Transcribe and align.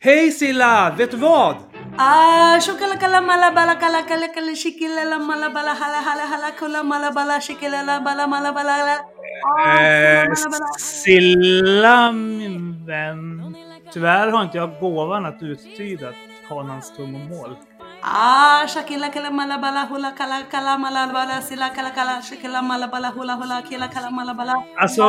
Hej 0.00 0.30
Silla! 0.32 0.94
Vet 0.98 1.10
du 1.10 1.16
vad? 1.16 1.56
Ah, 1.96 2.60
shokalakala 2.60 3.20
malabala 3.20 3.74
kala 3.74 4.02
kala 4.02 4.28
kala 4.34 4.54
shikilala 4.54 5.18
malabala 5.18 5.74
hala 5.80 6.00
hala 6.08 6.24
hala 6.32 6.50
kula 6.58 6.82
malabala 6.82 7.40
shikilala 7.40 8.00
bala 8.04 8.26
malabala 8.26 8.74
malabala. 8.78 10.36
Silla, 10.78 12.12
min 12.12 12.86
vän. 12.86 13.54
Tyvärr 13.92 14.28
har 14.30 14.42
inte 14.42 14.58
jag 14.58 14.80
gåvan 14.80 15.26
att 15.26 15.42
uttyda 15.42 16.12
kanans 16.48 16.92
tungomål. 16.96 17.56
Ah, 18.02 18.66
shakila 18.68 19.08
kala 19.08 19.30
malabala 19.30 19.82
hula 19.90 20.10
kala 20.10 20.42
kala 20.50 20.78
malabala 20.78 21.40
sila 21.42 21.68
kala 21.76 21.90
kala 21.90 22.22
shikila 22.22 22.62
malabala 22.62 23.08
hula 23.08 23.34
hula 23.34 23.62
kila 23.62 23.88
kala 23.88 24.10
malabala. 24.10 24.54
Alltså, 24.76 25.02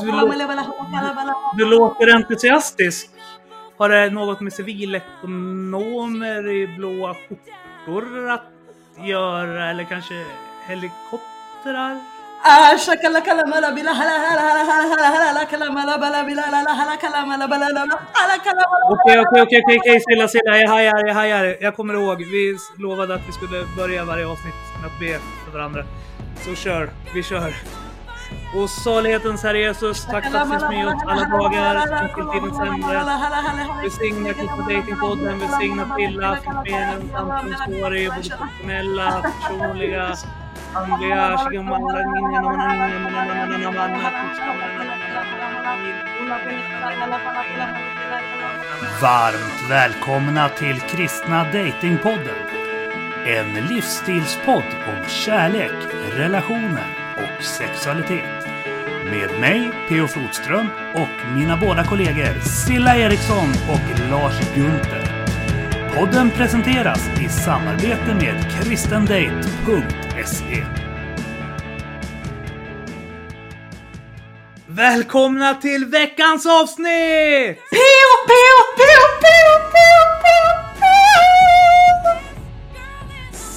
du, 0.00 0.06
du 1.56 1.64
låter 1.64 2.08
entusiastisk. 2.16 3.08
Har 3.82 3.88
det 3.88 4.10
något 4.10 4.40
med 4.40 4.52
civilekonomer 4.52 6.48
i 6.48 6.66
blåa 6.66 7.14
skjortor 7.14 8.30
att 8.30 8.42
göra? 8.98 9.70
Eller 9.70 9.84
kanske 9.84 10.24
helikoptrar? 10.68 12.00
Okej, 18.94 19.20
okej, 19.20 19.42
okej, 19.42 19.62
okej, 19.64 19.78
okej, 19.80 20.00
stilla. 20.00 20.56
Jag 20.58 20.68
hajar, 20.68 21.06
jag 21.06 21.14
hajar. 21.14 21.56
Jag 21.60 21.76
kommer 21.76 21.94
ihåg, 21.94 22.18
vi 22.18 22.56
lovade 22.78 23.14
att 23.14 23.28
vi 23.28 23.32
skulle 23.32 23.64
börja 23.76 24.04
varje 24.04 24.26
avsnitt 24.26 24.54
med 24.80 24.86
att 24.90 24.98
be 25.00 25.18
för 25.44 25.58
varandra. 25.58 25.84
Så 26.44 26.54
kör, 26.54 26.90
vi 27.14 27.22
kör. 27.22 27.54
Och 28.54 28.70
salighetens 28.70 29.42
Herre 29.42 29.58
Jesus, 29.58 30.04
tack 30.04 30.30
för 30.30 30.38
att 30.38 30.44
du 30.44 30.50
finns 30.50 30.70
med 30.70 30.86
oss 30.86 31.02
alla 31.06 31.24
dagar, 31.24 32.08
till 32.14 32.26
tidens 32.32 32.60
ände. 32.60 33.04
Välsigna 33.82 34.32
Kristna 34.32 34.66
dejtingpodden, 34.68 35.38
välsigna 35.38 35.96
Pilla, 35.96 36.36
finns 36.36 37.66
med 37.68 37.94
i 37.96 38.08
både 38.08 38.22
professionella, 38.38 39.22
personliga, 39.22 40.16
andliga, 40.72 41.38
shigamalla, 41.38 41.98
Varmt 49.02 49.70
välkomna 49.70 50.48
till 50.48 50.80
Kristna 50.80 51.44
Datingpodden. 51.44 52.36
En 53.26 53.54
livsstilspodd 53.54 54.64
om 54.86 55.08
kärlek, 55.08 55.72
relationer 56.16 56.86
och 57.16 57.44
sexualitet. 57.44 58.41
Med 59.04 59.40
mig, 59.40 59.70
P.O. 59.88 60.08
Flodström, 60.08 60.66
och 60.94 61.08
mina 61.36 61.56
båda 61.56 61.84
kollegor 61.84 62.40
Silla 62.66 62.96
Eriksson 62.96 63.48
och 63.68 64.10
Lars 64.10 64.54
Gunther. 64.54 65.26
Podden 65.94 66.30
presenteras 66.30 67.08
i 67.20 67.28
samarbete 67.28 68.14
med 68.20 68.52
kristendate.se. 68.52 70.64
Välkomna 74.66 75.54
till 75.54 75.84
veckans 75.84 76.46
avsnitt! 76.46 77.58
Pio, 77.70 78.10
pio, 78.28 78.81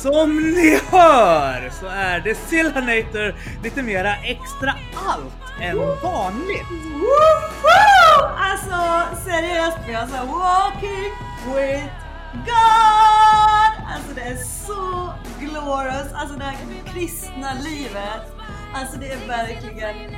Som 0.05 0.51
ni 0.51 0.79
hör 0.91 1.69
så 1.79 1.87
är 1.87 2.19
det 2.19 2.35
Silhanator 2.35 3.35
lite 3.63 3.81
mera 3.83 4.15
extra 4.15 4.73
allt 5.07 5.61
än 5.61 5.77
vanligt. 5.77 6.69
Woho! 6.93 8.25
Alltså 8.37 9.01
seriöst, 9.25 9.77
vi 9.87 9.93
har 9.93 10.07
så 10.07 10.25
walking 10.25 11.11
with 11.55 11.93
God! 12.33 13.85
Alltså 13.93 14.13
det 14.15 14.21
är 14.21 14.37
så 14.67 15.13
glorious, 15.39 16.13
alltså 16.13 16.35
det 16.37 16.43
här 16.43 16.57
kristna 16.93 17.53
livet. 17.53 18.35
Alltså 18.73 18.97
det 18.99 19.11
är 19.11 19.27
verkligen 19.27 20.15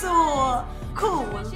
så 0.00 0.62
coolt. 0.96 1.54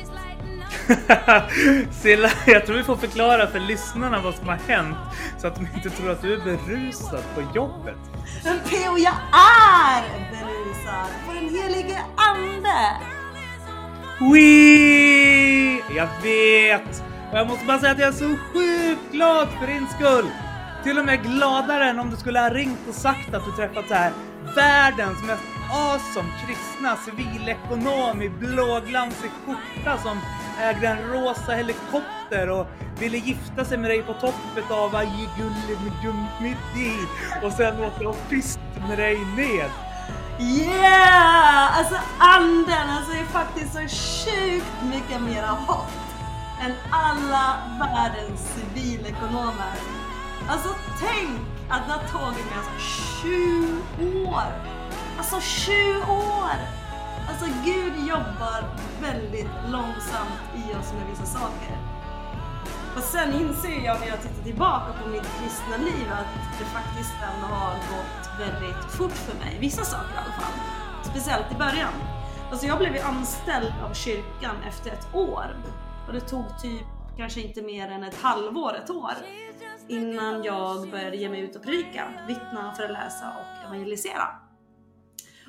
Silla, 1.91 2.31
jag 2.47 2.67
tror 2.67 2.77
vi 2.77 2.83
får 2.83 2.97
förklara 2.97 3.47
för 3.47 3.61
lyssnarna 3.61 4.21
vad 4.21 4.35
som 4.35 4.49
har 4.49 4.59
hänt 4.69 4.97
så 5.39 5.47
att 5.47 5.55
de 5.55 5.69
inte 5.75 5.91
tror 5.91 6.11
att 6.11 6.23
du 6.23 6.33
är 6.33 6.39
berusad 6.39 7.23
på 7.35 7.43
jobbet. 7.55 7.99
Men 8.45 8.59
P.O. 8.69 8.99
jag 8.99 9.15
är 9.33 10.03
berusad 10.31 11.09
på 11.27 11.33
den 11.33 11.49
helige 11.49 11.99
ande. 12.17 12.97
Wee! 14.33 15.83
Jag 15.97 16.09
vet! 16.23 17.03
Och 17.33 17.39
jag 17.39 17.47
måste 17.47 17.67
bara 17.67 17.79
säga 17.79 17.93
att 17.93 17.99
jag 17.99 18.09
är 18.09 18.13
så 18.13 18.37
sjukt 18.53 19.13
glad 19.13 19.49
för 19.61 19.67
din 19.67 19.87
skull! 19.89 20.31
Till 20.85 20.99
och 20.99 21.05
med 21.05 21.23
gladare 21.23 21.91
än 21.91 21.99
om 21.99 22.11
du 22.11 22.17
skulle 22.17 22.41
ha 22.41 22.51
ringt 22.51 22.89
och 22.89 22.95
sagt 22.95 23.35
att 23.35 23.45
du 23.45 23.53
träffat 23.53 23.89
så 23.89 23.95
här 23.95 24.13
världens 24.55 25.23
mest 25.23 25.43
awesome 25.71 26.29
kristna 26.47 26.97
civilekonom 26.97 28.23
i 28.23 28.29
blåglansig 28.29 29.31
skjorta 29.47 29.99
som 29.99 30.21
ägde 30.61 30.89
en 30.89 31.09
rosa 31.09 31.53
helikopter 31.53 32.51
och 32.51 32.67
ville 32.99 33.19
gifta 33.19 33.65
sig 33.65 33.79
med 33.79 33.91
dig 33.91 34.03
på 34.03 34.13
toppet 34.13 34.71
av 34.71 34.93
varje 34.93 35.29
gullig 35.39 35.79
och 37.43 37.53
sen 37.53 37.85
åka 37.85 38.09
och 38.09 38.17
fist 38.29 38.61
med 38.89 38.99
dig 38.99 39.19
ned. 39.37 39.71
Yeah! 40.41 41.79
Alltså 41.79 41.95
anden 42.19 42.91
alltså 42.91 43.13
är 43.13 43.25
faktiskt 43.25 43.73
så 43.73 43.81
sjukt 43.81 44.83
mycket 44.83 45.23
mera 45.23 45.47
hot 45.47 45.89
än 46.61 46.73
alla 46.91 47.57
världens 47.79 48.41
civilekonomer. 48.55 49.75
Alltså 50.49 50.69
tänk 51.01 51.41
att 51.69 51.87
det 51.87 51.93
har 51.93 52.21
tagit 52.21 52.45
mig 52.45 52.55
alltså 52.59 52.73
20 53.23 54.29
år. 54.29 54.78
Alltså 55.19 55.41
20 55.41 55.73
år! 56.13 56.59
Alltså 57.29 57.47
Gud 57.65 58.09
jobbar 58.09 58.65
väldigt 59.01 59.51
långsamt 59.69 60.41
i 60.55 60.75
oss 60.75 60.93
med 60.93 61.07
vissa 61.11 61.27
saker. 61.27 61.77
Och 62.97 63.03
sen 63.03 63.33
inser 63.33 63.85
jag 63.85 64.01
när 64.01 64.09
jag 64.09 64.23
tittar 64.23 64.43
tillbaka 64.45 64.93
på 65.03 65.09
mitt 65.09 65.29
kristna 65.41 65.77
liv 65.77 66.13
att 66.13 66.59
det 66.59 66.65
faktiskt 66.65 67.15
ändå 67.35 67.47
har 67.47 67.75
gått 67.75 68.41
väldigt 68.41 68.93
fort 68.93 69.13
för 69.13 69.39
mig. 69.39 69.59
Vissa 69.61 69.85
saker 69.85 70.15
i 70.15 70.19
alla 70.19 70.33
fall. 70.33 70.53
Speciellt 71.05 71.53
i 71.53 71.55
början. 71.55 71.93
Alltså 72.51 72.67
jag 72.67 72.79
blev 72.79 72.95
ju 72.95 73.01
anställd 73.01 73.75
av 73.91 73.95
kyrkan 73.95 74.57
efter 74.69 74.91
ett 74.91 75.15
år. 75.15 75.57
Och 76.07 76.13
det 76.13 76.21
tog 76.21 76.45
typ 76.63 76.87
kanske 77.17 77.41
inte 77.41 77.63
mer 77.63 77.89
än 77.91 78.05
ett 78.05 78.23
halvår, 78.23 78.77
ett 78.77 78.91
år. 78.91 79.15
Innan 79.89 80.43
jag 80.45 80.91
började 80.91 81.17
ge 81.17 81.29
mig 81.29 81.41
ut 81.41 81.57
och 81.57 81.63
predika, 81.63 82.05
vittna, 82.29 82.75
föreläsa 82.77 83.33
och 83.41 83.67
evangelisera. 83.67 84.48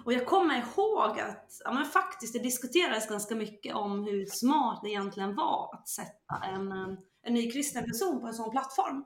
Och 0.05 0.13
jag 0.13 0.25
kommer 0.25 0.55
ihåg 0.55 1.19
att 1.19 1.61
ja, 1.63 1.71
men 1.71 1.85
faktiskt 1.85 2.33
det 2.33 2.39
diskuterades 2.39 3.07
ganska 3.07 3.35
mycket 3.35 3.75
om 3.75 4.03
hur 4.03 4.25
smart 4.25 4.79
det 4.83 4.89
egentligen 4.89 5.35
var 5.35 5.69
att 5.73 5.87
sätta 5.87 6.35
en, 6.43 6.71
en, 6.71 6.97
en 7.23 7.33
ny 7.33 7.51
kristen 7.51 7.85
person 7.85 8.21
på 8.21 8.27
en 8.27 8.33
sån 8.33 8.51
plattform. 8.51 9.05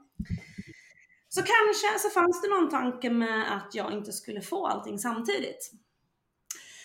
Så 1.30 1.42
kanske 1.42 2.00
så 2.00 2.10
fanns 2.10 2.42
det 2.42 2.48
någon 2.50 2.70
tanke 2.70 3.10
med 3.10 3.56
att 3.56 3.76
jag 3.76 3.92
inte 3.92 4.12
skulle 4.12 4.42
få 4.42 4.68
allting 4.68 5.00
samtidigt. 5.00 5.72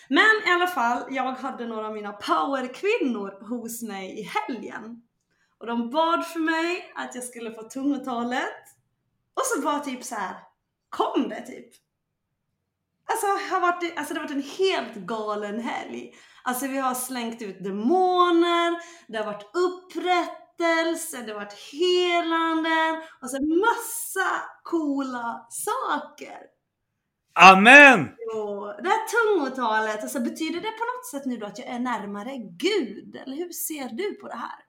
Men 0.09 0.47
i 0.47 0.51
alla 0.51 0.67
fall, 0.67 1.03
jag 1.09 1.23
hade 1.23 1.67
några 1.67 1.87
av 1.87 1.93
mina 1.93 2.11
powerkvinnor 2.11 3.47
hos 3.49 3.81
mig 3.81 4.19
i 4.19 4.21
helgen. 4.21 5.01
Och 5.57 5.67
de 5.67 5.89
bad 5.89 6.25
för 6.25 6.39
mig 6.39 6.91
att 6.95 7.15
jag 7.15 7.23
skulle 7.23 7.51
få 7.51 7.63
tungotalet. 7.63 8.63
Och 9.33 9.43
så 9.45 9.61
var 9.61 9.79
typ 9.79 10.03
så 10.03 10.15
här, 10.15 10.35
kom 10.89 11.29
det 11.29 11.45
typ. 11.45 11.73
Alltså, 13.11 13.27
har 13.53 13.61
varit, 13.61 13.97
alltså 13.97 14.13
det 14.13 14.19
har 14.19 14.27
varit 14.27 14.35
en 14.35 14.65
helt 14.67 14.95
galen 14.95 15.59
helg. 15.59 16.13
Alltså 16.43 16.67
vi 16.67 16.77
har 16.77 16.95
slängt 16.95 17.41
ut 17.41 17.63
demoner, 17.63 18.79
det 19.07 19.17
har 19.17 19.25
varit 19.25 19.49
upprättelse, 19.53 21.21
det 21.21 21.31
har 21.31 21.39
varit 21.39 21.71
helanden 21.71 23.01
och 23.21 23.29
så 23.29 23.37
massa 23.41 24.41
coola 24.63 25.47
saker. 25.49 26.39
Amen! 27.33 27.99
Och 28.33 28.83
det 28.83 28.89
här 28.89 29.07
tungotalet, 29.07 30.01
alltså 30.01 30.19
betyder 30.19 30.61
det 30.61 30.71
på 30.71 30.85
något 30.85 31.05
sätt 31.11 31.25
nu 31.25 31.37
då 31.37 31.45
att 31.45 31.59
jag 31.59 31.67
är 31.67 31.79
närmare 31.79 32.37
Gud? 32.37 33.15
Eller 33.15 33.35
hur 33.35 33.51
ser 33.51 33.89
du 33.89 34.13
på 34.13 34.27
det 34.27 34.35
här? 34.35 34.59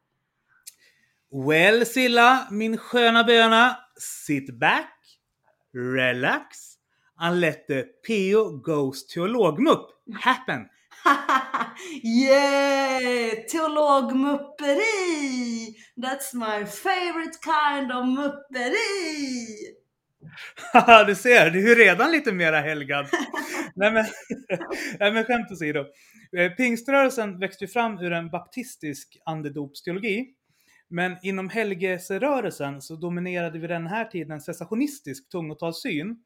Well 1.47 1.87
Silla, 1.87 2.49
min 2.51 2.79
sköna 2.79 3.25
böna, 3.25 3.77
sit 3.99 4.59
back, 4.59 5.19
relax, 5.75 6.70
and 7.21 7.41
let 7.41 7.67
the 7.69 7.87
PO 8.07 8.59
Goes 8.59 9.07
teologmupp 9.07 9.87
happen. 10.21 10.69
yeah! 12.03 13.35
Teologmupperi! 13.51 15.75
That's 15.97 16.35
my 16.35 16.65
favorite 16.65 17.37
kind 17.43 17.93
of 17.93 18.05
mupperi! 18.05 19.47
Haha, 20.73 21.05
du 21.09 21.15
ser, 21.15 21.51
du 21.51 21.73
är 21.73 21.77
redan 21.77 22.13
lite 22.13 22.33
mera 22.33 22.61
helgad. 22.61 23.07
Nej 23.75 23.93
men, 23.93 24.05
nej, 25.01 25.13
men 25.13 25.25
skämt 25.25 25.53
åsido. 25.53 25.85
Eh, 26.37 26.53
Pingströrelsen 26.53 27.39
växte 27.39 27.65
ju 27.65 27.69
fram 27.69 27.99
ur 27.99 28.13
en 28.13 28.31
baptistisk 28.31 29.19
andedopsteologi. 29.25 30.27
Men 30.89 31.17
inom 31.23 31.49
helgelserörelsen 31.49 32.83
så 32.83 32.97
dominerade 32.97 33.59
vid 33.59 33.71
den 33.71 33.87
här 33.87 34.05
tiden 34.05 34.33
en 34.33 34.41
cessationistisk 34.41 35.29
tungotalssyn. 35.29 36.17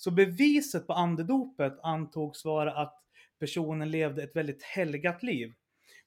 Så 0.00 0.10
beviset 0.10 0.86
på 0.86 0.92
andedopet 0.92 1.78
antogs 1.82 2.44
vara 2.44 2.72
att 2.72 2.94
personen 3.40 3.90
levde 3.90 4.22
ett 4.22 4.36
väldigt 4.36 4.62
helgat 4.62 5.22
liv. 5.22 5.52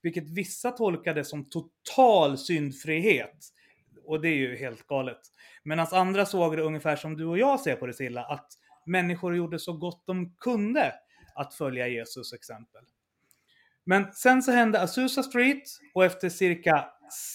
Vilket 0.01 0.29
vissa 0.29 0.71
tolkade 0.71 1.25
som 1.25 1.45
total 1.49 2.37
syndfrihet. 2.37 3.37
Och 4.05 4.21
det 4.21 4.29
är 4.29 4.35
ju 4.35 4.55
helt 4.55 4.87
galet. 4.87 5.19
Medan 5.63 5.87
andra 5.91 6.25
såg 6.25 6.57
det 6.57 6.63
ungefär 6.63 6.95
som 6.95 7.17
du 7.17 7.25
och 7.25 7.37
jag 7.37 7.59
ser 7.59 7.75
på 7.75 7.85
det 7.85 7.93
Silla, 7.93 8.23
att 8.23 8.47
människor 8.85 9.35
gjorde 9.35 9.59
så 9.59 9.73
gott 9.73 10.03
de 10.05 10.35
kunde 10.39 10.93
att 11.35 11.53
följa 11.53 11.87
Jesus 11.87 12.33
exempel. 12.33 12.81
Men 13.83 14.13
sen 14.13 14.43
så 14.43 14.51
hände 14.51 14.81
Azusa 14.81 15.23
Street 15.23 15.63
och 15.93 16.05
efter 16.05 16.29
cirka 16.29 16.85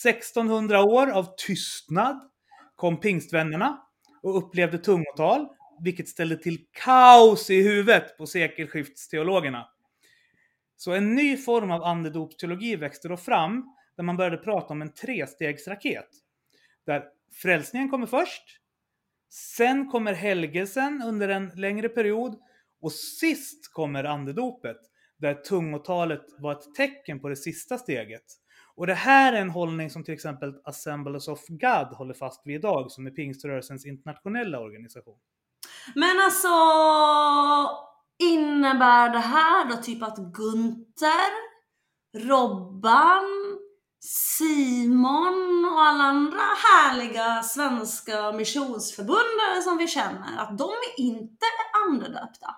1600 0.03 0.83
år 0.83 1.11
av 1.11 1.35
tystnad 1.37 2.31
kom 2.77 3.01
pingstvännerna 3.01 3.83
och 4.23 4.39
upplevde 4.39 4.79
tungotal, 4.79 5.49
vilket 5.81 6.09
ställde 6.09 6.37
till 6.37 6.65
kaos 6.73 7.51
i 7.51 7.63
huvudet 7.63 8.19
på 8.19 8.27
sekelskiftsteologerna. 8.27 9.69
Så 10.77 10.93
en 10.93 11.15
ny 11.15 11.37
form 11.37 11.71
av 11.71 11.83
andedopsteologi 11.83 12.77
växte 12.77 13.09
då 13.09 13.17
fram, 13.17 13.75
där 13.97 14.05
man 14.05 14.17
började 14.17 14.37
prata 14.37 14.73
om 14.73 14.83
en 14.83 14.93
trestegsraket. 14.93 16.09
Där 16.87 17.05
frälsningen 17.33 17.89
kommer 17.89 18.07
först, 18.07 18.43
sen 19.31 19.91
kommer 19.91 20.13
helgelsen 20.13 21.03
under 21.07 21.29
en 21.29 21.49
längre 21.57 21.89
period 21.89 22.39
och 22.81 22.93
sist 22.93 23.73
kommer 23.73 24.05
andedopet, 24.05 24.77
där 25.17 25.35
tungotalet 25.35 26.25
var 26.39 26.53
ett 26.53 26.75
tecken 26.75 27.21
på 27.21 27.29
det 27.29 27.37
sista 27.37 27.79
steget. 27.79 28.25
Och 28.75 28.87
det 28.87 28.95
här 28.95 29.33
är 29.33 29.41
en 29.41 29.51
hållning 29.51 29.91
som 29.91 30.05
till 30.05 30.15
exempel 30.15 30.55
Assemblies 30.65 31.29
of 31.29 31.47
God 31.49 31.89
håller 31.97 32.15
fast 32.15 32.47
vid 32.47 32.55
idag, 32.55 32.91
som 32.91 33.07
är 33.07 33.11
pingströrelsens 33.11 33.87
internationella 33.87 34.61
organisation. 34.61 35.19
Men 35.95 36.21
alltså, 36.21 36.49
innebär 38.19 39.09
det 39.09 39.19
här 39.19 39.65
då 39.65 39.77
typ 39.77 40.03
att 40.03 40.19
Gunther, 40.19 41.31
Robban, 42.19 43.25
Simon 44.01 45.69
och 45.73 45.81
alla 45.81 46.05
andra 46.05 46.41
härliga 46.41 47.43
svenska 47.43 48.33
missionsförbundare 48.33 49.63
som 49.63 49.79
vi 49.79 49.89
känner, 49.89 50.39
att 50.39 50.59
de 50.59 50.71
inte 50.97 51.45
är 51.45 51.89
andedöpta? 51.89 52.55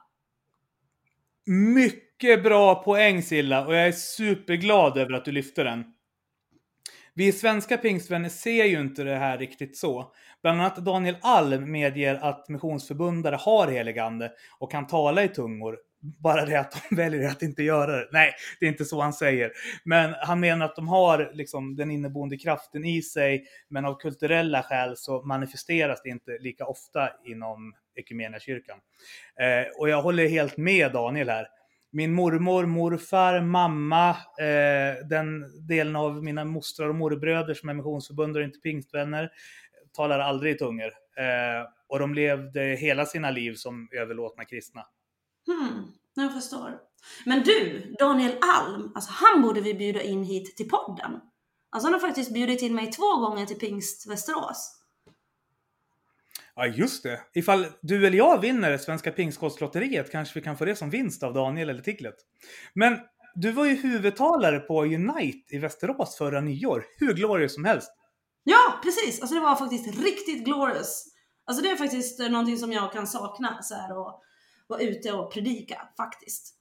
Mycket 1.75 2.43
bra 2.43 2.83
poäng 2.83 3.23
Silla 3.23 3.67
och 3.67 3.75
jag 3.75 3.89
är 3.89 3.93
superglad 3.93 4.99
över 4.99 5.13
att 5.13 5.25
du 5.25 5.33
lyfte 5.33 5.63
den. 5.63 5.85
Vi 7.15 7.33
svenska 7.33 7.77
pingstvänner 7.79 8.29
ser 8.29 8.65
ju 8.65 8.81
inte 8.81 9.05
det 9.05 9.17
här 9.17 9.39
riktigt 9.39 9.77
så. 9.77 10.13
Bland 10.43 10.61
annat 10.61 10.77
Daniel 10.77 11.17
Alm 11.21 11.71
medger 11.71 12.15
att 12.15 12.49
missionsförbundare 12.49 13.37
har 13.37 13.69
heligande 13.69 14.33
och 14.59 14.71
kan 14.71 14.87
tala 14.87 15.25
i 15.25 15.29
tungor. 15.29 15.79
Bara 16.01 16.45
det 16.45 16.61
att 16.61 16.83
de 16.89 16.97
väljer 16.97 17.29
att 17.29 17.43
inte 17.43 17.63
göra 17.63 17.97
det. 17.97 18.09
Nej, 18.13 18.33
det 18.61 18.67
är 18.67 18.71
inte 18.71 18.85
så 18.85 19.01
han 19.01 19.13
säger. 19.13 19.53
Men 19.85 20.15
han 20.21 20.41
menar 20.41 20.67
att 20.67 20.77
de 20.77 20.89
har 20.89 21.31
liksom 21.35 21.77
den 21.77 21.91
inneboende 21.91 22.37
kraften 22.39 22.85
i 22.85 23.03
sig, 23.03 23.45
men 23.69 23.85
av 23.85 23.95
kulturella 23.95 24.63
skäl 24.63 24.97
så 24.97 25.23
manifesteras 25.23 26.03
det 26.03 26.09
inte 26.09 26.39
lika 26.41 26.67
ofta 26.67 27.11
inom 27.25 27.75
Equmeniakyrkan. 27.97 28.79
Eh, 29.41 29.81
och 29.81 29.89
jag 29.89 30.03
håller 30.03 30.29
helt 30.29 30.57
med 30.57 30.93
Daniel 30.93 31.29
här 31.29 31.47
min 31.93 32.15
mormor, 32.15 32.67
morfar, 32.67 33.41
mamma, 33.41 34.11
eh, 34.11 35.07
den 35.09 35.45
delen 35.67 35.97
av 35.97 36.25
mina 36.25 36.45
mostrar 36.45 36.89
och 36.89 36.95
morbröder 36.95 37.55
som 37.55 37.69
är 37.69 37.75
missionsförbundare 37.75 38.43
och 38.43 38.47
inte 38.47 38.59
pingstvänner, 38.59 39.31
talar 39.93 40.19
aldrig 40.19 40.55
i 40.55 40.59
tungor. 40.59 40.93
Eh, 41.17 41.69
och 41.89 41.99
de 41.99 42.15
levde 42.15 42.61
hela 42.61 43.07
sina 43.07 43.31
liv 43.31 43.55
som 43.55 43.89
överlåtna 43.93 44.45
kristna. 44.45 44.87
Hmm, 45.47 45.93
jag 46.15 46.33
förstår. 46.33 46.79
Men 47.27 47.43
du, 47.43 47.87
Daniel 47.99 48.37
Alm, 48.41 48.93
alltså 48.95 49.11
han 49.13 49.43
borde 49.43 49.61
vi 49.61 49.75
bjuda 49.75 50.03
in 50.03 50.25
hit 50.25 50.57
till 50.57 50.69
podden. 50.69 51.21
Alltså 51.71 51.87
han 51.87 51.93
har 51.93 52.01
faktiskt 52.01 52.35
bjudit 52.35 52.63
in 52.63 52.75
mig 52.75 52.93
två 52.93 53.17
gånger 53.17 53.47
till 53.47 53.59
Pingst 53.59 54.11
Västerås. 54.11 54.80
Ja, 56.61 56.67
just 56.67 57.03
det. 57.03 57.21
Ifall 57.35 57.67
du 57.81 58.07
eller 58.07 58.19
jag 58.19 58.41
vinner 58.41 58.79
Svenska 58.79 59.11
Pingstkostlotteriet 59.11 60.13
kanske 60.13 60.39
vi 60.39 60.45
kan 60.45 60.57
få 60.57 60.65
det 60.65 60.77
som 60.77 60.91
vinst 60.91 61.23
av 61.23 61.35
Daniel 61.35 61.71
eller 61.71 61.83
Tiglet. 61.83 62.15
Men 62.75 62.99
du 63.35 63.53
var 63.53 63.65
ju 63.65 63.75
huvudtalare 63.75 64.59
på 64.59 64.85
Unite 64.85 65.55
i 65.55 65.59
Västerås 65.59 66.17
förra 66.17 66.41
nyår. 66.41 66.85
Hur 66.99 67.15
glorious 67.15 67.55
som 67.55 67.65
helst. 67.65 67.91
Ja, 68.45 68.81
precis. 68.83 69.21
Alltså 69.21 69.35
det 69.35 69.41
var 69.41 69.57
faktiskt 69.57 69.87
riktigt 70.05 70.45
glorious. 70.45 71.05
Alltså 71.45 71.63
det 71.63 71.71
är 71.71 71.77
faktiskt 71.77 72.19
någonting 72.19 72.59
som 72.59 72.73
jag 72.73 72.93
kan 72.93 73.07
sakna 73.07 73.63
så 73.63 73.75
här 73.75 73.99
och 73.99 74.23
vara 74.67 74.81
ute 74.81 75.13
och 75.13 75.33
predika 75.33 75.89
faktiskt. 75.97 76.55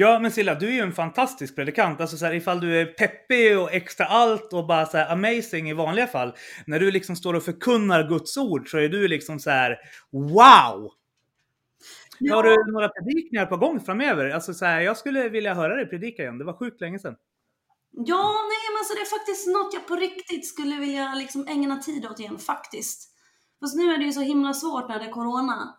Ja 0.00 0.18
men 0.18 0.30
Silla, 0.30 0.54
du 0.54 0.68
är 0.68 0.72
ju 0.72 0.80
en 0.80 0.92
fantastisk 0.92 1.56
predikant. 1.56 2.00
Alltså 2.00 2.16
så 2.16 2.26
här, 2.26 2.34
ifall 2.34 2.60
du 2.60 2.80
är 2.80 2.86
peppig 2.86 3.58
och 3.58 3.72
extra 3.72 4.06
allt 4.06 4.52
och 4.52 4.66
bara 4.66 4.86
så 4.86 4.96
här 4.96 5.12
amazing 5.12 5.70
i 5.70 5.72
vanliga 5.72 6.06
fall. 6.06 6.32
När 6.66 6.80
du 6.80 6.90
liksom 6.90 7.16
står 7.16 7.34
och 7.34 7.42
förkunnar 7.42 8.08
Guds 8.08 8.36
ord 8.36 8.70
så 8.70 8.78
är 8.78 8.88
du 8.88 9.08
liksom 9.08 9.38
så 9.38 9.50
här 9.50 9.76
wow! 10.12 10.90
Ja. 12.18 12.34
Har 12.34 12.42
du 12.42 12.72
några 12.72 12.88
predikningar 12.88 13.46
på 13.46 13.56
gång 13.56 13.80
framöver? 13.80 14.30
Alltså 14.30 14.54
så 14.54 14.64
här, 14.64 14.80
jag 14.80 14.96
skulle 14.96 15.28
vilja 15.28 15.54
höra 15.54 15.76
dig 15.76 15.86
predika 15.86 16.22
igen. 16.22 16.38
Det 16.38 16.44
var 16.44 16.58
sjukt 16.58 16.80
länge 16.80 16.98
sedan. 16.98 17.16
Ja, 17.90 18.34
nej 18.48 18.72
men 18.72 18.78
alltså 18.78 18.94
det 18.94 19.00
är 19.00 19.18
faktiskt 19.18 19.46
något 19.46 19.74
jag 19.74 19.86
på 19.86 19.96
riktigt 19.96 20.46
skulle 20.46 20.76
vilja 20.76 21.14
liksom 21.14 21.48
ägna 21.48 21.76
tid 21.76 22.06
åt 22.06 22.20
igen 22.20 22.38
faktiskt. 22.38 23.10
Fast 23.60 23.76
nu 23.76 23.92
är 23.94 23.98
det 23.98 24.04
ju 24.04 24.12
så 24.12 24.20
himla 24.20 24.54
svårt 24.54 24.88
när 24.88 24.98
det 24.98 25.04
är 25.04 25.10
Corona. 25.10 25.74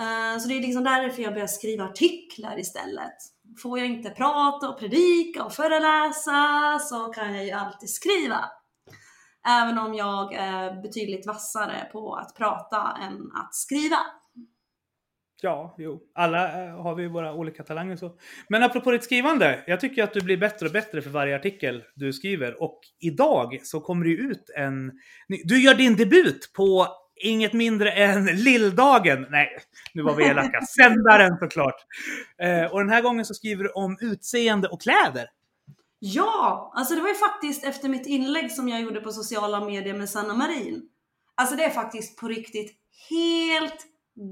Uh, 0.00 0.38
så 0.40 0.48
det 0.48 0.54
är 0.54 0.60
liksom 0.60 0.84
därför 0.84 1.22
jag 1.22 1.32
börjar 1.32 1.46
skriva 1.46 1.84
artiklar 1.84 2.58
istället. 2.58 3.32
Får 3.58 3.78
jag 3.78 3.88
inte 3.88 4.10
prata 4.10 4.68
och 4.68 4.78
predika 4.78 5.44
och 5.44 5.52
föreläsa 5.52 6.78
så 6.78 7.12
kan 7.12 7.34
jag 7.34 7.44
ju 7.44 7.50
alltid 7.50 7.90
skriva. 7.90 8.44
Även 9.48 9.78
om 9.78 9.94
jag 9.94 10.34
är 10.34 10.82
betydligt 10.82 11.26
vassare 11.26 11.88
på 11.92 12.14
att 12.14 12.36
prata 12.36 12.96
än 13.02 13.30
att 13.34 13.54
skriva. 13.54 13.98
Ja, 15.42 15.74
jo. 15.78 16.02
Alla 16.14 16.64
eh, 16.64 16.82
har 16.82 16.94
vi 16.94 17.08
våra 17.08 17.34
olika 17.34 17.62
talanger 17.62 17.96
så. 17.96 18.16
Men 18.48 18.62
apropå 18.62 18.90
ditt 18.90 19.04
skrivande. 19.04 19.64
Jag 19.66 19.80
tycker 19.80 20.04
att 20.04 20.12
du 20.12 20.20
blir 20.20 20.36
bättre 20.36 20.66
och 20.66 20.72
bättre 20.72 21.02
för 21.02 21.10
varje 21.10 21.36
artikel 21.36 21.82
du 21.94 22.12
skriver. 22.12 22.62
Och 22.62 22.80
idag 23.00 23.60
så 23.62 23.80
kommer 23.80 24.04
det 24.04 24.10
ut 24.10 24.50
en... 24.56 24.92
Du 25.44 25.62
gör 25.62 25.74
din 25.74 25.96
debut 25.96 26.52
på 26.56 26.86
inget 27.22 27.52
mindre 27.52 27.92
än 27.92 28.24
Lilldagen. 28.24 29.26
Nej, 29.30 29.48
nu 29.94 30.02
var 30.02 30.14
vi 30.14 30.24
elaka. 30.24 30.60
Sändaren 30.76 31.36
såklart. 31.38 31.76
Eh, 32.38 32.72
och 32.72 32.78
den 32.78 32.90
här 32.90 33.02
gången 33.02 33.24
så 33.24 33.34
skriver 33.34 33.64
du 33.64 33.70
om 33.70 33.96
utseende 34.00 34.68
och 34.68 34.80
kläder. 34.80 35.26
Ja, 35.98 36.72
alltså 36.76 36.94
det 36.94 37.00
var 37.00 37.08
ju 37.08 37.14
faktiskt 37.14 37.64
efter 37.64 37.88
mitt 37.88 38.06
inlägg 38.06 38.52
som 38.52 38.68
jag 38.68 38.80
gjorde 38.80 39.00
på 39.00 39.12
sociala 39.12 39.64
medier 39.64 39.94
med 39.94 40.10
Sanna 40.10 40.34
Marin. 40.34 40.82
Alltså 41.34 41.56
det 41.56 41.64
är 41.64 41.70
faktiskt 41.70 42.20
på 42.20 42.28
riktigt 42.28 42.72
helt 43.10 43.86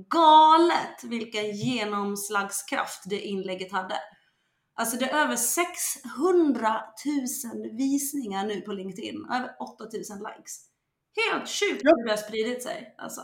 galet 0.08 1.04
vilken 1.04 1.50
genomslagskraft 1.50 3.02
det 3.06 3.20
inlägget 3.20 3.72
hade. 3.72 3.94
Alltså 4.74 4.96
det 4.96 5.10
är 5.10 5.24
över 5.24 5.36
600 5.36 6.80
000 7.54 7.76
visningar 7.76 8.46
nu 8.46 8.60
på 8.60 8.72
LinkedIn, 8.72 9.26
över 9.32 9.50
8 9.60 9.84
000 9.84 9.92
likes. 10.00 10.69
Helt 11.16 11.48
sjukt 11.48 11.84
hur 11.84 12.04
det 12.04 12.10
har 12.10 12.16
spridit 12.16 12.62
sig. 12.62 12.94
Alltså. 12.98 13.20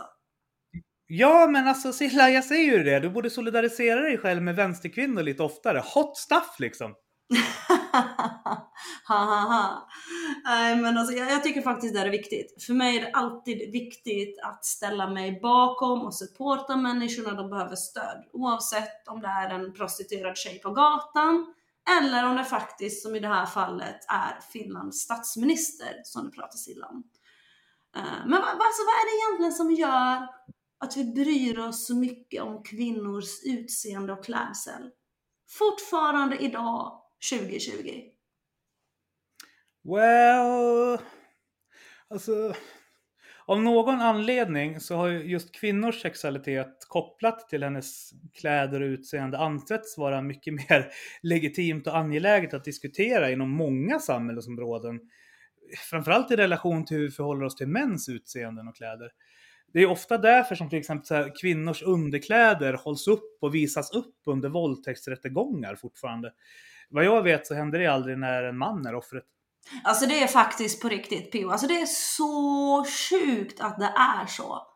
Ja, 1.07 1.47
men 1.47 1.69
alltså 1.69 1.93
Silla, 1.93 2.31
jag 2.31 2.45
säger 2.45 2.76
ju 2.76 2.83
det. 2.83 3.00
Du 3.00 3.11
borde 3.11 3.31
solidarisera 3.31 4.00
dig 4.00 4.19
själv 4.19 4.43
med 4.43 4.57
vänsterkvinnor 4.57 5.23
lite 5.23 5.43
oftare. 5.43 5.83
Hot 5.95 6.16
stuff 6.16 6.57
liksom. 6.59 6.95
ha. 9.09 9.88
Nej 10.45 10.76
men 10.76 10.99
alltså 10.99 11.14
jag, 11.14 11.31
jag, 11.31 11.43
tycker 11.43 11.62
faktiskt 11.62 11.95
det 11.95 12.00
är 12.00 12.11
viktigt. 12.11 12.64
För 12.64 12.75
mig 12.75 12.97
är 12.97 13.00
det 13.00 13.11
alltid 13.12 13.73
viktigt 13.73 14.40
att 14.43 14.64
ställa 14.64 15.11
mig 15.11 15.40
bakom 15.43 16.02
och 16.02 16.14
supporta 16.14 16.76
människorna 16.76 17.35
de 17.35 17.50
behöver 17.50 17.76
stöd. 17.76 18.25
Oavsett 18.33 19.09
om 19.09 19.21
det 19.21 19.28
är 19.28 19.50
en 19.50 19.73
prostituerad 19.73 20.37
tjej 20.37 20.59
på 20.59 20.71
gatan 20.71 21.55
eller 22.00 22.26
om 22.26 22.37
det 22.37 22.45
faktiskt, 22.45 23.02
som 23.02 23.16
i 23.16 23.21
det 23.21 23.28
här 23.28 23.47
fallet, 23.47 24.05
är 24.09 24.40
Finlands 24.52 24.99
statsminister 24.99 26.00
som 26.05 26.25
det 26.25 26.31
pratas 26.31 26.69
illa 26.69 26.87
om. 26.87 27.02
Eh, 27.96 28.26
men 28.26 28.42
alltså, 28.42 28.82
vad 28.86 28.94
är 28.94 29.06
det 29.06 29.24
egentligen 29.24 29.52
som 29.52 29.70
gör 29.70 30.28
att 30.78 30.96
vi 30.96 31.04
bryr 31.04 31.58
oss 31.58 31.86
så 31.86 31.96
mycket 31.96 32.42
om 32.42 32.62
kvinnors 32.62 33.44
utseende 33.44 34.12
och 34.12 34.24
klädsel? 34.24 34.90
Fortfarande 35.48 36.36
idag, 36.36 37.02
2020. 37.30 38.02
Well, 39.84 40.98
alltså 42.08 42.54
av 43.46 43.62
någon 43.62 44.00
anledning 44.00 44.80
så 44.80 44.96
har 44.96 45.08
just 45.08 45.54
kvinnors 45.54 46.02
sexualitet 46.02 46.86
kopplat 46.88 47.48
till 47.48 47.62
hennes 47.62 48.10
kläder 48.34 48.80
och 48.80 48.86
utseende 48.86 49.38
ansetts 49.38 49.98
vara 49.98 50.22
mycket 50.22 50.54
mer 50.68 50.88
legitimt 51.22 51.86
och 51.86 51.96
angeläget 51.96 52.54
att 52.54 52.64
diskutera 52.64 53.30
inom 53.30 53.50
många 53.50 53.98
samhällsområden 53.98 55.00
framförallt 55.90 56.30
i 56.30 56.37
relation 56.37 56.85
till 56.85 56.96
hur 56.96 57.04
vi 57.04 57.11
förhåller 57.11 57.44
oss 57.44 57.56
till 57.56 57.68
mäns 57.68 58.08
utseenden 58.08 58.68
och 58.68 58.76
kläder. 58.76 59.11
Det 59.73 59.80
är 59.80 59.90
ofta 59.90 60.18
därför 60.18 60.54
som 60.54 60.70
till 60.70 60.78
exempel 60.78 61.06
så 61.06 61.14
här, 61.14 61.32
kvinnors 61.40 61.82
underkläder 61.82 62.73
hålls 62.73 63.08
upp 63.08 63.38
och 63.40 63.54
visas 63.54 63.90
upp 63.90 64.16
under 64.26 64.49
våldtäktsrättegångar 64.49 65.76
fortfarande. 65.76 66.32
Vad 66.88 67.04
jag 67.04 67.23
vet 67.23 67.46
så 67.46 67.54
händer 67.54 67.78
det 67.78 67.87
aldrig 67.87 68.18
när 68.18 68.42
en 68.42 68.58
man 68.58 68.87
är 68.87 68.94
offret. 68.94 69.25
Alltså 69.85 70.06
det 70.06 70.23
är 70.23 70.26
faktiskt 70.26 70.82
på 70.82 70.88
riktigt 70.88 71.32
Pio. 71.32 71.50
Alltså 71.50 71.66
det 71.66 71.80
är 71.80 71.87
så 71.87 72.85
sjukt 72.85 73.61
att 73.61 73.78
det 73.78 73.92
är 73.96 74.26
så. 74.26 74.66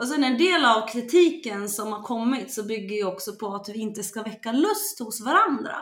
Och 0.00 0.08
sen 0.08 0.24
en 0.24 0.38
del 0.38 0.64
av 0.64 0.88
kritiken 0.88 1.68
som 1.68 1.92
har 1.92 2.02
kommit 2.02 2.52
så 2.52 2.62
bygger 2.62 2.96
ju 2.96 3.04
också 3.04 3.36
på 3.36 3.54
att 3.54 3.68
vi 3.68 3.78
inte 3.78 4.02
ska 4.02 4.22
väcka 4.22 4.52
lust 4.52 4.98
hos 4.98 5.20
varandra. 5.20 5.76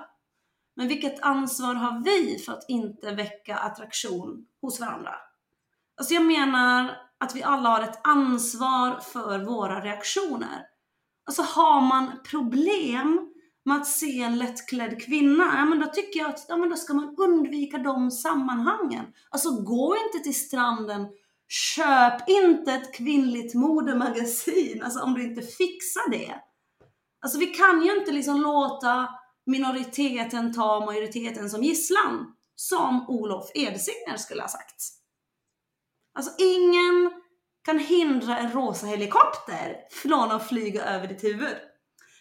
Men 0.77 0.89
vilket 0.89 1.23
ansvar 1.23 1.75
har 1.75 2.05
vi 2.05 2.39
för 2.39 2.53
att 2.53 2.65
inte 2.69 3.11
väcka 3.11 3.57
attraktion 3.57 4.47
hos 4.61 4.81
varandra? 4.81 5.15
Alltså 5.97 6.15
jag 6.15 6.25
menar 6.25 6.97
att 7.19 7.37
vi 7.37 7.43
alla 7.43 7.69
har 7.69 7.83
ett 7.83 8.01
ansvar 8.05 9.01
för 9.01 9.39
våra 9.39 9.81
reaktioner. 9.81 10.67
Alltså 11.25 11.43
har 11.43 11.81
man 11.81 12.11
problem 12.31 13.33
med 13.65 13.77
att 13.77 13.87
se 13.87 14.23
en 14.23 14.39
lättklädd 14.39 15.03
kvinna, 15.03 15.45
ja 15.57 15.65
men 15.65 15.81
då 15.81 15.87
tycker 15.87 16.21
jag 16.21 16.31
att 16.31 16.45
ja, 16.49 16.57
men 16.57 16.69
då 16.69 16.77
ska 16.77 16.95
man 16.95 17.15
undvika 17.19 17.79
de 17.79 18.11
sammanhangen. 18.11 19.05
Alltså 19.31 19.63
gå 19.63 19.97
inte 19.97 20.25
till 20.25 20.41
stranden, 20.41 21.09
köp 21.49 22.29
inte 22.29 22.73
ett 22.73 22.95
kvinnligt 22.95 23.55
modemagasin, 23.55 24.83
alltså 24.83 25.01
om 25.01 25.15
du 25.15 25.23
inte 25.23 25.43
fixar 25.43 26.11
det. 26.11 26.35
Alltså 27.21 27.39
vi 27.39 27.47
kan 27.47 27.83
ju 27.83 27.99
inte 27.99 28.13
liksom 28.13 28.41
låta 28.41 29.09
minoriteten 29.47 30.53
ta 30.53 30.85
majoriteten 30.87 31.51
som 31.51 31.63
gisslan, 31.63 32.35
som 32.55 33.05
Olof 33.09 33.51
Edsinger 33.55 34.17
skulle 34.17 34.43
ha 34.43 34.49
sagt. 34.49 34.83
Alltså 36.15 36.33
ingen 36.39 37.23
kan 37.65 37.79
hindra 37.79 38.39
en 38.39 38.53
rosa 38.53 38.87
helikopter 38.87 39.77
från 39.91 40.31
att 40.31 40.49
flyga 40.49 40.85
över 40.85 41.09
ditt 41.09 41.25
huvud. 41.25 41.57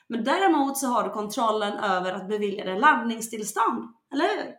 Men 0.07 0.23
däremot 0.23 0.77
så 0.77 0.87
har 0.87 1.03
du 1.03 1.09
kontrollen 1.09 1.73
över 1.73 2.13
att 2.13 2.27
bevilja 2.27 2.65
dig 2.65 2.79
landningstillstånd, 2.79 3.93
eller 4.13 4.23
hur? 4.23 4.55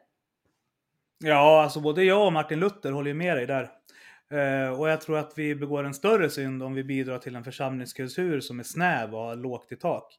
Ja, 1.19 1.62
alltså 1.62 1.81
både 1.81 2.04
jag 2.04 2.26
och 2.26 2.33
Martin 2.33 2.61
Luther 2.61 2.92
håller 2.92 3.09
ju 3.09 3.14
med 3.14 3.37
dig 3.37 3.47
där. 3.47 3.71
Eh, 4.33 4.81
och 4.81 4.88
jag 4.88 5.00
tror 5.00 5.19
att 5.19 5.33
vi 5.37 5.54
begår 5.54 5.85
en 5.85 5.95
större 5.95 6.31
synd 6.31 6.62
om 6.62 6.75
vi 6.75 6.85
bidrar 6.85 7.19
till 7.19 7.37
en 7.37 7.45
församlingskultur 7.45 8.40
som 8.40 8.59
är 8.59 8.64
snäv 8.64 9.14
och 9.14 9.21
har 9.21 9.37
lågt 9.37 9.73
i 9.73 9.76
tak. 9.76 10.19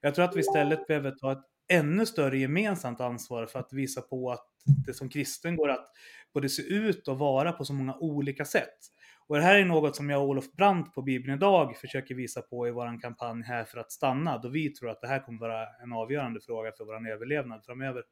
Jag 0.00 0.14
tror 0.14 0.24
att 0.24 0.36
vi 0.36 0.40
istället 0.40 0.86
behöver 0.86 1.10
ta 1.10 1.32
ett 1.32 1.44
ännu 1.68 2.06
större 2.06 2.38
gemensamt 2.38 3.00
ansvar 3.00 3.46
för 3.46 3.58
att 3.58 3.72
visa 3.72 4.00
på 4.00 4.30
att 4.30 4.46
det 4.86 4.94
som 4.94 5.08
kristen 5.08 5.56
går 5.56 5.68
att 5.68 5.86
både 6.34 6.48
se 6.48 6.62
ut 6.62 7.08
och 7.08 7.18
vara 7.18 7.52
på 7.52 7.64
så 7.64 7.72
många 7.72 7.94
olika 7.94 8.44
sätt. 8.44 8.78
Och 9.26 9.36
det 9.36 9.42
här 9.42 9.54
är 9.54 9.64
något 9.64 9.96
som 9.96 10.10
jag 10.10 10.22
och 10.22 10.28
Olof 10.28 10.52
Brandt 10.52 10.94
på 10.94 11.02
Bibeln 11.02 11.34
idag 11.34 11.76
försöker 11.76 12.14
visa 12.14 12.42
på 12.42 12.68
i 12.68 12.70
vår 12.70 13.00
kampanj 13.00 13.42
här 13.42 13.64
för 13.64 13.78
att 13.78 13.92
stanna, 13.92 14.38
då 14.38 14.48
vi 14.48 14.74
tror 14.74 14.90
att 14.90 15.00
det 15.00 15.06
här 15.06 15.20
kommer 15.26 15.40
vara 15.40 15.66
en 15.82 15.92
avgörande 15.92 16.40
fråga 16.40 16.72
för 16.72 16.84
vår 16.84 17.10
överlevnad 17.10 17.64
framöver. 17.64 18.02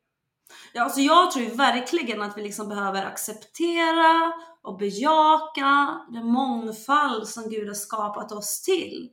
Ja, 0.74 0.82
alltså 0.82 1.00
jag 1.00 1.30
tror 1.30 1.44
ju 1.44 1.50
verkligen 1.50 2.22
att 2.22 2.38
vi 2.38 2.42
liksom 2.42 2.68
behöver 2.68 3.04
acceptera 3.04 4.32
och 4.62 4.78
bejaka 4.78 6.00
den 6.12 6.26
mångfald 6.26 7.28
som 7.28 7.50
Gud 7.50 7.68
har 7.68 7.74
skapat 7.74 8.32
oss 8.32 8.62
till. 8.62 9.10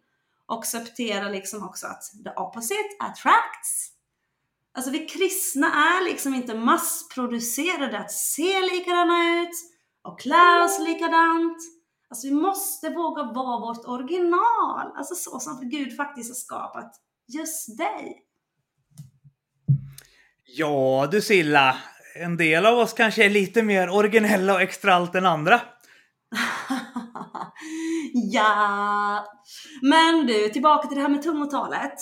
Och 0.47 0.59
acceptera 0.59 1.29
liksom 1.29 1.63
också 1.63 1.87
att 1.87 2.03
the 2.23 2.29
opposite 2.29 2.89
attracts. 2.99 3.98
Alltså 4.77 4.91
vi 4.91 5.05
kristna 5.05 5.67
är 5.67 6.03
liksom 6.03 6.33
inte 6.33 6.55
massproducerade 6.55 7.99
att 7.99 8.11
se 8.11 8.61
likadana 8.61 9.41
ut 9.41 9.55
och 10.03 10.19
klä 10.19 10.63
oss 10.63 10.79
likadant. 10.79 11.57
Alltså 12.09 12.27
vi 12.27 12.33
måste 12.33 12.89
våga 12.89 13.23
vara 13.23 13.59
vårt 13.59 13.85
original, 13.85 14.91
alltså 14.95 15.15
så 15.15 15.39
som 15.39 15.69
Gud 15.69 15.95
faktiskt 15.95 16.29
har 16.29 16.35
skapat 16.35 16.91
just 17.27 17.77
dig. 17.77 18.23
Ja 20.45 21.07
du 21.11 21.21
Silla, 21.21 21.77
en 22.15 22.37
del 22.37 22.65
av 22.65 22.77
oss 22.77 22.93
kanske 22.93 23.25
är 23.25 23.29
lite 23.29 23.63
mer 23.63 23.89
originella 23.89 24.53
och 24.53 24.61
extra 24.61 24.93
allt 24.93 25.15
än 25.15 25.25
andra. 25.25 25.61
ja, 28.13 29.25
men 29.81 30.25
du, 30.25 30.49
tillbaka 30.49 30.87
till 30.87 30.97
det 30.97 31.01
här 31.01 31.09
med 31.09 31.21
tungotalet. 31.21 31.93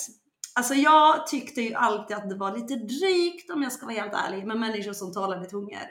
Alltså 0.58 0.74
jag 0.74 1.26
tyckte 1.26 1.62
ju 1.62 1.74
alltid 1.74 2.16
att 2.16 2.28
det 2.28 2.34
var 2.34 2.56
lite 2.56 2.74
drygt, 2.74 3.50
om 3.50 3.62
jag 3.62 3.72
ska 3.72 3.86
vara 3.86 3.96
helt 3.96 4.14
ärlig, 4.14 4.46
med 4.46 4.56
människor 4.56 4.92
som 4.92 5.12
talade 5.12 5.46
tungor. 5.46 5.88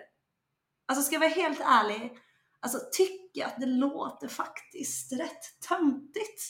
Alltså 0.87 1.03
ska 1.03 1.15
jag 1.15 1.19
vara 1.19 1.29
helt 1.29 1.59
ärlig, 1.59 2.11
alltså 2.59 2.79
tycker 2.91 3.39
jag 3.41 3.47
att 3.47 3.59
det 3.59 3.65
låter 3.65 4.27
faktiskt 4.27 5.11
rätt 5.11 5.59
töntigt. 5.67 6.41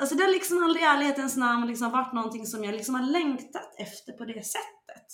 Alltså 0.00 0.14
det 0.16 0.24
har 0.24 0.30
liksom 0.30 0.64
aldrig 0.64 0.82
i 0.82 0.86
ärlighetens 0.86 1.36
namn 1.36 1.66
liksom 1.66 1.90
varit 1.90 2.12
någonting 2.12 2.46
som 2.46 2.64
jag 2.64 2.74
liksom 2.74 2.94
har 2.94 3.02
längtat 3.02 3.74
efter 3.78 4.12
på 4.12 4.24
det 4.24 4.46
sättet. 4.46 5.06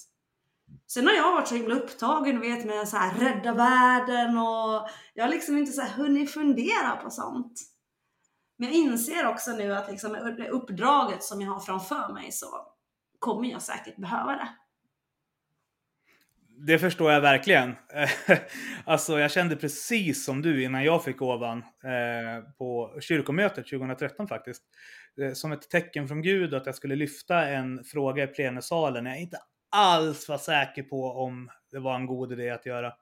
Sen 0.86 1.06
har 1.06 1.14
jag 1.14 1.32
varit 1.32 1.48
så 1.48 1.54
himla 1.54 1.74
upptagen 1.74 2.40
vet, 2.40 2.64
med 2.64 2.80
att 2.80 3.20
rädda 3.20 3.54
världen 3.54 4.38
och 4.38 4.88
jag 5.14 5.24
har 5.24 5.30
liksom 5.30 5.58
inte 5.58 5.72
så 5.72 5.80
här 5.80 5.90
hunnit 5.90 6.30
fundera 6.30 6.96
på 6.96 7.10
sånt. 7.10 7.69
Men 8.60 8.68
jag 8.68 8.76
inser 8.76 9.26
också 9.26 9.50
nu 9.50 9.74
att 9.74 9.90
liksom 9.90 10.12
med 10.12 10.36
det 10.36 10.48
uppdraget 10.48 11.22
som 11.22 11.40
jag 11.40 11.50
har 11.50 11.60
framför 11.60 12.12
mig 12.12 12.32
så 12.32 12.46
kommer 13.18 13.48
jag 13.48 13.62
säkert 13.62 13.96
behöva 13.96 14.32
det. 14.32 14.48
Det 16.66 16.78
förstår 16.78 17.12
jag 17.12 17.20
verkligen. 17.20 17.74
alltså 18.84 19.18
jag 19.18 19.30
kände 19.30 19.56
precis 19.56 20.24
som 20.24 20.42
du 20.42 20.64
innan 20.64 20.84
jag 20.84 21.04
fick 21.04 21.16
gåvan 21.16 21.58
eh, 21.58 22.44
på 22.58 22.96
kyrkomötet 23.00 23.68
2013 23.68 24.28
faktiskt. 24.28 24.62
Eh, 25.22 25.32
som 25.32 25.52
ett 25.52 25.70
tecken 25.70 26.08
från 26.08 26.22
Gud 26.22 26.54
att 26.54 26.66
jag 26.66 26.74
skulle 26.74 26.96
lyfta 26.96 27.48
en 27.48 27.84
fråga 27.84 28.24
i 28.24 28.26
plenisalen. 28.26 29.06
Jag 29.06 29.20
inte 29.20 29.38
alls 29.70 30.28
var 30.28 30.38
säker 30.38 30.82
på 30.82 31.04
om 31.04 31.50
det 31.70 31.78
var 31.78 31.94
en 31.94 32.06
god 32.06 32.32
idé 32.32 32.50
att 32.50 32.66
göra. 32.66 32.92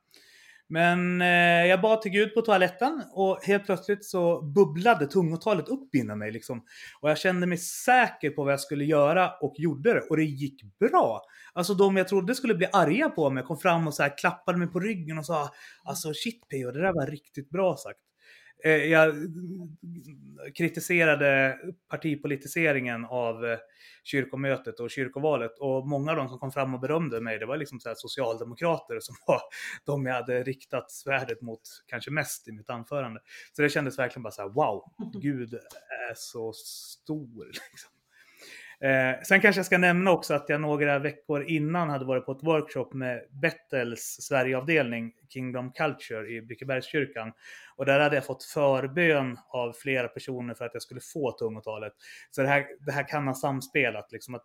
Men 0.68 1.20
eh, 1.20 1.66
jag 1.66 1.80
bad 1.80 2.02
till 2.02 2.10
Gud 2.10 2.34
på 2.34 2.42
toaletten 2.42 3.02
och 3.12 3.38
helt 3.42 3.64
plötsligt 3.64 4.04
så 4.04 4.42
bubblade 4.42 5.06
tungotalet 5.06 5.68
upp 5.68 5.94
inom 5.94 6.18
mig. 6.18 6.32
Liksom. 6.32 6.62
Och 7.00 7.10
jag 7.10 7.18
kände 7.18 7.46
mig 7.46 7.58
säker 7.58 8.30
på 8.30 8.44
vad 8.44 8.52
jag 8.52 8.60
skulle 8.60 8.84
göra 8.84 9.30
och 9.40 9.54
gjorde 9.56 9.94
det. 9.94 10.00
Och 10.00 10.16
det 10.16 10.24
gick 10.24 10.62
bra. 10.80 11.22
Alltså 11.52 11.74
de 11.74 11.96
jag 11.96 12.08
trodde 12.08 12.34
skulle 12.34 12.54
bli 12.54 12.66
arga 12.72 13.08
på 13.08 13.30
mig 13.30 13.42
kom 13.42 13.58
fram 13.58 13.86
och 13.86 13.94
så 13.94 14.02
här, 14.02 14.18
klappade 14.18 14.58
mig 14.58 14.68
på 14.68 14.80
ryggen 14.80 15.18
och 15.18 15.26
sa 15.26 15.50
Alltså 15.84 16.12
shit 16.14 16.48
Peo, 16.48 16.70
det 16.70 16.82
där 16.82 16.92
var 16.92 17.06
riktigt 17.06 17.50
bra 17.50 17.76
sagt. 17.76 18.07
Eh, 18.64 18.72
jag 18.72 19.14
kritiserade 20.54 21.58
partipolitiseringen 21.88 23.04
av 23.04 23.46
eh, 23.46 23.58
kyrkomötet 24.04 24.80
och 24.80 24.90
kyrkovalet 24.90 25.58
och 25.58 25.88
många 25.88 26.10
av 26.10 26.16
dem 26.16 26.28
som 26.28 26.38
kom 26.38 26.52
fram 26.52 26.74
och 26.74 26.80
berömde 26.80 27.20
mig, 27.20 27.38
det 27.38 27.46
var 27.46 27.56
liksom 27.56 27.80
så 27.80 27.92
socialdemokrater 27.96 29.00
som 29.00 29.14
var 29.26 29.40
de 29.84 30.06
jag 30.06 30.14
hade 30.14 30.42
riktat 30.42 30.90
svärdet 30.90 31.40
mot 31.40 31.60
kanske 31.86 32.10
mest 32.10 32.48
i 32.48 32.52
mitt 32.52 32.70
anförande. 32.70 33.20
Så 33.52 33.62
det 33.62 33.68
kändes 33.68 33.98
verkligen 33.98 34.22
bara 34.22 34.32
så 34.32 34.42
här, 34.42 34.48
wow, 34.48 34.84
Gud 35.22 35.54
är 36.10 36.14
så 36.14 36.52
stor. 36.52 37.46
Liksom. 37.70 37.97
Eh, 38.80 39.22
sen 39.22 39.40
kanske 39.40 39.58
jag 39.58 39.66
ska 39.66 39.78
nämna 39.78 40.10
också 40.10 40.34
att 40.34 40.48
jag 40.48 40.60
några 40.60 40.98
veckor 40.98 41.42
innan 41.42 41.90
hade 41.90 42.04
varit 42.04 42.26
på 42.26 42.32
ett 42.32 42.42
workshop 42.42 42.88
med 42.92 43.24
Bettels 43.30 44.16
Sverigeavdelning, 44.20 45.12
Kingdom 45.28 45.72
Culture 45.72 46.28
i 46.28 46.42
Brickebergskyrkan. 46.42 47.32
Och 47.76 47.86
där 47.86 48.00
hade 48.00 48.14
jag 48.14 48.26
fått 48.26 48.44
förbön 48.44 49.38
av 49.48 49.72
flera 49.72 50.08
personer 50.08 50.54
för 50.54 50.64
att 50.64 50.74
jag 50.74 50.82
skulle 50.82 51.00
få 51.00 51.32
tungotalet. 51.32 51.92
Så 52.30 52.42
det 52.42 52.48
här, 52.48 52.66
det 52.86 52.92
här 52.92 53.08
kan 53.08 53.26
ha 53.26 53.34
samspelat, 53.34 54.12
liksom 54.12 54.34
att 54.34 54.44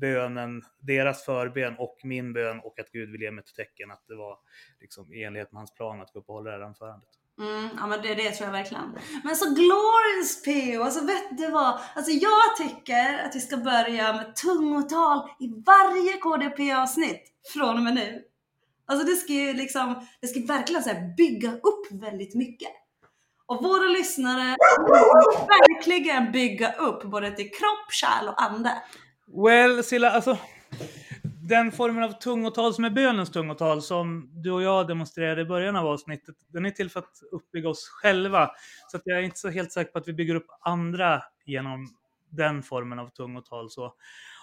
bönen, 0.00 0.62
deras 0.80 1.24
förbön 1.24 1.76
och 1.78 1.96
min 2.04 2.32
bön 2.32 2.60
och 2.60 2.80
att 2.80 2.90
Gud 2.92 3.10
vill 3.10 3.22
ge 3.22 3.30
mig 3.30 3.44
ett 3.46 3.54
tecken 3.54 3.90
att 3.90 4.04
det 4.08 4.14
var 4.14 4.38
liksom 4.80 5.14
i 5.14 5.24
enlighet 5.24 5.52
med 5.52 5.60
hans 5.60 5.74
plan 5.74 6.00
att 6.00 6.12
gå 6.12 6.18
upp 6.18 6.28
och 6.28 6.34
hålla 6.34 6.50
det 6.50 6.56
här 6.56 6.64
anförandet. 6.64 7.19
Mm, 7.40 7.68
ja 7.76 7.86
men 7.86 8.02
det, 8.02 8.14
det 8.14 8.30
tror 8.30 8.46
jag 8.46 8.52
verkligen. 8.52 8.98
Men 9.24 9.36
så 9.36 9.44
glorious 9.44 10.42
PO, 10.44 10.82
alltså 10.82 11.04
vet 11.04 11.38
du 11.38 11.50
vad? 11.50 11.80
Alltså 11.94 12.12
jag 12.12 12.56
tycker 12.56 13.18
att 13.24 13.36
vi 13.36 13.40
ska 13.40 13.56
börja 13.56 14.12
med 14.12 14.36
tungotal 14.36 15.28
i 15.40 15.48
varje 15.66 16.16
KDP-avsnitt 16.16 17.22
från 17.52 17.76
och 17.76 17.82
med 17.82 17.94
nu. 17.94 18.22
Alltså 18.86 19.06
det 19.06 19.16
ska 19.16 19.32
ju 19.32 19.52
liksom, 19.52 20.06
det 20.20 20.26
ska 20.26 20.40
verkligen 20.40 20.82
så 20.82 20.90
bygga 21.16 21.52
upp 21.52 21.86
väldigt 21.90 22.34
mycket. 22.34 22.70
Och 23.46 23.62
våra 23.62 23.88
lyssnare 23.88 24.56
verkligen 25.48 26.32
bygga 26.32 26.72
upp 26.72 27.02
både 27.02 27.30
till 27.30 27.50
kropp, 27.50 27.92
kärl 27.92 28.28
och 28.28 28.42
ande. 28.42 28.82
Well, 29.44 29.84
Silla, 29.84 30.10
alltså 30.10 30.38
den 31.50 31.72
formen 31.72 32.02
av 32.02 32.12
tungotal 32.12 32.74
som 32.74 32.84
är 32.84 32.90
bönens 32.90 33.30
tungotal 33.30 33.82
som 33.82 34.30
du 34.32 34.50
och 34.50 34.62
jag 34.62 34.88
demonstrerade 34.88 35.42
i 35.42 35.44
början 35.44 35.76
av 35.76 35.86
avsnittet, 35.86 36.34
den 36.48 36.66
är 36.66 36.70
till 36.70 36.90
för 36.90 37.00
att 37.00 37.12
uppbygga 37.32 37.68
oss 37.68 37.88
själva. 37.88 38.50
Så 38.88 38.96
att 38.96 39.02
jag 39.04 39.18
är 39.18 39.22
inte 39.22 39.38
så 39.38 39.48
helt 39.48 39.72
säker 39.72 39.92
på 39.92 39.98
att 39.98 40.08
vi 40.08 40.12
bygger 40.12 40.34
upp 40.34 40.46
andra 40.60 41.22
genom 41.44 41.88
den 42.30 42.62
formen 42.62 42.98
av 42.98 43.08
tungotal. 43.08 43.70
Så. 43.70 43.94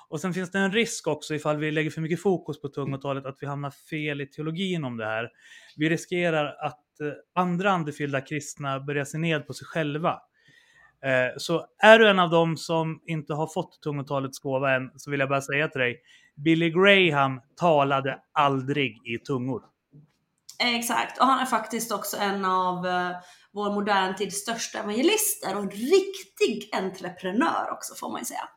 Och 0.09 0.21
sen 0.21 0.33
finns 0.33 0.51
det 0.51 0.59
en 0.59 0.71
risk 0.71 1.07
också 1.07 1.35
ifall 1.35 1.57
vi 1.57 1.71
lägger 1.71 1.89
för 1.89 2.01
mycket 2.01 2.21
fokus 2.21 2.61
på 2.61 2.67
tungotalet 2.67 3.25
att 3.25 3.37
vi 3.41 3.47
hamnar 3.47 3.71
fel 3.71 4.21
i 4.21 4.27
teologin 4.27 4.83
om 4.83 4.97
det 4.97 5.05
här. 5.05 5.29
Vi 5.75 5.89
riskerar 5.89 6.55
att 6.59 6.99
eh, 7.01 7.07
andra 7.35 7.71
andefyllda 7.71 8.21
kristna 8.21 8.79
börjar 8.79 9.05
se 9.05 9.17
ned 9.17 9.47
på 9.47 9.53
sig 9.53 9.67
själva. 9.67 10.21
Eh, 11.05 11.37
så 11.37 11.65
är 11.77 11.99
du 11.99 12.09
en 12.09 12.19
av 12.19 12.29
dem 12.29 12.57
som 12.57 13.01
inte 13.05 13.33
har 13.33 13.47
fått 13.47 13.81
tungotalets 13.81 14.39
gåva 14.39 14.75
än 14.75 14.91
så 14.95 15.11
vill 15.11 15.19
jag 15.19 15.29
bara 15.29 15.41
säga 15.41 15.67
till 15.67 15.81
dig. 15.81 16.01
Billy 16.43 16.69
Graham 16.69 17.41
talade 17.55 18.19
aldrig 18.33 18.91
i 19.07 19.17
tungor. 19.17 19.61
Exakt, 20.59 21.19
och 21.19 21.25
han 21.25 21.39
är 21.39 21.45
faktiskt 21.45 21.91
också 21.91 22.17
en 22.17 22.45
av 22.45 22.87
eh, 22.87 23.11
vår 23.53 23.73
modern 23.73 24.15
tids 24.15 24.35
största 24.35 24.79
evangelister 24.79 25.55
och 25.55 25.63
en 25.63 25.69
riktig 25.69 26.69
entreprenör 26.73 27.69
också 27.71 27.95
får 27.95 28.11
man 28.11 28.21
ju 28.21 28.25
säga. 28.25 28.49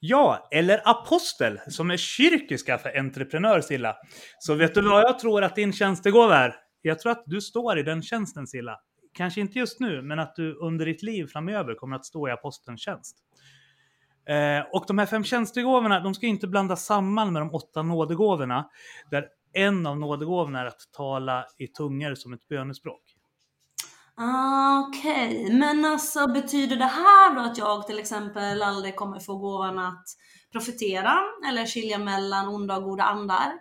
Ja, 0.00 0.48
eller 0.50 0.82
apostel 0.84 1.60
som 1.68 1.90
är 1.90 1.96
kyrkiska 1.96 2.78
för 2.78 2.98
entreprenör 2.98 3.60
Silla. 3.60 3.96
Så 4.38 4.54
vet 4.54 4.74
du 4.74 4.82
vad 4.82 5.02
jag 5.02 5.18
tror 5.18 5.44
att 5.44 5.56
din 5.56 5.72
tjänstegåva 5.72 6.36
är? 6.36 6.56
Jag 6.82 6.98
tror 6.98 7.12
att 7.12 7.22
du 7.26 7.40
står 7.40 7.78
i 7.78 7.82
den 7.82 8.02
tjänsten 8.02 8.46
Silla. 8.46 8.78
Kanske 9.14 9.40
inte 9.40 9.58
just 9.58 9.80
nu, 9.80 10.02
men 10.02 10.18
att 10.18 10.36
du 10.36 10.54
under 10.54 10.86
ditt 10.86 11.02
liv 11.02 11.26
framöver 11.26 11.74
kommer 11.74 11.96
att 11.96 12.06
stå 12.06 12.28
i 12.28 12.30
apostelns 12.30 12.80
tjänst. 12.80 13.16
Eh, 14.28 14.64
och 14.72 14.84
de 14.86 14.98
här 14.98 15.06
fem 15.06 15.24
tjänstegåvorna, 15.24 16.00
de 16.00 16.14
ska 16.14 16.26
inte 16.26 16.46
blandas 16.46 16.84
samman 16.84 17.32
med 17.32 17.42
de 17.42 17.54
åtta 17.54 17.82
nådegåvorna. 17.82 18.68
Där 19.10 19.24
en 19.52 19.86
av 19.86 19.98
nådegåvorna 19.98 20.60
är 20.60 20.66
att 20.66 20.80
tala 20.92 21.44
i 21.58 21.66
tungor 21.66 22.14
som 22.14 22.32
ett 22.32 22.48
bönespråk. 22.48 23.02
Ah, 24.16 24.80
Okej, 24.80 25.52
men 25.52 25.84
alltså 25.84 26.26
betyder 26.26 26.76
det 26.76 26.84
här 26.84 27.34
då 27.34 27.40
att 27.40 27.58
jag 27.58 27.86
till 27.86 27.98
exempel 27.98 28.62
aldrig 28.62 28.96
kommer 28.96 29.20
få 29.20 29.36
gåvan 29.36 29.78
att 29.78 30.04
profetera 30.52 31.18
eller 31.48 31.66
skilja 31.66 31.98
mellan 31.98 32.48
onda 32.48 32.76
och 32.76 32.84
goda 32.84 33.02
andar? 33.02 33.52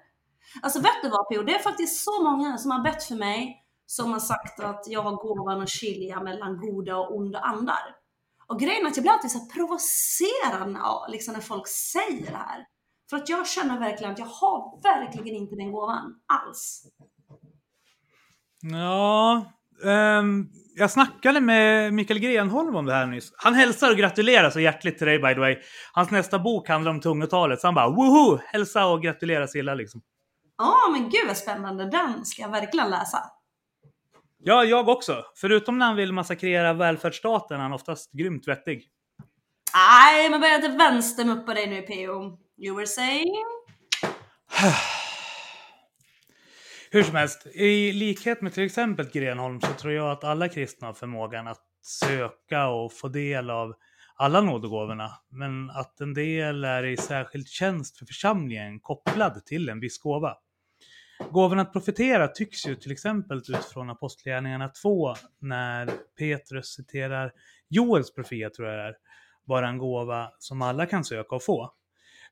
Alltså 0.62 0.80
vet 0.80 1.02
du 1.04 1.10
vad 1.10 1.28
PO, 1.30 1.44
det 1.44 1.56
är 1.56 1.60
faktiskt 1.60 2.04
så 2.04 2.24
många 2.24 2.58
som 2.58 2.72
har 2.72 2.84
bett 2.84 3.04
för 3.04 3.16
mig 3.16 3.64
som 3.86 4.12
har 4.12 4.20
sagt 4.20 4.60
att 4.60 4.84
jag 4.88 5.02
har 5.02 5.12
gåvan 5.12 5.62
att 5.62 5.70
skilja 5.70 6.22
mellan 6.22 6.58
goda 6.58 6.98
och 6.98 7.16
onda 7.16 7.40
andar. 7.40 7.97
Och 8.48 8.60
grejen 8.60 8.86
är 8.86 8.90
att 8.90 8.98
jag 8.98 9.04
blir 9.04 9.12
alltid 9.12 9.32
så 9.32 9.46
provocerad 9.46 10.72
när, 10.72 11.12
liksom 11.12 11.34
när 11.34 11.42
folk 11.42 11.68
säger 11.68 12.32
det 12.32 12.38
här. 12.38 12.66
För 13.10 13.18
att 13.18 13.30
jag 13.30 13.48
känner 13.48 13.80
verkligen 13.80 14.14
att 14.14 14.20
jag 14.20 14.26
har 14.26 14.82
verkligen 14.84 15.36
inte 15.36 15.56
den 15.56 15.72
gåvan 15.72 16.16
alls. 16.26 16.84
Ja, 18.62 19.46
ehm, 19.86 20.48
jag 20.76 20.92
snackade 20.92 21.42
med 21.42 21.94
Mikael 21.94 22.20
Grenholm 22.20 22.76
om 22.76 22.86
det 22.86 22.94
här 22.94 23.06
nyss. 23.06 23.32
Han 23.38 23.54
hälsar 23.54 23.92
och 23.92 23.98
gratulerar 23.98 24.50
så 24.50 24.60
hjärtligt 24.60 24.98
till 24.98 25.08
dig 25.08 25.20
by 25.20 25.34
the 25.34 25.40
way. 25.40 25.58
Hans 25.94 26.12
nästa 26.12 26.40
bok 26.40 26.70
handlar 26.70 26.92
om 26.92 27.02
tungotalet, 27.02 27.62
så 27.62 27.68
han 27.68 27.76
bara 27.76 27.90
woho! 27.90 28.40
Hälsa 28.46 28.86
och 28.86 29.04
gratulera 29.04 29.48
Silla 29.48 29.74
liksom. 29.74 30.02
Ja, 30.58 30.76
men 30.92 31.04
gud 31.04 31.28
vad 31.28 31.38
spännande. 31.38 31.90
Den 31.90 32.26
ska 32.26 32.42
jag 32.42 32.50
verkligen 32.50 32.90
läsa. 32.90 33.24
Ja, 34.48 34.64
jag 34.64 34.90
också. 34.90 35.26
Förutom 35.36 35.78
när 35.78 35.86
han 35.86 35.96
vill 35.96 36.14
massakrera 36.14 36.74
välfärdsstaten 36.74 37.58
är 37.58 37.62
han 37.62 37.74
oftast 37.74 38.12
grymt 38.12 38.48
vettig. 38.48 38.84
Nej, 39.74 40.30
men 40.30 40.42
börja 40.42 40.56
inte 40.56 40.68
vänstermuppa 40.68 41.54
dig 41.54 41.68
nu 41.68 41.82
PO. 41.82 42.38
You 42.58 42.76
were 42.76 42.88
saying? 42.88 43.36
Hur 46.92 47.04
som 47.04 47.16
helst, 47.16 47.48
i 47.48 47.92
likhet 47.92 48.42
med 48.42 48.54
till 48.54 48.64
exempel 48.64 49.10
Grenholm 49.10 49.62
så 49.62 49.74
tror 49.74 49.94
jag 49.94 50.12
att 50.12 50.24
alla 50.24 50.50
kristna 50.50 50.88
har 50.88 50.94
förmågan 50.94 51.48
att 51.48 51.62
söka 51.82 52.68
och 52.68 52.94
få 52.94 53.08
del 53.08 53.50
av 53.50 53.74
alla 54.16 54.42
nådegåvorna, 54.42 55.12
men 55.30 55.70
att 55.70 56.02
en 56.02 56.14
del 56.14 56.64
är 56.64 56.84
i 56.84 56.98
särskild 56.98 57.48
tjänst 57.48 57.98
för 57.98 58.06
församlingen 58.06 58.80
kopplad 58.80 59.46
till 59.46 59.70
en 59.70 59.80
viss 59.80 59.98
gåva. 59.98 60.38
Gåvan 61.32 61.60
att 61.60 61.74
profetera 61.74 62.28
tycks 62.28 62.68
ju 62.68 62.76
till 62.76 62.92
exempel 62.92 63.38
utifrån 63.38 63.90
Apostlagärningarna 63.90 64.70
2 64.70 65.16
när 65.40 65.92
Petrus 66.18 66.68
citerar 66.68 67.32
Joels 67.70 68.14
profet, 68.14 68.54
tror 68.54 68.68
jag 68.68 68.78
det 68.78 68.84
är, 68.84 68.96
bara 69.46 69.70
en 69.70 69.78
gåva 69.78 70.32
som 70.40 70.62
alla 70.62 70.86
kan 70.86 71.04
söka 71.04 71.36
och 71.36 71.44
få. 71.44 71.74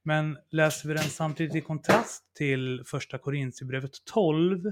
Men 0.03 0.37
läser 0.51 0.87
vi 0.87 0.93
den 0.93 1.03
samtidigt 1.03 1.55
i 1.55 1.61
kontrast 1.61 2.23
till 2.37 2.83
första 2.85 3.17
Korintierbrevet 3.17 3.91
12 4.13 4.71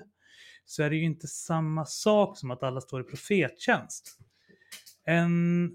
så 0.66 0.84
är 0.84 0.90
det 0.90 0.96
ju 0.96 1.04
inte 1.04 1.28
samma 1.28 1.86
sak 1.86 2.38
som 2.38 2.52
att 2.52 2.64
alla 2.64 2.82
står 2.82 3.02
i 3.02 3.04
profettjänst. 3.04 4.20
En 5.06 5.72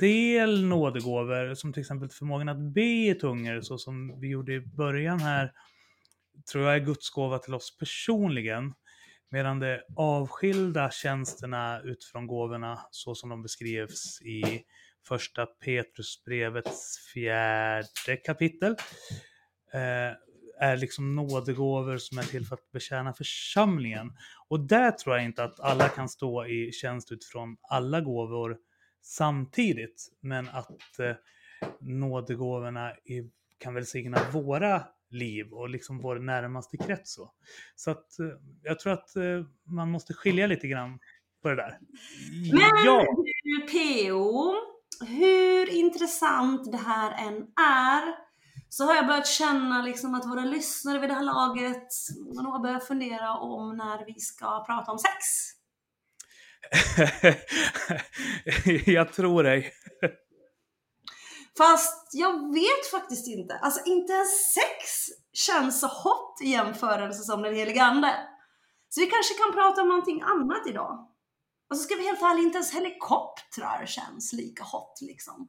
del 0.00 0.64
nådegåvor, 0.64 1.54
som 1.54 1.72
till 1.72 1.80
exempel 1.80 2.08
förmågan 2.08 2.48
att 2.48 2.74
be 2.74 3.08
i 3.10 3.14
tungor, 3.14 3.60
så 3.60 3.78
som 3.78 4.20
vi 4.20 4.28
gjorde 4.28 4.54
i 4.54 4.60
början 4.60 5.20
här, 5.20 5.52
tror 6.52 6.64
jag 6.64 6.74
är 6.74 6.80
Guds 6.80 7.10
gåva 7.10 7.38
till 7.38 7.54
oss 7.54 7.78
personligen. 7.78 8.74
Medan 9.30 9.58
de 9.60 9.80
avskilda 9.96 10.90
tjänsterna 10.90 11.80
utifrån 11.84 12.26
gåvorna, 12.26 12.80
så 12.90 13.14
som 13.14 13.30
de 13.30 13.42
beskrivs 13.42 14.22
i 14.22 14.62
första 15.08 15.46
Petrusbrevets 15.46 16.98
fjärde 17.12 18.16
kapitel, 18.24 18.76
eh, 19.72 20.12
är 20.60 20.76
liksom 20.76 21.14
nådegåvor 21.14 21.96
som 21.96 22.18
är 22.18 22.22
till 22.22 22.46
för 22.46 22.54
att 22.54 22.72
betjäna 22.72 23.12
församlingen. 23.12 24.12
Och 24.48 24.60
där 24.60 24.90
tror 24.90 25.16
jag 25.16 25.24
inte 25.24 25.44
att 25.44 25.60
alla 25.60 25.88
kan 25.88 26.08
stå 26.08 26.46
i 26.46 26.72
tjänst 26.72 27.12
utifrån 27.12 27.56
alla 27.62 28.00
gåvor 28.00 28.56
samtidigt, 29.02 30.08
men 30.20 30.48
att 30.48 30.98
eh, 30.98 31.14
nådegåvorna 31.80 32.96
i, 32.96 33.30
kan 33.58 33.74
välsigna 33.74 34.30
våra 34.32 34.82
liv 35.12 35.52
och 35.52 35.68
liksom 35.68 35.98
vår 35.98 36.18
närmaste 36.18 36.76
krets. 36.76 37.14
Så, 37.14 37.32
så 37.74 37.90
att 37.90 38.18
eh, 38.18 38.26
jag 38.62 38.78
tror 38.80 38.92
att 38.92 39.16
eh, 39.16 39.44
man 39.66 39.90
måste 39.90 40.14
skilja 40.14 40.46
lite 40.46 40.68
grann 40.68 40.98
på 41.42 41.48
det 41.48 41.56
där. 41.56 41.78
Men 42.52 42.84
Ja, 42.84 43.06
PO, 43.72 44.54
hur 45.06 45.70
intressant 45.70 46.72
det 46.72 46.78
här 46.78 47.26
än 47.26 47.36
är, 47.60 48.14
så 48.68 48.84
har 48.84 48.94
jag 48.94 49.06
börjat 49.06 49.26
känna 49.26 49.82
liksom 49.82 50.14
att 50.14 50.26
våra 50.26 50.44
lyssnare 50.44 50.98
vid 50.98 51.10
det 51.10 51.14
här 51.14 51.24
laget 51.24 51.88
nog 52.34 52.52
har 52.52 52.62
börjat 52.62 52.86
fundera 52.86 53.36
om 53.36 53.76
när 53.76 54.06
vi 54.06 54.20
ska 54.20 54.64
prata 54.66 54.92
om 54.92 54.98
sex. 54.98 55.16
jag 58.86 59.12
tror 59.12 59.42
dig. 59.42 59.72
Fast 61.58 62.08
jag 62.12 62.54
vet 62.54 62.86
faktiskt 62.90 63.28
inte. 63.28 63.54
Alltså 63.54 63.80
inte 63.86 64.12
ens 64.12 64.52
sex 64.52 65.06
känns 65.32 65.80
så 65.80 65.86
hot 65.86 66.40
i 66.42 66.48
jämförelse 66.48 67.22
som 67.22 67.42
den 67.42 67.54
helige 67.54 67.82
Ande. 67.82 68.28
Så 68.88 69.00
vi 69.00 69.06
kanske 69.06 69.34
kan 69.34 69.52
prata 69.52 69.82
om 69.82 69.88
någonting 69.88 70.22
annat 70.22 70.66
idag. 70.66 71.08
Och 71.70 71.76
så 71.76 71.82
ska 71.82 71.94
vi 71.94 72.06
helt 72.06 72.22
ärligt 72.22 72.44
inte 72.44 72.56
ens 72.56 72.74
helikoptrar 72.74 73.86
känns 73.86 74.32
lika 74.32 74.64
hot 74.64 74.98
liksom. 75.00 75.48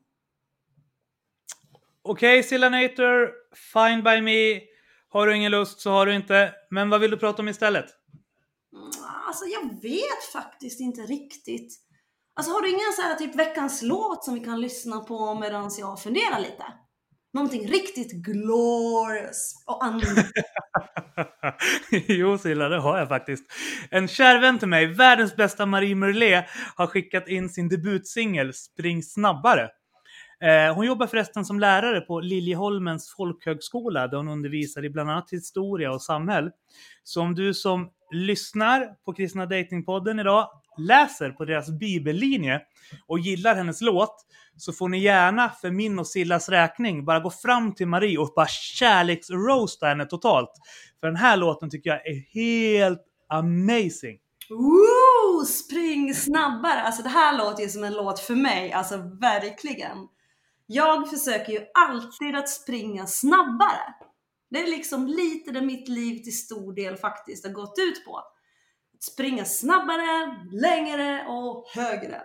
Okej, 2.02 2.44
Sillanator, 2.44 3.32
fine 3.74 4.04
by 4.04 4.22
me. 4.22 4.62
Har 5.10 5.28
du 5.28 5.36
ingen 5.36 5.52
lust 5.52 5.80
så 5.80 5.92
har 5.92 6.06
du 6.06 6.16
inte. 6.16 6.54
Men 6.70 6.90
vad 6.90 7.02
vill 7.02 7.12
du 7.12 7.18
prata 7.18 7.42
om 7.42 7.48
istället? 7.50 7.86
Mm, 8.74 8.90
Alltså 9.28 9.46
jag 9.46 9.82
vet 9.82 10.24
faktiskt 10.34 10.80
inte 10.80 11.02
riktigt. 11.02 11.80
Alltså 12.36 12.54
har 12.54 12.62
du 12.62 12.70
ingen 12.70 12.94
så 12.96 13.02
här 13.02 13.16
typ 13.16 13.36
veckans 13.36 13.82
låt 13.82 14.24
som 14.24 14.34
vi 14.34 14.40
kan 14.40 14.62
lyssna 14.62 15.00
på 15.00 15.36
medan 15.36 15.72
jag 15.78 16.02
funderar 16.02 16.40
lite? 16.40 16.64
Någonting 17.34 17.68
riktigt 17.68 18.12
glorious 18.12 19.64
och 19.66 19.84
annorlunda. 19.84 20.24
jo, 22.08 22.38
Silla, 22.38 22.70
det 22.70 22.80
har 22.80 22.98
jag 22.98 23.08
faktiskt. 23.08 23.44
En 23.90 24.08
kär 24.08 24.42
vän 24.42 24.60
till 24.60 24.68
mig, 24.68 24.86
världens 24.86 25.36
bästa 25.36 25.66
Marie 25.66 25.96
Merlet, 25.96 26.46
har 26.76 26.88
skickat 26.88 27.28
in 27.28 27.50
sin 27.50 27.70
debutsingel 27.70 28.54
Spring 28.54 29.04
snabbare. 29.04 29.70
Eh, 30.44 30.76
hon 30.76 30.86
jobbar 30.86 31.08
förresten 31.08 31.46
som 31.46 31.60
lärare 31.60 32.02
på 32.02 32.20
Liljeholmens 32.20 33.14
folkhögskola 33.18 34.08
där 34.08 34.18
hon 34.18 34.28
undervisar 34.28 34.86
i 34.86 34.90
bland 34.90 35.12
annat 35.12 35.32
historia 35.32 35.92
och 35.92 36.02
samhälle. 36.02 36.52
Så 37.04 37.22
om 37.22 37.36
du 37.36 37.54
som 37.54 37.90
lyssnar 38.12 38.96
på 39.06 39.14
Kristna 39.14 39.46
Datingpodden 39.46 40.20
idag 40.20 40.50
läser 40.78 41.30
på 41.30 41.46
deras 41.46 41.70
bibellinje 41.80 42.62
och 43.08 43.20
gillar 43.20 43.56
hennes 43.56 43.82
låt 43.82 44.26
så 44.58 44.74
får 44.74 44.90
ni 44.90 45.00
gärna 45.00 45.50
för 45.50 45.72
min 45.72 46.00
och 46.00 46.08
Sillas 46.08 46.50
räkning 46.50 47.06
bara 47.06 47.20
gå 47.20 47.30
fram 47.30 47.76
till 47.76 47.88
Marie 47.88 48.18
och 48.18 48.34
bara 48.36 48.48
kärleksroasta 48.48 49.86
henne 49.88 50.06
totalt. 50.06 50.52
För 51.00 51.08
den 51.08 51.16
här 51.16 51.38
låten 51.38 51.70
tycker 51.70 51.90
jag 51.90 52.08
är 52.08 52.34
helt 52.34 53.02
amazing. 53.30 54.20
Ooh, 54.50 55.46
Spring 55.46 56.14
snabbare! 56.14 56.82
Alltså 56.82 57.04
det 57.04 57.10
här 57.10 57.38
låter 57.38 57.64
ju 57.64 57.70
som 57.70 57.84
en 57.84 57.94
låt 57.94 58.20
för 58.20 58.36
mig, 58.36 58.72
alltså 58.72 58.98
verkligen. 59.22 59.98
Jag 60.66 61.10
försöker 61.10 61.52
ju 61.52 61.66
alltid 61.74 62.36
att 62.36 62.50
springa 62.50 63.08
snabbare. 63.08 63.94
Det 64.50 64.60
är 64.60 64.68
liksom 64.68 65.08
lite 65.08 65.52
det 65.52 65.62
mitt 65.62 65.88
liv 65.88 66.24
till 66.24 66.38
stor 66.38 66.74
del 66.74 66.98
faktiskt 66.98 67.46
har 67.46 67.54
gått 67.54 67.76
ut 67.80 68.06
på. 68.06 68.22
Springa 69.12 69.46
snabbare, 69.46 70.40
längre 70.52 71.26
och 71.28 71.70
högre. 71.76 72.22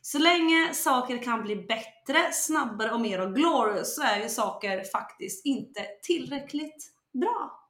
Så 0.00 0.18
länge 0.18 0.74
saker 0.74 1.22
kan 1.22 1.42
bli 1.42 1.56
bättre, 1.56 2.32
snabbare 2.32 2.90
och 2.90 3.00
mer 3.00 3.34
glorious 3.34 3.96
så 3.96 4.02
är 4.02 4.22
ju 4.22 4.28
saker 4.28 4.84
faktiskt 4.84 5.46
inte 5.46 5.80
tillräckligt 6.02 6.92
bra. 7.12 7.68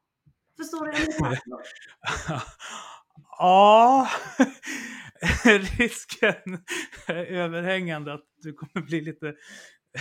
Förstår 0.57 0.87
du 0.87 0.93
vad 0.93 1.01
jag 1.01 1.21
menar? 1.21 1.63
Ja, 3.39 4.09
risken 5.79 6.65
är 7.07 7.25
överhängande 7.25 8.15
att 8.15 8.27
du 8.43 8.53
kommer 8.53 8.87
bli 8.87 9.01
lite 9.01 9.35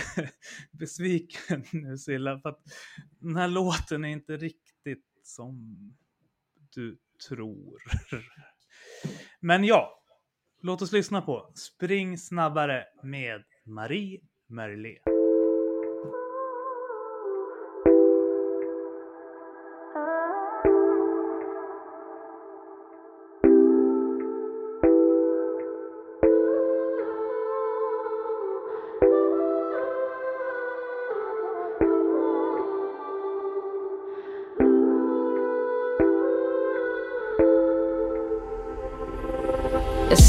besviken 0.70 1.64
nu 1.72 1.98
Silla. 1.98 2.40
För 2.40 2.48
att 2.48 2.62
den 3.20 3.36
här 3.36 3.48
låten 3.48 4.04
är 4.04 4.08
inte 4.08 4.36
riktigt 4.36 5.04
som 5.22 5.76
du 6.74 6.98
tror. 7.28 7.82
Men 9.40 9.64
ja, 9.64 10.02
låt 10.62 10.82
oss 10.82 10.92
lyssna 10.92 11.22
på 11.22 11.52
Spring 11.54 12.18
snabbare 12.18 12.84
med 13.02 13.44
Marie 13.64 14.20
Merlet. 14.48 15.15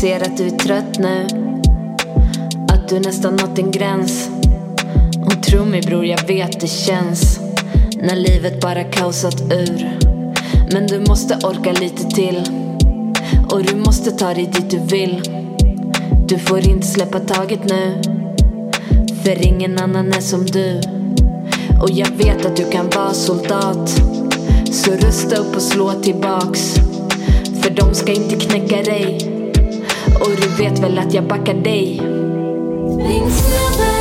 Ser 0.07 0.21
att 0.21 0.37
du 0.37 0.45
är 0.45 0.57
trött 0.57 0.99
nu. 0.99 1.27
Att 2.73 2.89
du 2.89 2.99
nästan 2.99 3.35
nått 3.35 3.55
din 3.55 3.71
gräns. 3.71 4.29
Och 5.25 5.43
tro 5.43 5.65
mig 5.65 5.81
bror, 5.81 6.05
jag 6.05 6.27
vet 6.27 6.59
det 6.59 6.67
känns 6.67 7.39
När 8.01 8.15
livet 8.15 8.61
bara 8.61 8.83
kaosat 8.83 9.41
ur. 9.41 9.99
Men 10.71 10.87
du 10.87 10.99
måste 10.99 11.35
orka 11.35 11.71
lite 11.71 12.03
till. 12.15 12.41
Och 13.51 13.63
du 13.63 13.75
måste 13.75 14.11
ta 14.11 14.33
dig 14.33 14.49
dit 14.53 14.69
du 14.69 14.79
vill. 14.79 15.21
Du 16.27 16.39
får 16.39 16.59
inte 16.59 16.87
släppa 16.87 17.19
taget 17.19 17.69
nu. 17.69 18.01
För 19.23 19.47
ingen 19.47 19.77
annan 19.77 20.13
är 20.13 20.21
som 20.21 20.45
du. 20.45 20.81
Och 21.81 21.89
jag 21.91 22.11
vet 22.11 22.45
att 22.45 22.55
du 22.55 22.69
kan 22.69 22.89
vara 22.89 23.13
soldat. 23.13 23.89
Så 24.71 24.91
rusta 24.91 25.35
upp 25.35 25.55
och 25.55 25.61
slå 25.61 25.91
tillbaks. 25.91 26.75
För 27.61 27.69
de 27.69 27.93
ska 27.93 28.13
inte 28.13 28.35
knäcka 28.35 28.83
dig 28.83 29.36
och 30.19 30.31
du 30.41 30.63
vet 30.63 30.79
väl 30.79 30.97
att 30.97 31.13
jag 31.13 31.23
backar 31.23 31.53
dig? 31.53 31.95
Spring 32.93 33.29
snabbare 33.29 33.96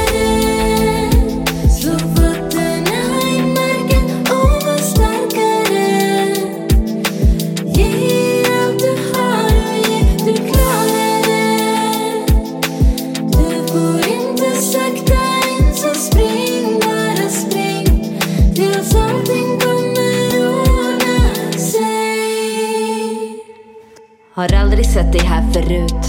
Har 24.36 24.54
aldrig 24.54 24.86
sett 24.86 25.12
dig 25.12 25.20
här 25.20 25.52
förut. 25.52 26.06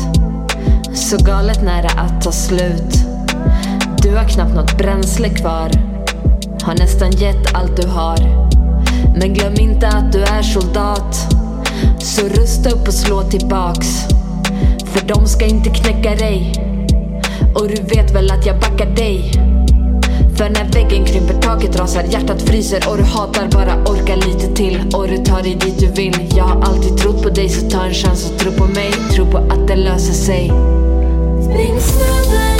Så 0.93 1.17
galet 1.17 1.61
nära 1.61 1.87
att 1.87 2.21
ta 2.21 2.31
slut. 2.31 2.95
Du 4.01 4.15
har 4.15 4.23
knappt 4.23 4.55
något 4.55 4.77
bränsle 4.77 5.29
kvar. 5.29 5.71
Har 6.63 6.73
nästan 6.77 7.11
gett 7.11 7.55
allt 7.55 7.77
du 7.81 7.87
har. 7.87 8.17
Men 9.19 9.33
glöm 9.33 9.53
inte 9.59 9.87
att 9.87 10.11
du 10.11 10.23
är 10.23 10.41
soldat. 10.41 11.15
Så 11.99 12.27
rusta 12.27 12.69
upp 12.69 12.87
och 12.87 12.93
slå 12.93 13.21
tillbaks. 13.21 13.87
För 14.85 15.07
de 15.07 15.27
ska 15.27 15.45
inte 15.45 15.69
knäcka 15.69 16.15
dig. 16.15 16.53
Och 17.55 17.67
du 17.67 17.81
vet 17.81 18.15
väl 18.15 18.31
att 18.31 18.45
jag 18.45 18.59
backar 18.59 18.95
dig 18.95 19.31
för 20.38 20.50
när 20.50 20.65
väggen 20.65 21.06
krymper, 21.06 21.34
taket 21.34 21.76
rasar, 21.76 22.04
hjärtat 22.04 22.41
fryser 22.41 22.89
och 22.89 22.97
du 22.97 23.04
hatar 23.04 23.47
bara 23.47 23.84
orka 23.84 24.15
lite 24.15 24.56
till 24.56 24.82
och 24.93 25.08
du 25.08 25.17
tar 25.17 25.43
dig 25.43 25.56
dit 25.56 25.80
du 25.80 25.88
vill. 25.88 26.34
Jag 26.38 26.43
har 26.43 26.62
alltid 26.62 26.97
trott 26.97 27.23
på 27.23 27.30
dig 27.30 27.50
så 27.50 27.69
ta 27.69 27.86
en 27.86 27.93
chans 27.93 28.32
och 28.32 28.39
tro 28.39 28.52
på 28.52 28.65
mig, 28.65 28.91
tro 29.15 29.32
på 29.32 29.38
att 29.38 29.67
det 29.67 29.76
löser 29.76 30.13
sig. 30.13 30.52
Spring 31.43 31.80
snabbare 31.80 32.57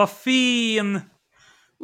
vad 0.00 0.10
fin! 0.10 1.00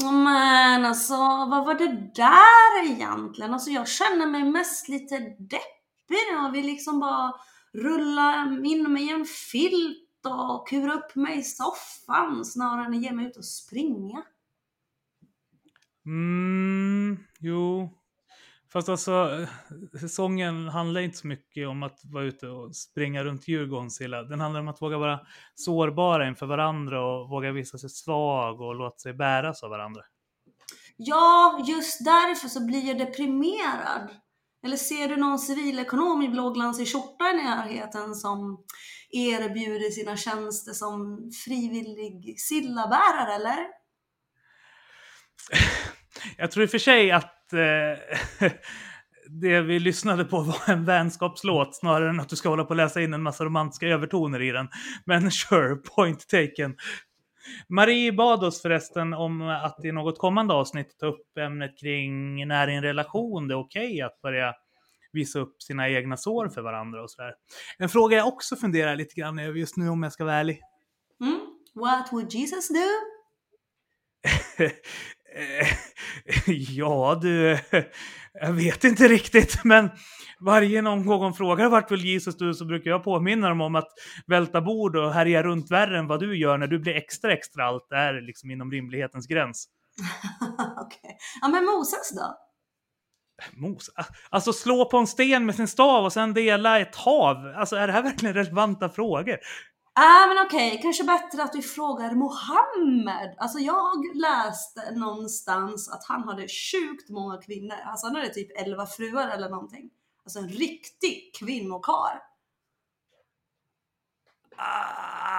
Men 0.02 0.84
alltså, 0.84 1.16
vad 1.50 1.66
var 1.66 1.74
det 1.74 2.12
där 2.14 2.92
egentligen? 2.92 3.54
Alltså 3.54 3.70
jag 3.70 3.88
känner 3.88 4.26
mig 4.26 4.44
mest 4.44 4.88
lite 4.88 5.18
deppig 5.38 6.22
nu 6.32 6.38
och 6.46 6.54
vill 6.54 6.66
liksom 6.66 7.00
bara 7.00 7.34
rulla 7.72 8.58
in 8.64 8.92
mig 8.92 9.06
i 9.06 9.10
en 9.10 9.24
filt 9.24 10.26
och 10.26 10.68
kura 10.68 10.94
upp 10.94 11.14
mig 11.14 11.38
i 11.38 11.42
soffan 11.42 12.44
snarare 12.44 12.86
än 12.86 12.94
att 12.94 13.02
ge 13.02 13.12
mig 13.12 13.26
ut 13.26 13.36
och 13.36 13.44
springa. 13.44 14.22
Mm, 16.06 17.18
jo. 17.38 17.90
Fast 18.76 18.88
alltså, 18.88 19.46
sången 20.08 20.68
handlar 20.68 21.00
inte 21.00 21.16
så 21.16 21.26
mycket 21.26 21.68
om 21.68 21.82
att 21.82 22.00
vara 22.04 22.24
ute 22.24 22.48
och 22.48 22.76
springa 22.76 23.24
runt 23.24 23.48
Djurgården, 23.48 23.90
Silla. 23.90 24.22
Den 24.22 24.40
handlar 24.40 24.60
om 24.60 24.68
att 24.68 24.82
våga 24.82 24.98
vara 24.98 25.20
sårbara 25.54 26.28
inför 26.28 26.46
varandra 26.46 27.06
och 27.06 27.28
våga 27.28 27.52
visa 27.52 27.78
sig 27.78 27.90
svag 27.90 28.60
och 28.60 28.74
låta 28.74 28.98
sig 28.98 29.14
bäras 29.14 29.62
av 29.62 29.70
varandra. 29.70 30.02
Ja, 30.96 31.64
just 31.66 32.04
därför 32.04 32.48
så 32.48 32.66
blir 32.66 32.88
jag 32.88 32.98
deprimerad. 32.98 34.10
Eller 34.64 34.76
ser 34.76 35.08
du 35.08 35.16
någon 35.16 35.38
civilekonom 35.38 36.22
i 36.22 36.28
blåglansig 36.28 36.92
skjorta 36.92 37.30
i 37.30 37.36
närheten 37.36 38.14
som 38.14 38.64
erbjuder 39.10 39.90
sina 39.90 40.16
tjänster 40.16 40.72
som 40.72 41.30
frivillig 41.44 42.40
sillabärare, 42.40 43.34
eller? 43.34 43.66
Jag 46.38 46.50
tror 46.50 46.64
i 46.64 46.66
och 46.66 46.70
för 46.70 46.78
sig 46.78 47.10
att 47.10 47.35
eh, 47.52 48.50
det 49.30 49.60
vi 49.60 49.78
lyssnade 49.78 50.24
på 50.24 50.40
var 50.40 50.72
en 50.72 50.84
vänskapslåt 50.84 51.76
snarare 51.76 52.10
än 52.10 52.20
att 52.20 52.28
du 52.28 52.36
ska 52.36 52.48
hålla 52.48 52.64
på 52.64 52.70
och 52.70 52.76
läsa 52.76 53.02
in 53.02 53.14
en 53.14 53.22
massa 53.22 53.44
romantiska 53.44 53.86
övertoner 53.86 54.42
i 54.42 54.50
den. 54.50 54.68
Men 55.04 55.30
sure, 55.30 55.76
point 55.76 56.28
taken. 56.28 56.76
Marie 57.68 58.12
bad 58.12 58.44
oss 58.44 58.62
förresten 58.62 59.14
om 59.14 59.42
att 59.42 59.84
i 59.84 59.92
något 59.92 60.18
kommande 60.18 60.54
avsnitt 60.54 60.98
ta 60.98 61.06
upp 61.06 61.38
ämnet 61.38 61.78
kring 61.80 62.48
när 62.48 62.68
i 62.68 62.74
en 62.74 62.82
relation 62.82 63.48
det 63.48 63.54
är 63.54 63.58
okej 63.58 64.02
att 64.02 64.20
börja 64.22 64.54
visa 65.12 65.38
upp 65.38 65.62
sina 65.62 65.88
egna 65.88 66.16
sår 66.16 66.48
för 66.48 66.62
varandra 66.62 67.02
och 67.02 67.10
sådär. 67.10 67.34
En 67.78 67.88
fråga 67.88 68.16
jag 68.16 68.28
också 68.28 68.56
funderar 68.56 68.96
lite 68.96 69.14
grann 69.14 69.38
över 69.38 69.58
just 69.58 69.76
nu 69.76 69.88
om 69.88 70.02
jag 70.02 70.12
ska 70.12 70.24
vara 70.24 70.34
ärlig. 70.34 70.60
What 71.74 72.12
would 72.12 72.32
Jesus 72.32 72.68
do? 72.68 72.88
Eh, 75.36 75.68
ja, 76.76 77.18
du. 77.22 77.58
Jag 78.40 78.52
vet 78.52 78.84
inte 78.84 79.08
riktigt, 79.08 79.64
men 79.64 79.90
varje 80.40 80.82
någon 80.82 81.06
gång 81.06 81.34
frågar 81.34 81.68
vart 81.68 81.90
vill 81.90 82.04
Jesus 82.04 82.36
du 82.36 82.54
så 82.54 82.64
brukar 82.64 82.90
jag 82.90 83.04
påminna 83.04 83.48
dem 83.48 83.60
om 83.60 83.74
att 83.74 83.88
välta 84.26 84.60
bord 84.60 84.96
och 84.96 85.12
härja 85.12 85.42
runt 85.42 85.70
värre 85.70 85.98
än 85.98 86.06
vad 86.06 86.20
du 86.20 86.38
gör 86.38 86.58
när 86.58 86.66
du 86.66 86.78
blir 86.78 86.94
extra 86.94 87.32
extra 87.32 87.64
allt 87.64 87.92
är 87.92 88.26
liksom 88.26 88.50
inom 88.50 88.70
rimlighetens 88.70 89.26
gräns. 89.26 89.68
Okej. 90.86 91.16
Ja, 91.40 91.48
men 91.48 91.64
Moses 91.64 92.12
då? 92.16 92.36
Mos, 93.52 93.90
alltså 94.30 94.52
slå 94.52 94.84
på 94.84 94.98
en 94.98 95.06
sten 95.06 95.46
med 95.46 95.54
sin 95.54 95.68
stav 95.68 96.04
och 96.04 96.12
sen 96.12 96.34
dela 96.34 96.80
ett 96.80 96.96
hav. 96.96 97.36
Alltså 97.56 97.76
är 97.76 97.86
det 97.86 97.92
här 97.92 98.02
verkligen 98.02 98.34
relevanta 98.34 98.88
frågor? 98.88 99.36
Ah, 99.98 100.26
men 100.26 100.46
okej, 100.46 100.78
kanske 100.82 101.04
bättre 101.04 101.42
att 101.42 101.54
vi 101.54 101.62
frågar 101.62 102.14
Mohammed. 102.14 103.34
Alltså 103.38 103.58
jag 103.58 104.16
läste 104.16 104.90
någonstans 104.94 105.88
att 105.88 106.04
han 106.04 106.22
hade 106.22 106.46
sjukt 106.48 107.10
många 107.10 107.38
kvinnor. 107.38 107.76
Alltså 107.84 108.06
han 108.06 108.16
hade 108.16 108.28
typ 108.28 108.60
11 108.60 108.86
fruar 108.86 109.28
eller 109.28 109.48
någonting. 109.48 109.90
Alltså 110.24 110.38
en 110.38 110.48
riktig 110.48 111.30
kvinnokar. 111.38 112.22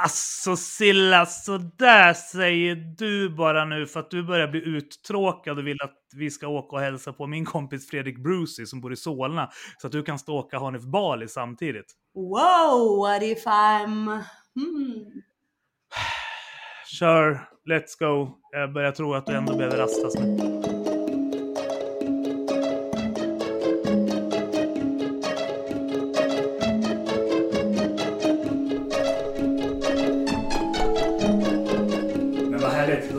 Alltså 0.04 0.56
Silla, 0.56 1.26
så 1.26 1.58
där 1.58 2.14
säger 2.14 2.76
du 2.76 3.30
bara 3.30 3.66
nu 3.66 3.88
för 3.88 4.00
att 4.00 4.12
du 4.12 4.24
börjar 4.24 4.48
bli 4.48 4.62
uttråkad 4.66 5.58
och 5.58 5.68
vill 5.68 5.82
att 5.84 5.98
vi 6.16 6.32
ska 6.32 6.48
åka 6.48 6.76
och 6.76 6.82
hälsa 6.82 7.14
på 7.14 7.28
min 7.28 7.46
kompis 7.46 7.90
Fredrik 7.90 8.24
Brucey 8.24 8.66
som 8.66 8.82
bor 8.82 8.94
i 8.94 8.96
Solna 8.96 9.50
så 9.82 9.88
att 9.88 9.94
du 9.94 10.04
kan 10.04 10.20
ståka 10.20 10.60
Hanif 10.60 10.84
Bali 10.84 11.28
samtidigt. 11.28 11.94
Wow, 12.14 12.98
what 13.00 13.24
if 13.24 13.46
I'm... 13.46 14.24
Hmm. 14.58 15.22
Kör, 17.00 17.50
let's 17.70 18.00
go. 18.00 18.38
Jag 18.52 18.74
börjar 18.74 18.92
tro 18.92 19.14
att 19.14 19.26
du 19.26 19.34
ändå 19.34 19.58
behöver 19.58 19.78
rastas 19.78 20.16
nu. 20.16 20.67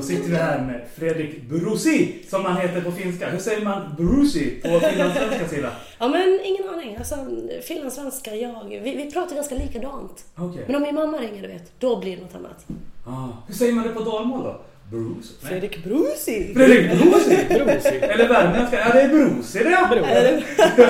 Sitter 0.09 0.31
vi 0.31 0.37
här 0.37 0.61
med 0.61 0.81
Fredrik 0.97 1.43
Brusi 1.43 2.25
som 2.29 2.45
han 2.45 2.57
heter 2.57 2.81
på 2.81 2.93
finska. 2.93 3.31
Hur 3.31 3.39
säger 3.39 3.65
man 3.65 3.95
Brusi 3.99 4.61
på 4.63 4.81
finlandssvenska 4.81 5.49
Silla? 5.49 5.71
Ja 5.99 6.09
men 6.09 6.41
ingen 6.45 6.69
aning. 6.69 6.97
Alltså 6.97 7.17
finlandssvenska, 7.63 8.35
jag, 8.35 8.65
vi, 8.69 8.97
vi 8.97 9.11
pratar 9.13 9.37
ganska 9.37 9.55
likadant. 9.55 10.25
Okej. 10.37 10.65
Men 10.67 10.77
om 10.77 10.83
min 10.83 10.95
mamma 10.95 11.19
ringer 11.19 11.43
du 11.43 11.49
vet, 11.49 11.73
då 11.79 12.01
blir 12.01 12.17
det 12.17 12.23
något 12.23 12.35
annat. 12.35 12.67
Ah, 13.07 13.29
hur 13.47 13.55
säger 13.55 13.73
man 13.73 13.85
det 13.85 13.91
på 13.91 14.01
dalmål 14.01 14.45
då? 14.45 14.61
Bruce? 14.91 15.29
Nej. 15.43 15.51
Fredrik 15.51 15.85
Brusi! 15.85 16.55
Fredrik 16.55 16.91
Brusi! 16.91 17.47
Brusi. 17.49 17.89
Eller 17.89 18.29
värmländska? 18.29 18.79
Ja, 18.79 18.93
det 18.93 19.01
är 19.01 19.09
Brusi 19.09 19.59
det 19.59 19.71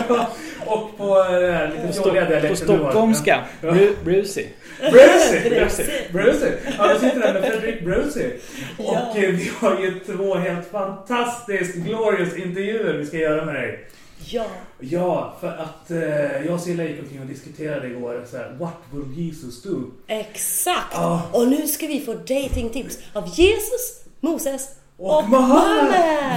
ja! 0.08 0.28
Ja, 0.68 0.74
Och 0.74 0.98
på 0.98 1.18
eh, 1.34 1.40
det 1.40 1.52
här 1.52 1.68
lite 1.82 1.92
fjolliga 2.02 2.24
På 2.24 2.30
dialekten 2.30 2.66
du 2.66 2.72
har. 2.72 2.78
stockholmska. 2.90 3.44
Ja. 3.60 3.68
Bru- 3.70 3.94
Brusi. 4.04 4.48
Brusi! 4.80 5.50
Brusi. 5.50 5.84
Brusi! 6.12 6.52
Ja, 6.78 6.90
vi 6.94 6.98
sitter 7.08 7.20
där 7.20 7.32
med 7.40 7.42
Fredrik 7.52 7.84
Brusi. 7.84 8.32
Och 8.78 9.18
eh, 9.18 9.30
vi 9.34 9.50
har 9.60 9.80
ju 9.80 9.98
två 10.06 10.34
helt 10.34 10.70
fantastiskt 10.70 11.74
glorious 11.74 12.36
intervjuer 12.36 12.94
vi 12.94 13.06
ska 13.06 13.16
göra 13.16 13.44
med 13.44 13.54
dig. 13.54 13.84
Ja. 14.30 14.46
Ja, 14.80 15.36
för 15.40 15.48
att 15.48 15.90
eh, 15.90 16.46
jag 16.46 16.54
och 16.54 16.60
Silla 16.60 16.84
gick 16.84 17.00
omkring 17.02 17.20
och 17.20 17.26
diskuterade 17.26 17.86
igår 17.86 18.24
så 18.30 18.36
här, 18.36 18.56
What 18.58 18.72
will 18.92 19.24
Jesus 19.26 19.62
do? 19.62 19.82
Exakt! 20.06 20.86
Ja. 20.92 21.22
Och 21.32 21.48
nu 21.48 21.66
ska 21.66 21.86
vi 21.86 22.00
få 22.00 22.14
datingtips 22.14 22.98
av 23.12 23.26
Jesus, 23.34 24.02
Moses 24.20 24.68
Och, 24.98 25.18
och! 25.18 25.24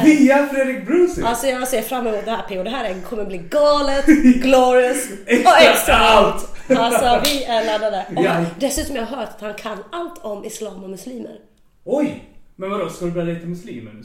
Via 0.05 0.47
Fredrik 0.47 0.85
Brusi! 0.85 1.21
Alltså 1.23 1.47
jag 1.47 1.67
ser 1.67 1.81
fram 1.81 2.07
emot 2.07 2.25
det 2.25 2.31
här 2.31 2.41
P.O. 2.49 2.63
Det 2.63 2.69
här 2.69 2.95
kommer 3.09 3.25
bli 3.25 3.37
galet, 3.37 4.05
glorious 4.41 5.07
Extra 5.25 5.51
och 5.51 5.57
extra 5.61 5.95
allt. 5.95 6.35
allt! 6.69 6.79
Alltså 6.79 7.21
vi 7.31 7.43
är 7.43 7.65
laddade. 7.65 8.05
Och 8.15 8.23
Ja. 8.23 8.45
dessutom 8.59 8.95
har 8.95 9.01
jag 9.01 9.07
hört 9.07 9.29
att 9.29 9.41
han 9.41 9.53
kan 9.53 9.77
allt 9.91 10.17
om 10.25 10.45
islam 10.45 10.83
och 10.83 10.89
muslimer. 10.89 11.37
Oj! 11.85 12.23
Men 12.55 12.69
vadå, 12.71 12.89
ska 12.89 13.05
du 13.05 13.11
börja 13.11 13.25
dejta 13.25 13.45
muslimer 13.47 13.91
nu? 13.91 14.03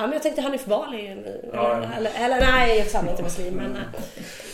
Ja 0.00 0.02
men 0.02 0.12
jag 0.12 0.22
tänkte 0.22 0.42
Hanif 0.42 0.66
Bali, 0.66 1.16
Ja. 1.52 1.76
eller, 1.76 1.96
eller, 1.96 2.10
eller 2.24 2.40
nej, 2.40 2.88
han 2.94 3.06
är 3.06 3.10
inte 3.10 3.22
muslim 3.22 3.54
men... 3.54 3.70
nej. 3.72 3.82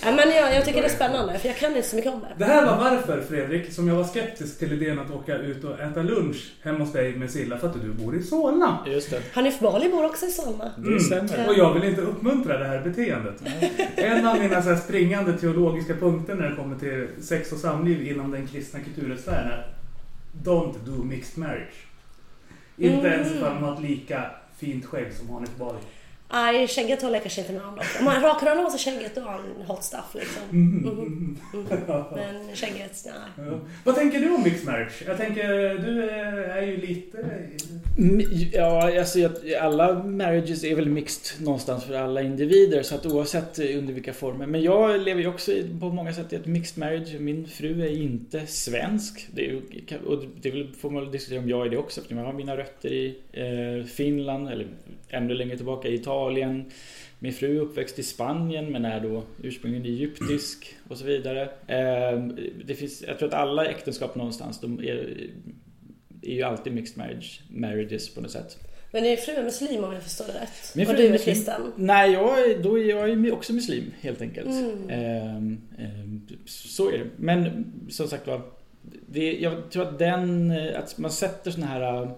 Ja, 0.04 0.12
men 0.12 0.30
jag, 0.36 0.54
jag 0.54 0.64
tycker 0.64 0.80
det 0.80 0.86
är 0.86 0.90
spännande 0.90 1.38
för 1.38 1.48
jag 1.48 1.56
kan 1.56 1.76
inte 1.76 1.88
så 1.88 1.96
mycket 1.96 2.12
om 2.12 2.20
det. 2.20 2.44
Det 2.44 2.44
här 2.44 2.66
var 2.66 2.76
varför 2.76 3.20
Fredrik, 3.22 3.72
som 3.72 3.88
jag 3.88 3.94
var 3.94 4.04
skeptisk 4.04 4.58
till 4.58 4.72
idén 4.72 4.98
att 4.98 5.10
åka 5.10 5.36
ut 5.36 5.64
och 5.64 5.80
äta 5.80 6.02
lunch 6.02 6.52
hemma 6.62 6.78
hos 6.78 6.92
dig 6.92 7.16
med 7.16 7.30
Silla 7.30 7.58
för 7.58 7.66
att 7.66 7.82
du 7.82 7.92
bor 7.92 8.16
i 8.16 8.22
Solna. 8.22 8.78
Just 8.86 9.10
det. 9.10 9.22
Hanif 9.32 9.60
Bali 9.60 9.88
bor 9.88 10.04
också 10.04 10.26
i 10.26 10.30
Solna. 10.30 10.72
Det 10.76 11.00
stämmer. 11.00 11.48
Och 11.48 11.54
jag 11.58 11.74
vill 11.74 11.84
inte 11.84 12.00
uppmuntra 12.00 12.58
det 12.58 12.64
här 12.64 12.80
beteendet. 12.80 13.42
En 13.96 14.26
av 14.26 14.38
mina 14.38 14.62
så 14.62 14.68
här 14.68 14.76
springande 14.76 15.38
teologiska 15.38 15.94
punkter 15.94 16.34
när 16.34 16.50
det 16.50 16.56
kommer 16.56 16.78
till 16.78 17.08
sex 17.20 17.52
och 17.52 17.58
samliv 17.58 18.08
inom 18.08 18.30
den 18.30 18.46
kristna 18.46 18.80
kultursfären 18.80 19.48
är 19.48 19.66
Don't 20.44 20.74
do 20.84 21.04
mixed 21.04 21.38
marriage. 21.38 21.86
Inte 22.76 23.06
ens 23.08 23.32
ifall 23.32 23.54
man 23.54 23.62
har 23.62 23.74
ett 23.74 23.82
lika 23.82 24.30
fint 24.56 24.84
skägg 24.84 25.12
som 25.12 25.30
Hanif 25.30 25.56
Bali. 25.56 25.78
Nej, 26.32 26.68
skägget 26.68 27.02
håller 27.02 27.14
jag 27.14 27.22
kanske 27.22 27.40
inte 27.40 27.52
med 27.52 27.62
om. 27.62 27.78
Om 27.98 28.04
man 28.04 28.22
rakar 28.22 28.48
honom 28.48 28.66
av 28.66 28.70
sig 28.70 28.80
skägget 28.94 29.14
då 29.14 29.20
har 29.20 29.30
han 29.32 29.42
hot 29.66 29.84
stuff 29.84 30.14
liksom. 30.14 30.42
Mhm. 30.50 31.38
Men 32.14 32.56
skägget, 32.56 33.04
nej. 33.06 33.46
Ja. 33.46 33.60
Vad 33.84 33.94
tänker 33.94 34.20
du 34.20 34.34
om 34.34 34.42
mixed 34.42 34.66
marriage? 34.66 35.02
Jag 35.06 35.16
tänker, 35.16 35.48
du 35.78 36.10
är 36.10 36.62
ju 36.62 36.76
lite... 36.76 37.18
Mm, 37.98 38.20
Ja, 38.52 38.98
alltså 38.98 39.18
jag- 39.18 39.54
alla 39.60 40.02
marriages 40.04 40.64
är 40.64 40.74
väl 40.74 40.88
mixed 40.88 41.44
någonstans 41.44 41.84
för 41.84 41.94
alla 41.94 42.22
individer 42.22 42.82
så 42.82 42.94
att 42.94 43.06
oavsett 43.06 43.58
eh, 43.58 43.78
under 43.78 43.92
vilka 43.94 44.12
former. 44.12 44.46
Men 44.46 44.62
jag 44.62 45.00
lever 45.00 45.20
ju 45.22 45.28
också 45.28 45.52
på 45.80 45.88
många 45.88 46.12
sätt 46.12 46.32
i 46.32 46.36
ett 46.36 46.46
mixed 46.46 46.78
marriage. 46.78 47.20
Min 47.20 47.46
fru 47.48 47.82
är 47.82 47.96
inte 48.02 48.46
svensk. 48.46 49.28
Det 49.34 49.46
är, 49.46 49.50
ju- 49.50 49.98
och 50.06 50.24
det 50.42 50.66
får 50.80 50.90
man 50.90 51.02
väl 51.02 51.12
diskutera 51.12 51.38
om 51.40 51.48
jag 51.48 51.66
är 51.66 51.70
det 51.70 51.76
också 51.76 52.00
eftersom 52.00 52.18
jag 52.18 52.26
har 52.26 52.32
mina 52.32 52.56
rötter 52.56 52.92
i 52.92 53.16
eh, 53.32 53.86
Finland 53.86 54.48
eller 54.48 54.66
ännu 55.08 55.34
längre 55.34 55.56
tillbaka 55.56 55.88
i 55.88 55.94
Italien. 55.94 56.64
Min 57.18 57.32
fru 57.32 57.56
är 57.56 57.60
uppväxt 57.60 57.98
i 57.98 58.02
Spanien 58.02 58.72
men 58.72 58.84
är 58.84 59.00
då 59.00 59.22
ursprungligen 59.42 59.86
egyptisk 59.86 60.76
och 60.88 60.98
så 60.98 61.04
vidare. 61.04 61.42
Eh, 61.66 62.22
det 62.64 62.74
finns, 62.74 63.04
jag 63.06 63.18
tror 63.18 63.28
att 63.28 63.34
alla 63.34 63.66
äktenskap 63.66 64.14
någonstans 64.14 64.60
de 64.60 64.78
är, 64.78 65.16
är 66.22 66.34
ju 66.34 66.42
alltid 66.42 66.72
mixed 66.74 66.98
marriage, 66.98 67.40
marriages 67.50 68.14
på 68.14 68.20
något 68.20 68.30
sätt. 68.30 68.58
Men 68.92 69.02
din 69.02 69.16
fru 69.16 69.32
är 69.32 69.42
muslim 69.42 69.84
om 69.84 69.92
jag 69.92 70.02
förstår 70.02 70.24
det 70.26 70.32
rätt. 70.32 70.74
Min 70.74 70.86
och 70.86 70.92
fru 70.92 71.02
du 71.02 71.06
är 71.06 71.12
muslim. 71.12 71.34
kristen. 71.34 71.72
Nej, 71.76 72.12
jag, 72.12 72.50
är- 72.50 72.62
då 72.62 72.78
är 72.78 72.84
jag 72.84 73.32
också 73.32 73.52
muslim 73.52 73.84
helt 74.00 74.20
enkelt. 74.20 74.46
Mm. 74.50 74.90
Ehm, 74.90 75.60
ehm, 75.78 76.26
så 76.46 76.88
är 76.90 76.98
det. 76.98 77.06
Men 77.16 77.66
som 77.90 78.08
sagt 78.08 78.26
var, 78.26 78.40
jag 79.40 79.70
tror 79.70 79.82
att 79.82 79.98
den, 79.98 80.52
att 80.76 80.98
man 80.98 81.10
sätter 81.10 81.50
såna 81.50 81.66
här 81.66 82.10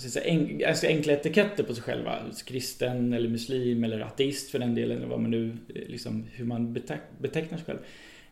säga, 0.00 0.24
en, 0.24 0.58
ganska 0.58 0.88
enkla 0.88 1.12
etiketter 1.12 1.62
på 1.62 1.74
sig 1.74 1.82
själva. 1.82 2.18
Kristen 2.44 3.12
eller 3.12 3.28
muslim 3.28 3.84
eller 3.84 4.00
ateist 4.00 4.50
för 4.50 4.58
den 4.58 4.74
delen, 4.74 4.96
eller 4.96 5.06
vad 5.06 5.20
man 5.20 5.30
nu, 5.30 5.56
eh, 5.74 5.82
liksom, 5.88 6.24
hur 6.32 6.44
man 6.44 6.72
beteck, 6.72 7.00
betecknar 7.18 7.58
sig 7.58 7.66
själv. 7.66 7.78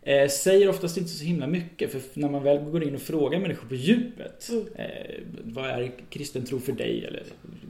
Eh, 0.03 0.29
säger 0.29 0.69
oftast 0.69 0.97
inte 0.97 1.11
så 1.11 1.25
himla 1.25 1.47
mycket 1.47 1.93
för 1.93 2.01
när 2.15 2.29
man 2.29 2.43
väl 2.43 2.59
går 2.59 2.85
in 2.85 2.95
och 2.95 3.01
frågar 3.01 3.41
människor 3.41 3.69
på 3.69 3.75
djupet. 3.75 4.49
Mm. 4.51 4.67
Eh, 4.75 5.15
vad 5.45 5.65
är 5.65 5.93
kristen 6.11 6.45
tro 6.45 6.61
för 6.61 6.73
dig? 6.73 7.05
Eller 7.05 7.23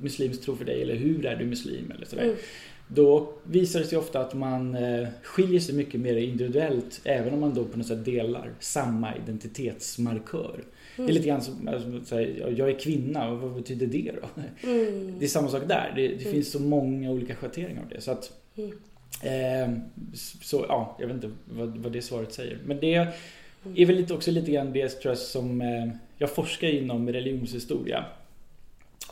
muslimsk 0.03 0.43
tro 0.43 0.57
för 0.57 0.65
dig? 0.65 0.83
Eller 0.83 0.95
hur 0.95 1.27
är 1.27 1.37
du 1.37 1.45
muslim? 1.45 1.93
Eller 1.97 2.07
sådär. 2.07 2.25
Mm. 2.25 2.37
Då 2.89 3.33
visar 3.45 3.81
det 3.81 3.87
sig 3.87 3.99
ofta 3.99 4.21
att 4.21 4.35
man 4.35 4.75
eh, 4.75 5.09
skiljer 5.23 5.61
sig 5.61 5.75
mycket 5.75 6.01
mer 6.01 6.17
individuellt 6.17 7.01
även 7.05 7.35
om 7.35 7.41
man 7.41 7.55
då 7.55 7.65
på 7.65 7.79
något 7.79 7.87
sätt 7.87 8.05
delar 8.05 8.51
samma 8.61 9.17
identitetsmarkör. 9.17 10.65
Det 10.97 11.03
är 11.03 11.13
lite 11.13 11.27
grann 11.29 11.43
som 11.43 11.69
alltså, 11.69 12.05
så 12.05 12.15
här, 12.15 12.55
jag 12.57 12.71
är 12.71 12.79
kvinna, 12.79 13.29
och 13.31 13.39
vad 13.41 13.55
betyder 13.55 13.87
det 13.87 14.13
då? 14.23 14.43
Mm. 14.69 15.19
Det 15.19 15.25
är 15.25 15.29
samma 15.29 15.49
sak 15.49 15.63
där. 15.69 15.93
Det, 15.97 16.09
det 16.09 16.25
finns 16.25 16.51
så 16.53 16.61
många 16.61 17.11
olika 17.11 17.35
schatteringar 17.35 17.83
av 17.83 17.89
det. 17.89 18.01
Så 18.01 18.11
att, 18.11 18.33
Mm. 18.57 18.71
eh, 19.23 19.79
så 20.43 20.65
ja, 20.69 20.97
jag 21.01 21.07
vet 21.07 21.15
inte 21.15 21.31
vad, 21.45 21.79
vad 21.79 21.93
det 21.93 22.03
svaret 22.03 22.33
säger. 22.33 22.59
Men 22.65 22.81
det 22.81 22.95
är 23.75 23.87
väl 23.87 23.97
lite, 23.97 24.15
också 24.15 24.31
lite 24.31 24.51
grann 24.51 24.73
det 24.73 24.89
tror 24.89 25.11
jag, 25.11 25.19
som 25.19 25.61
eh, 25.61 25.89
jag 26.19 26.31
forskar 26.31 26.69
inom 26.69 27.09
religionshistoria. 27.13 28.05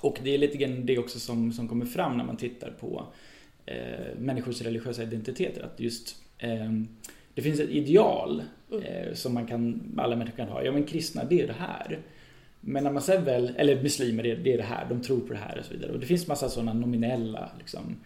Och 0.01 0.19
det 0.25 0.35
är 0.35 0.39
lite 0.39 0.57
grann 0.59 0.87
det 0.87 0.99
också 0.99 1.21
som, 1.21 1.53
som 1.53 1.69
kommer 1.69 1.87
fram 1.87 2.17
när 2.17 2.25
man 2.25 2.37
tittar 2.37 2.71
på 2.71 3.07
eh, 3.67 3.75
människors 4.19 4.63
religiösa 4.63 5.03
identiteter. 5.03 5.63
Att 5.63 5.81
just 5.81 6.17
eh, 6.39 6.73
det 7.35 7.43
finns 7.43 7.61
ett 7.61 7.71
ideal 7.71 8.43
eh, 8.85 9.15
som 9.15 9.35
man 9.35 9.47
kan, 9.47 9.95
alla 9.99 10.17
människor 10.17 10.37
kan 10.37 10.49
ha. 10.49 10.63
Ja 10.63 10.73
men 10.73 10.85
kristna 10.85 11.25
det 11.25 11.41
är 11.41 11.47
det 11.47 11.57
här. 11.59 11.99
Men 12.61 12.85
när 12.85 12.93
man 12.93 13.03
sen 13.03 13.25
väl, 13.25 13.53
eller 13.57 13.83
muslimer 13.83 14.23
det 14.23 14.31
är, 14.31 14.37
det 14.37 14.53
är 14.53 14.57
det 14.57 14.63
här, 14.63 14.87
de 14.89 15.03
tror 15.03 15.21
på 15.21 15.33
det 15.33 15.39
här 15.39 15.59
och 15.59 15.65
så 15.65 15.73
vidare. 15.73 15.93
Och 15.93 16.01
det 16.01 16.07
finns 16.07 16.27
massa 16.27 16.49
sådana 16.49 16.73
nominella 16.73 17.51
liksom, 17.59 17.97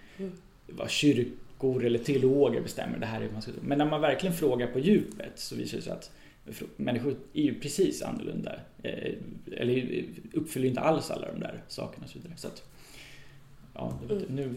vad 0.66 0.90
kyrkor 0.90 1.84
eller 1.84 1.98
teologer 1.98 2.60
bestämmer 2.60 2.98
det 2.98 3.06
här 3.06 3.20
är 3.20 3.30
man 3.32 3.42
ska 3.42 3.52
tro. 3.52 3.60
Men 3.62 3.78
när 3.78 3.86
man 3.86 4.00
verkligen 4.00 4.36
frågar 4.36 4.66
på 4.66 4.78
djupet 4.78 5.32
så 5.34 5.56
visar 5.56 5.76
det 5.76 5.82
sig 5.82 5.92
att 5.92 6.10
Människor 6.76 7.16
är 7.32 7.42
ju 7.42 7.60
precis 7.60 8.02
annorlunda. 8.02 8.60
Eh, 8.82 9.12
eller 9.56 10.04
uppfyller 10.32 10.68
inte 10.68 10.80
alls 10.80 11.10
alla 11.10 11.32
de 11.32 11.40
där 11.40 11.62
sakerna 11.68 12.04
och 12.04 12.10
så 12.10 12.18
vidare. 12.18 12.32
Så 12.36 12.48
att, 12.48 12.62
ja, 13.78 13.92
nu 14.28 14.54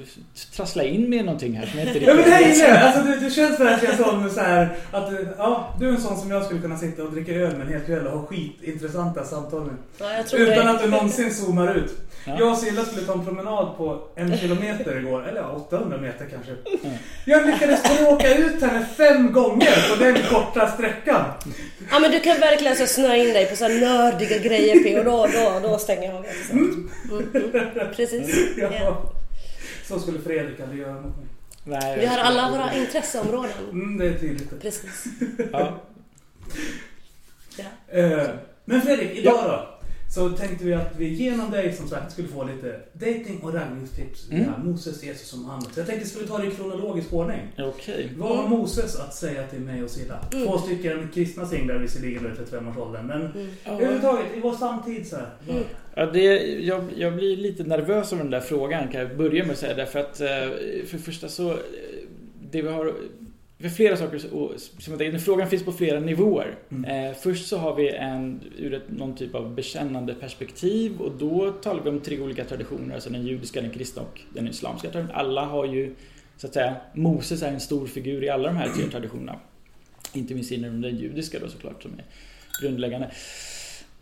trasslar 0.55 0.83
jag 0.83 0.93
in 0.93 1.09
med 1.09 1.25
någonting 1.25 1.53
här 1.53 1.65
som 1.65 1.79
jag 1.79 1.87
inte 1.87 1.99
Ja 2.05 2.13
men 2.13 2.17
riktigt 2.17 2.31
det 2.39 2.45
här 2.45 2.53
gillar 2.53 2.67
jag. 2.67 2.77
Alltså 2.77 3.03
du, 3.03 3.15
du 3.19 3.31
känns 3.31 3.59
verkligen 3.59 3.97
som 3.97 4.29
så 4.29 4.39
här 4.39 4.77
att 4.91 5.09
du- 5.09 5.27
ja, 5.37 5.75
du 5.79 5.87
är 5.87 5.91
en 5.91 6.01
sån 6.01 6.17
som 6.17 6.31
jag 6.31 6.45
skulle 6.45 6.61
kunna 6.61 6.77
sitta 6.77 7.03
och 7.03 7.11
dricka 7.11 7.31
öl 7.31 7.51
med 7.57 7.61
en 7.67 7.73
hel 7.73 7.81
kväll 7.81 8.07
och 8.07 8.19
ha 8.19 8.27
skitintressanta 8.27 9.23
samtal 9.23 9.61
med. 9.65 9.75
Ja, 9.99 10.05
jag 10.31 10.41
Utan 10.41 10.65
det. 10.65 10.71
att 10.71 10.83
du 10.83 10.89
någonsin 10.89 11.33
zoomar 11.33 11.75
ut. 11.75 11.91
Ja. 12.25 12.35
Jag 12.39 12.51
och 12.51 12.57
Silla 12.57 12.85
skulle 12.85 13.05
ta 13.05 13.13
en 13.13 13.25
promenad 13.25 13.77
på 13.77 14.01
en 14.15 14.37
kilometer 14.37 14.97
igår, 14.99 15.27
eller 15.27 15.41
ja, 15.41 15.49
800 15.67 15.97
meter 15.97 16.25
kanske. 16.31 16.51
Jag 17.25 17.45
lyckades 17.47 18.01
åka 18.07 18.35
ut 18.35 18.61
henne 18.61 18.85
fem 18.97 19.31
gånger 19.33 19.89
på 19.95 20.03
den 20.03 20.15
korta 20.29 20.67
sträckan. 20.67 21.25
Ja 21.91 21.99
men 21.99 22.11
du 22.11 22.19
kan 22.19 22.39
verkligen 22.39 22.75
så 22.75 22.85
snöa 22.87 23.15
in 23.17 23.33
dig 23.33 23.45
på 23.45 23.55
så 23.55 23.63
här 23.65 23.79
nördiga 23.79 24.37
grejer 24.37 24.83
P 24.83 24.99
och 24.99 25.05
då, 25.05 25.27
då, 25.33 25.67
då 25.69 25.77
stänger 25.77 26.03
jag 26.03 26.15
av. 26.15 26.25
Alltså. 26.29 26.53
Mm, 26.53 26.89
mm. 27.11 27.89
Precis. 27.95 28.35
Ja. 28.57 29.08
Ja. 29.89 29.95
Så 29.95 29.99
skulle 29.99 30.19
Fredrik 30.19 30.59
aldrig 30.59 30.79
göra 30.79 30.93
mot 30.93 31.17
mig. 31.17 31.25
Nej, 31.63 31.99
Vi 31.99 32.05
har 32.05 32.17
alla 32.17 32.51
våra 32.51 32.73
intresseområden. 32.73 33.51
Mm, 33.71 33.97
det 33.97 34.07
är 34.07 34.19
tydligt. 34.19 34.61
Precis. 34.61 35.05
Ja. 35.51 35.81
Ja. 37.57 37.97
Eh, 37.99 38.29
Men 38.65 38.81
Fredrik, 38.81 39.11
idag 39.17 39.43
då? 39.43 39.78
Så 40.11 40.29
tänkte 40.29 40.65
vi 40.65 40.73
att 40.73 40.93
vi 40.97 41.07
genom 41.13 41.51
dig 41.51 41.73
som 41.73 41.87
sagt 41.87 42.11
skulle 42.11 42.27
få 42.27 42.43
lite 42.43 42.79
dating 42.93 43.39
och 43.43 43.53
raggningstips 43.53 44.27
via 44.31 44.39
Mm. 44.55 44.65
Moses, 44.71 45.03
Jesus 45.03 45.33
och 45.33 45.39
Mohammed. 45.39 45.63
Så 45.73 45.79
jag 45.79 45.87
tänkte 45.87 45.93
att 46.01 46.05
vi 46.05 46.09
skulle 46.09 46.27
ta 46.27 46.37
det 46.37 46.47
i 46.47 46.51
kronologisk 46.51 47.13
ordning. 47.13 47.39
Okej. 47.57 48.09
Vad 48.17 48.37
har 48.37 48.47
Moses 48.47 48.95
att 48.99 49.15
säga 49.15 49.47
till 49.47 49.59
mig 49.59 49.83
och 49.83 49.89
Silla? 49.89 50.19
Två 50.31 50.57
stycken 50.57 51.09
kristna 51.13 51.45
singlar 51.45 51.75
visserligen 51.75 52.25
i 52.25 52.29
35-årsåldern. 52.29 53.05
Men 53.07 53.21
överhuvudtaget 53.65 54.25
i 54.37 54.39
vår 54.39 54.53
samtid 54.53 55.07
så 55.07 55.15
här. 55.15 55.29
vad- 55.47 55.63
Ja, 55.95 56.05
det, 56.05 56.23
jag, 56.59 56.83
jag 56.97 57.15
blir 57.15 57.37
lite 57.37 57.63
nervös 57.63 58.13
över 58.13 58.23
den 58.23 58.31
där 58.31 58.39
frågan 58.39 58.87
kan 58.87 59.01
jag 59.01 59.17
börja 59.17 59.43
med 59.43 59.51
att 59.51 59.57
säga. 59.59 59.73
Därför 59.75 59.99
att 59.99 60.21
eh, 60.21 60.27
för 60.87 60.97
det 60.97 61.03
första 61.03 61.27
så, 61.29 61.49
eh, 61.51 61.57
det 62.51 62.61
vi 62.61 62.67
har, 62.69 62.93
för 63.61 63.69
flera 63.69 63.97
saker, 63.97 64.19
som 64.81 64.93
jag 64.93 64.99
tänker, 64.99 65.19
frågan 65.19 65.49
finns 65.49 65.63
på 65.63 65.71
flera 65.71 65.99
nivåer. 65.99 66.55
Eh, 66.87 67.15
först 67.21 67.47
så 67.47 67.57
har 67.57 67.75
vi 67.75 67.89
en, 67.89 68.41
ur 68.57 68.73
ett, 68.73 68.83
någon 68.89 69.15
typ 69.15 69.35
av 69.35 69.55
bekännande 69.55 70.13
perspektiv 70.13 71.01
och 71.01 71.11
då 71.11 71.51
talar 71.51 71.83
vi 71.83 71.89
om 71.89 71.99
tre 71.99 72.19
olika 72.19 72.45
traditioner, 72.45 72.95
alltså 72.95 73.09
den 73.09 73.25
judiska, 73.25 73.61
den 73.61 73.71
kristna 73.71 74.01
och 74.01 74.21
den 74.33 74.47
islamska 74.47 74.89
traditionen. 74.89 75.19
Alla 75.19 75.45
har 75.45 75.65
ju, 75.65 75.95
så 76.37 76.47
att 76.47 76.53
säga, 76.53 76.75
Moses 76.93 77.41
är 77.41 77.51
en 77.51 77.59
stor 77.59 77.87
figur 77.87 78.23
i 78.23 78.29
alla 78.29 78.47
de 78.47 78.57
här 78.57 78.69
tre 78.69 78.83
traditionerna. 78.91 79.39
Inte 80.13 80.33
minst 80.33 80.51
inom 80.51 80.81
den 80.81 80.97
judiska 80.97 81.39
då 81.39 81.47
såklart 81.47 81.83
som 81.83 81.91
är 81.91 82.05
grundläggande. 82.61 83.11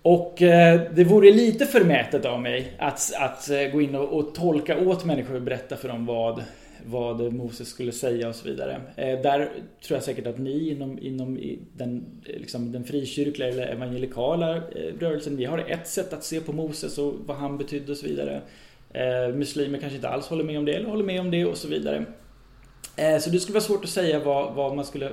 Och 0.02 0.42
eh, 0.42 0.82
det 0.96 1.04
vore 1.04 1.32
lite 1.32 1.66
förmätet 1.66 2.26
av 2.26 2.42
mig 2.42 2.74
att, 2.80 3.14
att 3.20 3.50
eh, 3.50 3.64
gå 3.72 3.82
in 3.82 3.96
och, 3.96 4.18
och 4.20 4.36
tolka 4.36 4.80
åt 4.80 5.06
människor 5.06 5.36
och 5.36 5.42
berätta 5.42 5.76
för 5.76 5.88
dem 5.88 6.06
vad, 6.06 6.44
vad 6.88 7.34
Moses 7.34 7.70
skulle 7.70 7.92
säga 7.92 8.30
och 8.30 8.36
så 8.36 8.48
vidare. 8.48 8.82
Eh, 8.96 9.22
där 9.22 9.50
tror 9.82 9.98
jag 9.98 10.04
säkert 10.04 10.28
att 10.28 10.38
ni 10.38 10.70
inom, 10.70 11.00
inom 11.00 11.40
den, 11.74 12.06
eh, 12.26 12.40
liksom 12.40 12.72
den 12.72 12.84
frikyrkliga 12.84 13.50
eller 13.50 13.68
evangelikala 13.68 14.56
eh, 14.56 14.94
rörelsen, 15.00 15.38
vi 15.38 15.46
har 15.46 15.58
ett 15.58 15.88
sätt 15.88 16.14
att 16.14 16.24
se 16.24 16.42
på 16.42 16.54
Moses 16.54 16.98
och 16.98 17.14
vad 17.26 17.38
han 17.38 17.58
betydde 17.58 17.92
och 17.92 17.98
så 17.98 18.06
vidare. 18.06 18.42
Muslimer 19.34 19.80
kanske 19.80 19.96
inte 19.96 20.10
alls 20.10 20.28
håller 20.28 20.44
med 20.44 20.58
om 20.58 20.66
det 20.66 20.74
eller 20.74 20.90
håller 20.90 21.04
med 21.04 21.20
om 21.20 21.32
det 21.32 21.46
och 21.46 21.58
så 21.58 21.68
vidare. 21.68 22.06
Så 22.96 23.30
det 23.30 23.40
skulle 23.40 23.54
vara 23.54 23.64
svårt 23.64 23.84
att 23.84 23.90
säga 23.90 24.20
vad, 24.20 24.56
vad 24.56 24.76
man 24.76 24.86
skulle 24.86 25.12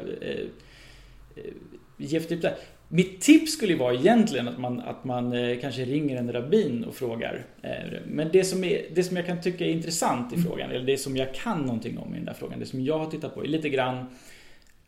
ge 1.97 2.21
för 2.21 2.29
typ 2.29 2.43
där. 2.43 2.55
Mitt 2.89 3.21
tips 3.21 3.53
skulle 3.53 3.77
vara 3.77 3.95
egentligen 3.95 4.49
att 4.49 4.59
man, 4.59 4.81
att 4.81 5.05
man 5.05 5.33
eh, 5.33 5.59
kanske 5.61 5.85
ringer 5.85 6.17
en 6.17 6.33
rabbin 6.33 6.85
och 6.85 6.95
frågar. 6.95 7.45
Eh, 7.63 7.71
men 8.07 8.29
det 8.33 8.45
som, 8.45 8.65
är, 8.65 8.83
det 8.95 9.05
som 9.05 9.17
jag 9.17 9.27
kan 9.27 9.43
tycka 9.43 9.65
är 9.65 9.71
intressant 9.71 10.33
i 10.33 10.43
frågan, 10.43 10.71
eller 10.71 10.87
det 10.87 10.99
som 10.99 11.17
jag 11.17 11.35
kan 11.35 11.63
någonting 11.63 11.99
om 11.99 12.15
i 12.15 12.17
den 12.17 12.25
där 12.25 12.35
frågan, 12.35 12.61
det 12.61 12.67
som 12.67 12.85
jag 12.85 12.99
har 12.99 13.07
tittat 13.07 13.35
på 13.35 13.45
är 13.45 13.49
lite 13.49 13.69
grann 13.69 14.07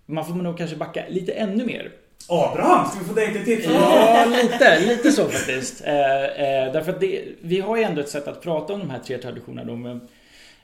man 0.07 0.27
får 0.27 0.35
nog 0.35 0.59
kanske 0.59 0.77
backa 0.77 1.05
lite 1.09 1.33
ännu 1.33 1.65
mer. 1.65 1.93
Abraham, 2.29 2.89
ska 2.91 2.99
vi 2.99 3.05
få 3.05 3.15
dejtingtips? 3.15 3.67
Ja, 3.67 4.25
lite, 4.43 4.81
lite 4.81 5.13
så 5.13 5.29
faktiskt. 5.29 5.81
Eh, 5.81 5.93
därför 6.73 6.93
att 6.93 7.01
det, 7.01 7.25
vi 7.41 7.61
har 7.61 7.77
ju 7.77 7.83
ändå 7.83 8.01
ett 8.01 8.09
sätt 8.09 8.29
att 8.29 8.43
prata 8.43 8.73
om 8.73 8.81
de 8.81 8.91
här 8.91 8.99
tre 8.99 9.19
traditionerna. 9.19 10.01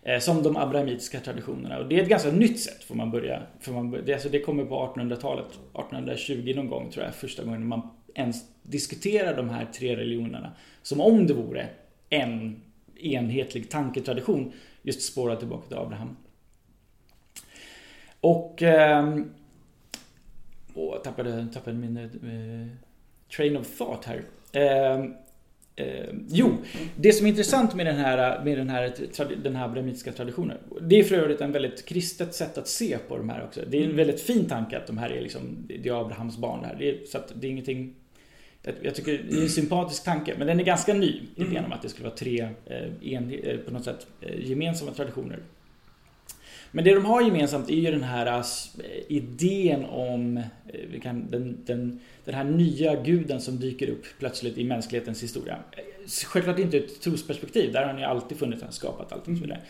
Eh, 0.03 0.19
som 0.19 0.43
de 0.43 0.57
abrahamitiska 0.57 1.21
traditionerna. 1.21 1.79
Och 1.79 1.89
det 1.89 1.99
är 1.99 2.03
ett 2.03 2.09
ganska 2.09 2.31
nytt 2.31 2.61
sätt 2.61 2.85
får 2.85 2.95
man 2.95 3.11
börja. 3.11 3.43
För 3.61 3.73
man, 3.73 3.91
det, 3.91 4.13
alltså 4.13 4.29
det 4.29 4.41
kommer 4.41 4.65
på 4.65 4.93
1800-talet. 4.97 5.47
1820 5.47 6.53
någon 6.57 6.69
gång 6.69 6.91
tror 6.91 7.05
jag. 7.05 7.15
Första 7.15 7.45
gången 7.45 7.67
man 7.67 7.91
ens 8.15 8.45
diskuterar 8.63 9.37
de 9.37 9.51
här 9.51 9.65
tre 9.65 9.97
religionerna. 9.97 10.53
Som 10.83 11.01
om 11.01 11.27
det 11.27 11.35
vore 11.35 11.69
en 12.11 12.63
enhetlig 13.01 13.71
tanketradition. 13.71 14.53
Just 14.83 15.03
spårad 15.03 15.39
tillbaka 15.39 15.69
till 15.69 15.79
Abraham. 15.79 16.17
Och... 18.21 18.63
Eh, 18.63 19.17
Åh, 20.75 20.95
jag 20.95 21.05
tappade, 21.05 21.47
tappade 21.55 21.77
min 21.77 21.97
eh, 21.97 22.77
train 23.37 23.57
of 23.57 23.79
thought 23.79 24.05
här. 24.05 24.25
Eh, 24.53 25.05
eh, 25.77 26.15
jo, 26.29 26.57
det 26.97 27.13
som 27.13 27.27
är 27.27 27.31
intressant 27.31 27.75
med 27.75 27.87
den 27.87 27.97
här, 27.97 28.45
med 28.45 28.59
den 28.59 28.71
här, 28.71 28.95
den 29.43 29.57
här 29.57 29.65
abrahamitiska 29.65 30.13
traditionen. 30.13 30.57
Det 30.81 30.99
är 30.99 31.05
för 31.05 31.15
övrigt 31.15 31.41
en 31.41 31.53
väldigt 31.53 31.87
kristet 31.87 32.35
sätt 32.35 32.59
att 32.59 32.69
se 32.69 32.99
på 33.09 33.17
de 33.17 33.29
här 33.29 33.45
också. 33.45 33.61
Det 33.71 33.79
är 33.79 33.85
en 33.85 33.97
väldigt 33.97 34.21
fin 34.21 34.45
tanke 34.45 34.79
att 34.79 34.87
de 34.87 34.99
här 34.99 35.11
är 35.11 35.21
liksom, 35.21 35.57
det 35.67 35.89
är 35.89 36.01
Abrahams 36.01 36.39
barn 36.39 36.61
det 36.61 36.67
här. 36.67 36.77
Det 36.79 36.89
är, 36.89 37.07
så 37.07 37.19
att 37.19 37.33
det 37.35 37.47
är 37.47 37.51
ingenting 37.51 37.95
jag, 38.83 38.95
tycker 38.95 39.23
det 39.31 39.39
är 39.39 39.43
en 39.43 39.49
sympatisk 39.49 40.05
tanke, 40.05 40.35
men 40.39 40.47
den 40.47 40.61
är 40.61 40.65
ganska 40.65 40.95
ny. 40.95 41.21
Idén 41.37 41.65
om 41.65 41.73
att 41.73 41.83
det 41.83 41.89
skulle 41.89 42.09
vara 42.09 42.17
tre 42.17 42.49
eh, 42.67 43.13
en, 43.13 43.35
eh, 43.35 43.57
på 43.57 43.71
något 43.71 43.85
sätt 43.85 44.07
eh, 44.21 44.51
gemensamma 44.51 44.93
traditioner. 44.93 45.39
Men 46.75 46.85
det 46.85 46.95
de 46.95 47.05
har 47.05 47.23
gemensamt 47.23 47.71
är 47.71 47.75
ju 47.75 47.91
den 47.91 48.03
här 48.03 48.27
eh, 48.27 48.45
idén 49.09 49.85
om 49.85 50.37
eh, 50.37 51.01
kan, 51.01 51.31
den, 51.31 51.59
den, 51.67 52.01
den 52.25 52.35
här 52.35 52.45
nya 52.45 53.03
guden 53.03 53.41
som 53.41 53.61
dyker 53.61 53.89
upp 53.89 54.05
plötsligt 54.19 54.59
i 54.59 54.65
mänsklighetens 54.65 55.23
historia. 55.23 55.59
Eh, 55.73 55.83
Självklart 56.27 56.59
inte 56.59 56.77
ur 56.77 56.85
ett 56.85 57.01
trosperspektiv, 57.01 57.73
där 57.73 57.81
har 57.81 57.89
han 57.89 57.99
ju 57.99 58.05
alltid 58.05 58.39
funnits, 58.39 58.63
han 58.63 58.69
har 58.69 58.73
skapat 58.73 59.13
allt 59.13 59.29
och 59.29 59.37
så 59.37 59.43
vidare. 59.43 59.61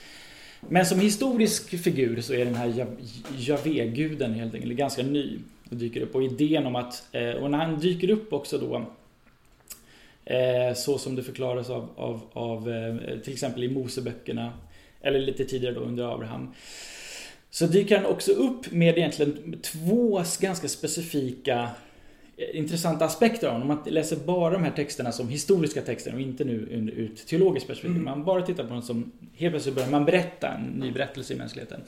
Men 0.69 0.87
som 0.87 1.01
historisk 1.01 1.83
figur 1.83 2.21
så 2.21 2.35
är 2.35 2.45
den 2.45 2.55
här 2.55 2.73
Ja- 2.77 2.87
Javé-guden 3.39 4.35
helt 4.35 4.55
enkelt 4.55 4.75
ganska 4.75 5.03
ny 5.03 5.39
och 5.71 5.77
dyker 5.77 6.01
upp. 6.01 6.15
Och 6.15 6.23
idén 6.23 6.67
om 6.67 6.77
att, 6.77 7.07
och 7.41 7.51
när 7.51 7.59
han 7.59 7.81
dyker 7.81 8.11
upp 8.11 8.33
också 8.33 8.59
då 8.59 8.87
så 10.77 10.99
som 10.99 11.17
det 11.17 11.23
förklaras 11.23 11.71
av, 11.71 11.89
av, 11.97 12.21
av 12.33 12.69
till 13.25 13.33
exempel 13.33 13.65
i 13.65 13.69
Moseböckerna 13.69 14.53
eller 15.03 15.19
lite 15.19 15.45
tidigare 15.45 15.75
då 15.75 15.81
under 15.81 16.15
Abraham. 16.15 16.55
Så 17.51 17.67
dyker 17.67 17.97
han 17.97 18.07
också 18.07 18.33
upp 18.33 18.73
med 18.73 18.99
egentligen 18.99 19.61
två 19.63 20.23
ganska 20.41 20.69
specifika 20.69 21.69
eh, 22.37 22.59
intressanta 22.59 23.05
aspekter 23.05 23.47
av 23.47 23.53
honom. 23.53 23.71
Om 23.71 23.77
man 23.77 23.93
läser 23.93 24.17
bara 24.17 24.53
de 24.53 24.65
här 24.65 24.71
texterna 24.71 25.13
som 25.13 25.29
historiska 25.29 25.83
texter 25.83 26.15
och 26.15 26.21
inte 26.21 26.45
nu 26.45 26.53
ur 26.97 27.13
ett 27.13 27.27
teologiskt 27.27 27.67
perspektiv. 27.67 28.03
Man 28.03 28.25
bara 28.25 28.43
tittar 28.43 28.65
på 28.65 28.71
dem 28.71 28.83
som 28.83 29.13
helt 29.37 29.53
plötsligt 29.53 29.75
börjar 29.75 29.91
man 29.91 30.05
berätta 30.05 30.49
en 30.49 30.63
ny 30.63 30.93
berättelse 30.93 31.35
i 31.35 31.37
mänskligheten. 31.37 31.81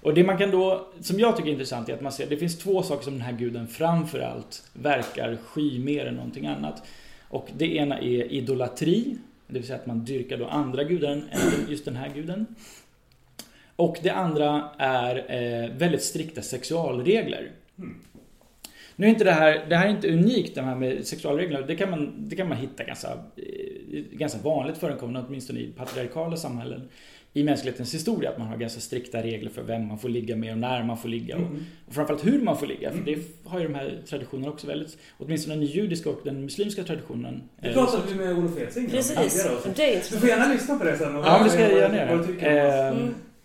Och 0.00 0.14
det 0.14 0.24
man 0.24 0.38
kan 0.38 0.50
då, 0.50 0.88
som 1.00 1.20
jag 1.20 1.36
tycker 1.36 1.48
är 1.48 1.52
intressant, 1.52 1.88
är 1.88 1.94
att 1.94 2.00
man 2.00 2.12
ser 2.12 2.26
det 2.26 2.36
finns 2.36 2.58
två 2.58 2.82
saker 2.82 3.04
som 3.04 3.12
den 3.12 3.22
här 3.22 3.32
guden 3.32 3.68
framförallt 3.68 4.62
verkar 4.72 5.36
sky 5.36 5.78
mer 5.78 6.06
än 6.06 6.14
någonting 6.14 6.46
annat. 6.46 6.82
Och 7.28 7.48
det 7.56 7.76
ena 7.76 7.98
är 7.98 8.32
idolatri, 8.32 9.16
det 9.46 9.54
vill 9.54 9.66
säga 9.66 9.78
att 9.78 9.86
man 9.86 10.04
dyrkar 10.04 10.36
då 10.36 10.46
andra 10.46 10.84
gudar 10.84 11.10
än 11.10 11.22
just 11.68 11.84
den 11.84 11.96
här 11.96 12.10
guden. 12.14 12.46
Och 13.76 13.98
det 14.02 14.10
andra 14.10 14.70
är 14.78 15.16
eh, 15.16 15.70
väldigt 15.76 16.02
strikta 16.02 16.42
sexualregler. 16.42 17.50
Nu 18.96 19.06
är 19.06 19.10
inte 19.10 19.24
det 19.24 19.32
här, 19.32 19.66
det 19.68 19.76
här 19.76 19.86
är 19.86 19.90
inte 19.90 20.12
unikt 20.12 20.54
det 20.54 20.62
här 20.62 20.74
med 20.74 21.06
sexualregler. 21.06 21.62
Det 21.62 21.76
kan 21.76 21.90
man, 21.90 22.28
det 22.28 22.36
kan 22.36 22.48
man 22.48 22.58
hitta 22.58 22.84
ganska, 22.84 23.08
eh, 23.36 24.02
ganska 24.12 24.38
vanligt 24.38 24.78
förekommande, 24.78 25.24
åtminstone 25.28 25.60
i 25.60 25.66
patriarkala 25.66 26.36
samhällen 26.36 26.88
i 27.36 27.44
mänsklighetens 27.44 27.94
historia. 27.94 28.30
Att 28.30 28.38
man 28.38 28.46
har 28.46 28.56
ganska 28.56 28.80
strikta 28.80 29.22
regler 29.22 29.50
för 29.50 29.62
vem 29.62 29.88
man 29.88 29.98
får 29.98 30.08
ligga 30.08 30.36
med 30.36 30.52
och 30.52 30.58
när 30.58 30.82
man 30.84 30.98
får 30.98 31.08
ligga. 31.08 31.36
Och, 31.36 31.42
och 31.86 31.94
framförallt 31.94 32.26
hur 32.26 32.42
man 32.42 32.58
får 32.58 32.66
ligga. 32.66 32.90
För 32.92 32.98
det 32.98 33.18
har 33.44 33.58
ju 33.60 33.64
de 33.68 33.74
här 33.74 34.02
traditionerna 34.08 34.48
också 34.48 34.66
väldigt, 34.66 34.98
åtminstone 35.18 35.56
den 35.56 35.64
judiska 35.64 36.10
och 36.10 36.20
den 36.24 36.42
muslimska 36.44 36.84
traditionen. 36.84 37.42
Det 37.60 37.68
eh, 37.68 37.74
pratade 37.74 38.02
vi 38.08 38.14
med 38.14 38.38
Olof 38.38 38.58
Edsing 38.58 38.90
Precis, 38.90 39.46
det 39.76 40.10
Du 40.10 40.18
får 40.18 40.28
gärna 40.28 40.52
lyssna 40.52 40.78
på 40.78 40.84
det 40.84 40.98
sen. 40.98 41.16
och 41.16 41.26
Ja, 41.26 41.36
men 41.36 41.44
det 41.44 41.50
ska 41.50 41.62
jag 41.62 41.72
gärna 41.72 41.96
göra. 41.96 42.90
Eh, 42.90 42.96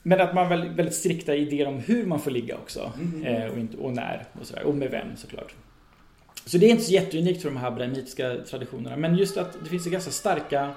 Men 0.04 0.22
att 0.22 0.34
man 0.34 0.44
har 0.44 0.58
väldigt, 0.58 0.78
väldigt 0.78 0.96
strikta 0.96 1.36
idéer 1.36 1.68
om 1.68 1.80
hur 1.80 2.06
man 2.06 2.20
får 2.20 2.32
ligga 2.32 2.56
också. 2.56 2.92
Mhm. 3.00 3.24
Eh, 3.26 3.46
och, 3.52 3.58
inte, 3.60 3.78
och 3.78 3.94
när 3.94 4.26
och 4.42 4.48
sådär. 4.48 4.64
Och 4.64 4.76
med 4.76 4.92
vem 4.92 5.08
såklart. 5.16 5.54
Så 6.46 6.58
det 6.58 6.66
är 6.66 6.70
inte 6.70 6.84
så 6.84 6.92
jätteunikt 6.92 7.42
för 7.42 7.50
de 7.50 7.58
här 7.58 7.68
abrahamitiska 7.68 8.36
traditionerna. 8.50 8.98
Men 8.98 9.16
just 9.18 9.38
att 9.38 9.58
det 9.64 9.70
finns 9.70 9.86
ganska 9.86 10.12
starka... 10.12 10.70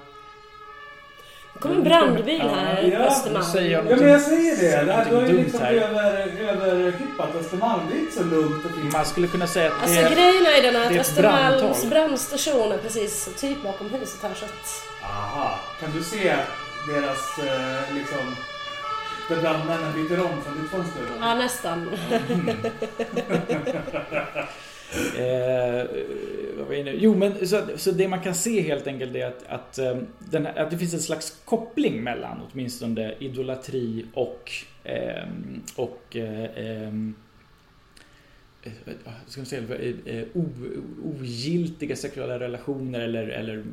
Det 1.53 1.59
kommer 1.59 1.75
en 1.75 1.83
brandbil 1.83 2.41
här 2.41 2.83
Ja, 2.93 2.97
på 2.99 3.03
Östermalm. 3.03 3.45
säger 3.45 3.71
jag 3.71 3.91
Ja 3.91 3.95
men 3.95 4.07
jag 4.09 4.21
säger 4.21 4.55
det. 4.57 4.85
Det 4.85 4.93
här, 4.93 5.05
du 5.09 5.15
har 5.15 5.21
ju 5.21 5.37
liksom 5.43 5.61
överhippat 5.61 7.35
Östermalm. 7.35 7.81
Det 7.89 7.95
är 7.97 7.99
inte 7.99 8.15
så 8.15 8.23
lugnt 8.23 8.65
och 8.65 8.71
fint. 8.71 8.93
Man 8.93 9.05
skulle 9.05 9.27
kunna 9.27 9.47
säga 9.47 9.67
att 9.71 9.81
Alltså 9.81 9.95
det 9.95 10.01
är... 10.07 10.15
grejen 10.15 10.45
är 10.45 10.71
den 10.71 10.81
att 10.81 10.91
Östermalms 10.91 11.85
brandstation 11.89 12.71
är 12.71 12.77
precis 12.77 13.29
typ 13.37 13.63
bakom 13.63 13.89
huset 13.89 14.19
här 14.21 14.33
så 14.35 14.45
att... 14.45 14.83
Aha. 15.03 15.59
Kan 15.79 15.91
du 15.91 16.03
se 16.03 16.35
deras 16.87 17.39
eh, 17.39 17.95
liksom... 17.95 18.35
Där 19.29 19.41
brandmännen 19.41 19.93
byter 19.93 20.19
om 20.21 20.41
från 20.43 20.61
ditt 20.61 20.71
fönster? 20.71 21.01
Ja, 21.19 21.35
nästan. 21.35 21.89
Eh, 25.17 25.85
vad 26.57 26.67
var 26.67 26.73
jag 26.75 26.85
nu? 26.85 26.95
Jo, 26.99 27.15
men 27.15 27.47
så, 27.47 27.61
så 27.75 27.91
det 27.91 28.07
man 28.07 28.19
kan 28.21 28.35
se 28.35 28.61
helt 28.61 28.87
enkelt 28.87 29.15
är 29.15 29.25
att, 29.25 29.43
att, 29.47 29.77
eh, 29.77 29.97
den, 30.19 30.45
här- 30.45 30.55
att 30.55 30.71
det 30.71 30.77
finns 30.77 30.93
en 30.93 30.99
slags 30.99 31.37
koppling 31.45 32.03
mellan 32.03 32.39
åtminstone 32.51 33.13
idolatri 33.19 34.05
och, 34.13 34.51
eh, 34.83 35.27
och 35.75 36.15
eh, 36.15 36.43
eh, 36.43 36.91
ska 39.27 39.39
man 39.41 39.45
säga, 39.45 39.61
eh, 40.05 40.15
eh, 40.17 40.23
o, 40.33 40.45
ogiltiga 41.03 41.95
sexuella 41.95 42.39
relationer 42.39 42.99
eller, 42.99 43.27
eller 43.27 43.63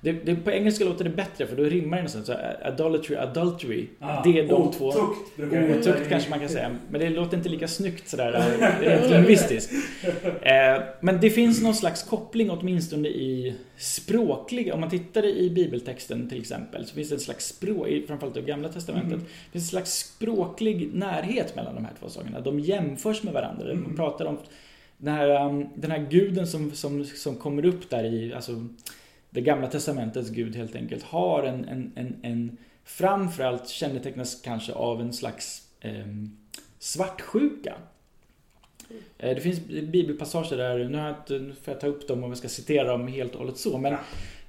det, 0.00 0.12
det, 0.12 0.34
på 0.36 0.50
engelska 0.50 0.84
låter 0.84 1.04
det 1.04 1.10
bättre 1.10 1.46
för 1.46 1.56
då 1.56 1.62
rimmar 1.62 1.96
det 1.96 2.02
nästan 2.02 2.24
så 2.24 2.32
här, 2.32 2.72
idolatry, 2.74 3.16
adultery. 3.16 3.86
Ah, 4.00 4.22
det 4.24 4.38
är 4.38 4.48
de 4.48 4.72
två. 4.72 4.88
Otukt 4.88 5.52
heta 5.52 5.78
Otukt 5.90 6.06
i- 6.06 6.08
kanske 6.10 6.30
man 6.30 6.40
kan 6.40 6.48
säga. 6.48 6.76
Men 6.90 7.00
det 7.00 7.10
låter 7.10 7.36
inte 7.36 7.48
lika 7.48 7.68
snyggt 7.68 8.08
sådär 8.08 8.34
eh, 8.60 8.80
rent 8.88 9.10
lingvistiskt. 9.10 9.72
Eh, 10.42 10.82
Men 11.00 11.20
det 11.20 11.30
finns 11.30 11.62
någon 11.62 11.74
slags 11.74 12.02
koppling 12.02 12.50
åtminstone 12.50 13.08
i 13.08 13.54
språklig, 13.82 14.74
om 14.74 14.80
man 14.80 14.90
tittar 14.90 15.24
i 15.26 15.50
bibeltexten 15.50 16.28
till 16.28 16.40
exempel, 16.40 16.86
så 16.86 16.94
finns 16.94 17.08
det 17.08 17.14
en 17.14 17.20
slags 17.20 17.46
språk, 17.46 17.88
framförallt 18.06 18.36
i 18.36 18.42
gamla 18.42 18.68
testamentet, 18.68 19.12
Mm. 19.12 19.24
det 19.24 19.52
finns 19.52 19.64
en 19.64 19.68
slags 19.68 19.92
språklig 19.92 20.94
närhet 20.94 21.56
mellan 21.56 21.74
de 21.74 21.84
här 21.84 21.92
två 22.00 22.08
sakerna. 22.08 22.40
De 22.40 22.60
jämförs 22.60 23.22
med 23.22 23.32
varandra. 23.32 23.70
Mm. 23.70 23.82
Man 23.82 23.96
pratar 23.96 24.24
om 24.24 24.38
den 24.98 25.14
här, 25.14 25.46
um, 25.46 25.68
den 25.74 25.90
här 25.90 26.06
guden 26.10 26.46
som, 26.46 26.70
som, 26.70 27.04
som 27.04 27.36
kommer 27.36 27.64
upp 27.64 27.90
där 27.90 28.04
i, 28.04 28.34
alltså 28.34 28.66
det 29.30 29.40
gamla 29.40 29.66
testamentets 29.66 30.30
gud 30.30 30.56
helt 30.56 30.76
enkelt, 30.76 31.02
har 31.02 31.42
en, 31.42 31.64
en, 31.64 31.92
en, 31.94 32.16
en 32.22 32.56
framförallt 32.84 33.68
kännetecknas 33.68 34.40
kanske 34.44 34.72
av 34.72 35.00
en 35.00 35.12
slags 35.12 35.62
ehm, 35.80 36.36
svartsjuka. 36.78 37.74
Eh, 39.18 39.34
Det 39.34 39.40
finns 39.40 39.60
bibelpassager 39.66 40.56
där, 40.56 40.78
nu 40.88 40.98
har 40.98 41.06
jag 41.06 41.16
inte, 41.16 41.38
nu 41.38 41.52
får 41.62 41.74
jag 41.74 41.80
ta 41.80 41.86
upp 41.86 42.08
dem 42.08 42.24
om 42.24 42.30
jag 42.30 42.38
ska 42.38 42.48
citera 42.48 42.88
dem 42.88 43.08
helt 43.08 43.32
och 43.32 43.38
hållet 43.38 43.56
så, 43.56 43.78
men 43.78 43.96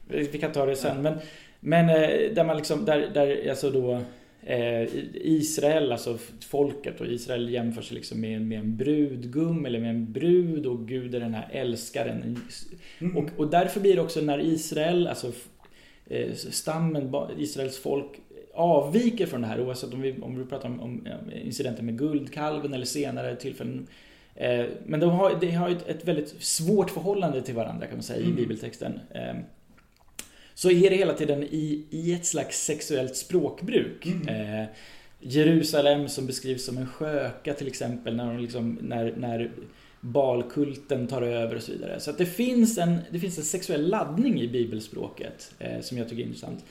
vi 0.08 0.40
kan 0.40 0.52
ta 0.52 0.66
det 0.66 0.76
sen. 0.76 1.02
Men, 1.02 1.14
men 1.60 1.90
eh, 1.90 2.34
där 2.34 2.44
man 2.44 2.58
liksom, 2.58 2.86
där, 2.86 3.10
där 3.14 3.50
alltså 3.50 3.72
då 3.72 4.02
eh, 4.46 4.88
Israel, 5.14 5.92
alltså 5.92 6.18
folket 6.50 7.02
och 7.02 7.08
Israel 7.08 7.50
jämför 7.50 7.82
sig 7.82 7.96
liksom 7.96 8.22
med, 8.22 8.42
med 8.42 8.60
en 8.60 8.78
brudgum 8.78 9.66
eller 9.66 9.80
med 9.80 9.90
en 9.90 10.12
brud 10.14 10.66
och 10.66 10.88
Gud 10.88 11.16
är 11.16 11.20
den 11.20 11.34
här 11.34 11.50
älskaren. 11.52 12.38
Mm. 13.00 13.18
Och, 13.18 13.30
och 13.38 13.48
därför 13.48 13.80
blir 13.80 13.96
det 13.96 14.02
också 14.02 14.22
när 14.22 14.40
Israel, 14.42 15.08
alltså 15.08 15.32
stammen, 16.36 17.14
Israels 17.38 17.78
folk 17.78 18.08
avviker 18.54 19.26
från 19.26 19.42
det 19.42 19.48
här 19.48 19.62
oavsett 19.62 19.94
om 19.94 20.02
vi, 20.02 20.16
om 20.22 20.38
vi 20.38 20.46
pratar 20.46 20.70
om, 20.70 20.80
om 20.80 21.08
incidenten 21.44 21.86
med 21.86 21.98
guldkalven 21.98 22.74
eller 22.74 22.86
senare 22.86 23.36
tillfällen. 23.36 23.88
Eh, 24.36 24.66
Men 24.86 25.00
de 25.00 25.10
har, 25.10 25.36
de 25.42 25.52
har 25.52 25.70
ett, 25.70 26.08
väldigt 26.08 26.36
svårt 26.44 26.90
förhållande 26.90 27.42
till 27.42 27.56
varandra 27.56 27.88
kan 27.88 27.96
man 27.96 28.04
säga 28.04 28.20
i 28.20 28.24
Mm. 28.24 28.36
bibeltexten. 28.36 29.00
Eh, 29.16 29.36
Så 30.56 30.72
är 30.72 30.90
det 30.90 30.96
hela 30.96 31.14
tiden 31.14 31.44
i, 31.44 31.86
i 31.90 32.14
ett 32.14 32.26
slags 32.26 32.64
sexuellt 32.66 33.16
språkbruk. 33.16 34.06
Mm. 34.06 34.60
Eh, 34.62 34.68
Jerusalem 35.20 36.10
som 36.10 36.26
beskrivs 36.28 36.66
som 36.66 36.78
en 36.78 36.88
sköka 36.88 37.54
till 37.54 37.68
exempel 37.68 38.16
när, 38.16 38.26
de 38.34 38.40
liksom, 38.40 38.80
när, 38.82 39.14
när 39.18 39.52
balkulten 40.02 41.08
tar 41.08 41.22
över 41.22 41.56
och 41.56 41.64
så 41.64 41.72
vidare. 41.72 42.00
Så 42.00 42.10
att 42.10 42.18
det 42.18 42.26
finns 42.26 42.78
en, 42.78 42.98
det 43.10 43.20
finns 43.20 43.38
en 43.38 43.44
sexuell 43.44 43.90
laddning 43.90 44.42
i 44.42 44.48
bibelspråket 44.48 45.54
eh, 45.60 45.82
som 45.82 45.98
jag 45.98 46.10
tycker 46.10 46.22
är 46.24 46.28
intressant. 46.28 46.66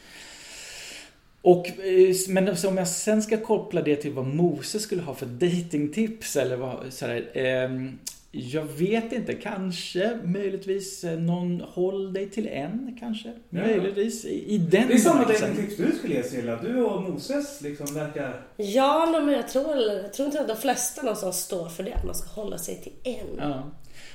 Och, 1.42 1.66
eh, 1.66 2.14
men 2.28 2.48
om 2.48 2.78
jag 2.78 2.88
sen 2.88 3.22
ska 3.22 3.36
koppla 3.36 3.82
det 3.82 3.96
till 3.96 4.12
vad 4.12 4.26
Moses 4.26 4.82
skulle 4.82 5.02
ha 5.02 5.14
för 5.14 5.26
datingtips 5.26 6.36
eller 6.36 6.56
vad, 6.56 6.92
sådär, 6.92 7.30
ehm, 7.34 7.98
jag 8.34 8.64
vet 8.64 9.12
inte, 9.12 9.34
kanske, 9.34 10.18
möjligtvis 10.24 11.04
eh, 11.04 11.18
någon 11.18 11.60
håll 11.60 12.12
dig 12.12 12.30
till 12.30 12.48
en 12.48 12.96
kanske. 13.00 13.28
Ja. 13.28 13.60
Möjligtvis 13.60 14.24
i, 14.24 14.54
i 14.54 14.58
den 14.58 14.88
Det 14.88 14.94
är 14.94 14.98
samma 14.98 15.20
bemärkelsen. 15.20 15.56
tips 15.56 15.76
du 15.76 15.92
skulle 15.98 16.14
ge 16.14 16.22
Silla. 16.22 16.62
Du 16.62 16.82
och 16.82 17.02
Moses 17.02 17.60
liksom 17.60 17.94
verkar... 17.94 18.42
Ja, 18.56 19.20
men 19.24 19.34
jag 19.34 19.48
tror, 19.48 19.76
jag 19.76 20.12
tror 20.12 20.26
inte 20.26 20.40
att 20.40 20.48
de 20.48 20.56
flesta 20.56 21.02
någonstans 21.02 21.40
står 21.40 21.68
för 21.68 21.82
det, 21.82 21.94
att 21.94 22.04
man 22.04 22.14
ska 22.14 22.40
hålla 22.40 22.58
sig 22.58 22.80
till 22.82 22.92
en. 23.04 23.36
Ja. 23.38 23.62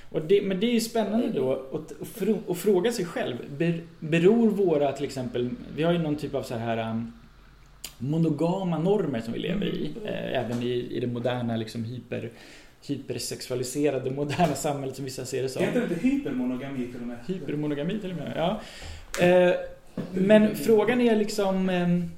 Och 0.10 0.22
det, 0.22 0.42
men 0.42 0.60
det 0.60 0.66
är 0.68 0.74
ju 0.74 0.80
spännande 0.80 1.28
då 1.32 1.54
att, 1.54 2.02
att, 2.02 2.08
frå- 2.08 2.52
att 2.52 2.58
fråga 2.58 2.92
sig 2.92 3.06
själv. 3.06 3.36
Ber, 3.58 3.82
beror 4.00 4.50
våra 4.50 4.92
till 4.92 5.06
exempel, 5.06 5.50
vi 5.76 5.84
har 5.84 5.92
ju 5.92 5.98
någon 5.98 6.16
typ 6.16 6.36
av 6.36 6.44
så 6.44 6.56
här 6.56 6.92
um, 6.92 7.14
monogama 7.98 8.78
normer 8.80 9.22
som 9.22 9.34
vi 9.34 9.40
lever 9.40 9.66
i. 9.66 9.92
Eh, 10.06 10.40
även 10.40 10.64
i, 10.64 10.88
i 10.92 11.00
det 11.00 11.08
moderna 11.08 11.58
liksom 11.58 11.84
hyper, 11.84 12.32
hypersexualiserade 12.88 14.12
moderna 14.12 14.56
samhället 14.56 14.96
som 14.96 15.06
vissa 15.06 15.26
ser 15.26 15.44
det 15.44 15.50
som. 15.50 15.64
Heter 15.64 15.80
det 15.80 15.94
inte 15.94 16.08
hypermonogami 16.08 16.88
till 16.88 17.02
och 17.02 17.08
med? 17.08 17.18
Hypermonogami 17.28 18.00
till 18.00 18.12
och 18.12 18.18
med, 18.18 18.34
ja. 18.36 18.62
Eh, 19.26 19.54
men 20.14 20.56
frågan 20.56 21.02
är 21.02 21.16
liksom... 21.16 21.70
ehm, 21.70 22.10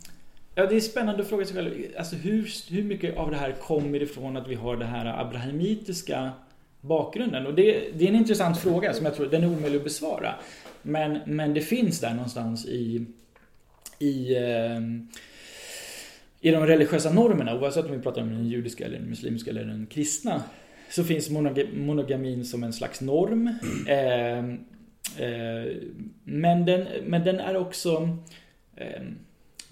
Ja, 0.56 0.66
det 0.66 0.76
är 0.76 0.80
spännande 0.80 1.22
att 1.22 1.30
fråga 1.30 1.46
sig 1.46 1.56
själv. 1.56 1.72
Alltså 1.98 2.16
hur, 2.16 2.50
hur 2.72 2.84
mycket 2.84 3.18
av 3.18 3.32
det 3.32 3.38
här 3.38 3.52
kommer 3.52 4.02
ifrån 4.02 4.38
att 4.38 4.48
vi 4.48 4.56
har 4.56 4.76
det 4.78 4.86
här 4.86 5.22
abrahamitiska 5.22 6.32
bakgrunden? 6.82 7.48
Och 7.48 7.54
det, 7.54 7.90
det 7.94 8.04
är 8.04 8.10
en 8.10 8.16
intressant 8.16 8.58
fråga 8.58 8.94
som 8.94 9.06
jag 9.06 9.16
tror 9.16 9.26
den 9.26 9.44
är 9.44 9.48
omöjlig 9.48 9.78
att 9.78 9.84
besvara. 9.84 10.36
Men, 10.82 11.20
men 11.26 11.54
det 11.54 11.62
finns 11.62 12.00
där 12.00 12.14
någonstans 12.14 12.66
i, 12.66 13.06
i, 14.00 14.36
ehm, 14.38 15.08
i 16.42 16.52
de 16.52 16.66
religiösa 16.66 17.14
normerna, 17.14 17.60
oavsett 17.60 17.86
om 17.86 17.92
vi 17.92 18.00
pratar 18.00 18.22
om 18.22 18.30
den 18.30 18.48
judiska, 18.48 18.86
eller 18.86 19.00
den 19.00 19.10
muslimska 19.10 19.50
eller 19.52 19.64
den 19.64 19.88
kristna, 19.88 20.44
så 20.90 21.04
finns 21.04 21.30
monoga- 21.30 21.74
monogamin 21.74 22.46
som 22.46 22.64
en 22.64 22.74
slags 22.74 23.02
norm. 23.02 23.54
Ehm, 23.88 24.60
eh, 25.18 25.72
men, 26.24 26.66
den, 26.66 26.88
men 27.06 27.24
den 27.24 27.40
är 27.40 27.58
också 27.58 28.18
ehm, 28.76 29.16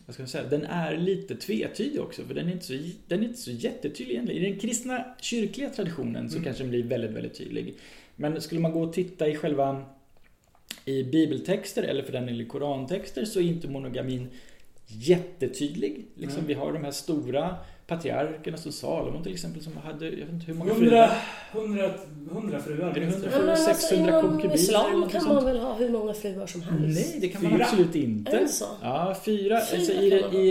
vad 0.07 0.13
ska 0.13 0.23
man 0.23 0.27
säga, 0.27 0.43
den 0.43 0.63
är 0.63 0.97
lite 0.97 1.35
tvetydig 1.35 2.01
också 2.01 2.23
för 2.23 2.33
den 2.33 2.47
är 2.47 2.51
inte 2.51 2.65
så, 2.65 2.73
den 3.07 3.19
är 3.19 3.23
inte 3.27 3.39
så 3.39 3.51
jättetydlig 3.51 4.13
egentligen. 4.15 4.43
I 4.45 4.49
den 4.49 4.59
kristna 4.59 5.05
kyrkliga 5.21 5.69
traditionen 5.69 6.29
så 6.29 6.35
Mm. 6.35 6.43
kanske 6.45 6.63
den 6.63 6.69
blir 6.69 6.83
väldigt, 6.83 7.11
väldigt 7.11 7.33
tydlig. 7.37 7.75
Men 8.15 8.41
skulle 8.41 8.61
man 8.61 8.71
gå 8.71 8.81
och 8.83 8.93
titta 8.93 9.27
i 9.27 9.35
själva 9.35 9.85
i 10.85 11.03
bibeltexter 11.03 11.83
eller 11.83 12.03
för 12.03 12.11
den 12.11 12.25
delen 12.25 12.41
i 12.41 12.45
korantexter 12.45 13.25
så 13.25 13.39
är 13.39 13.43
inte 13.43 13.67
monogamin 13.67 14.27
jättetydlig. 14.87 16.05
Liksom, 16.15 16.37
Mm. 16.39 16.47
Vi 16.47 16.53
har 16.53 16.73
de 16.73 16.83
här 16.83 16.91
stora 16.91 17.55
patriarkerna 17.87 18.57
som 18.57 18.71
Salomon 18.71 19.23
till 19.23 19.33
exempel 19.33 19.63
som 19.63 19.77
hade, 19.77 20.05
jag 20.05 20.11
vet 20.25 20.29
inte 20.29 20.45
hur 20.45 20.53
många 20.53 20.73
Hundra, 20.73 21.09
hundra, 21.51 21.91
hundra 22.31 22.59
fruar. 22.59 22.89
Är 22.89 22.93
det 22.93 22.99
minst. 22.99 23.17
hundra? 23.25 23.45
Ja, 23.45 23.51
alltså, 23.51 23.65
600 23.87 24.09
inom 24.09 24.21
konkubiner 24.21 24.55
islam 24.55 25.09
kan 25.09 25.21
sånt. 25.21 25.33
man 25.33 25.45
väl 25.45 25.59
ha 25.59 25.73
hur 25.73 25.89
många 25.89 26.13
fruar 26.13 26.47
som 26.47 26.61
helst? 26.61 26.99
Nej, 27.11 27.17
det 27.21 27.27
kan 27.27 27.43
man 27.43 27.51
Fyra? 27.51 27.65
absolut 27.65 27.95
Är 27.95 27.99
inte. 27.99 28.39
det 28.39 28.47
så? 28.47 28.65
Ja, 28.81 29.15
fyra. 29.25 29.37
Fyra 29.45 29.57
alltså 29.77 29.91
i, 29.91 30.21
man 30.21 30.35
i, 30.41 30.49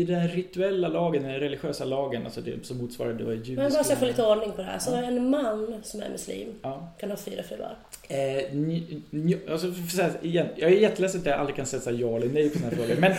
I 0.00 0.04
den 0.04 0.28
rituella 0.28 0.88
lagen, 0.88 1.22
den 1.22 1.32
religiösa 1.40 1.84
lagen, 1.84 2.24
alltså 2.24 2.40
det 2.40 2.66
som 2.66 2.78
motsvarar 2.78 3.12
det 3.12 3.24
judiska. 3.34 3.52
Men 3.62 3.72
bara 3.72 3.84
så 3.84 3.92
jag 3.92 3.98
får 3.98 4.06
lite 4.06 4.26
ordning 4.26 4.50
på 4.52 4.56
det 4.56 4.68
här. 4.68 4.78
Så 4.78 4.90
Ja. 4.90 4.96
en 5.02 5.30
man 5.30 5.74
som 5.82 6.00
är 6.02 6.08
muslim 6.10 6.48
Ja. 6.62 6.92
kan 7.00 7.10
ha 7.10 7.16
fyra 7.16 7.42
fruar. 7.42 7.76
Eh, 8.08 8.54
nj, 8.56 9.00
nj, 9.10 9.38
alltså, 9.50 9.66
här, 10.02 10.12
igen, 10.22 10.46
jag 10.56 10.72
är 10.72 10.76
jätteledsen 10.76 11.20
att 11.20 11.26
jag 11.26 11.38
aldrig 11.40 11.56
kan 11.56 11.66
säga 11.66 11.92
ja 11.92 12.16
eller 12.16 12.28
nej 12.28 12.50
på 12.50 12.58
sådana 12.58 12.76
här 12.76 12.82
frågor. 12.86 13.00
Men 13.00 13.12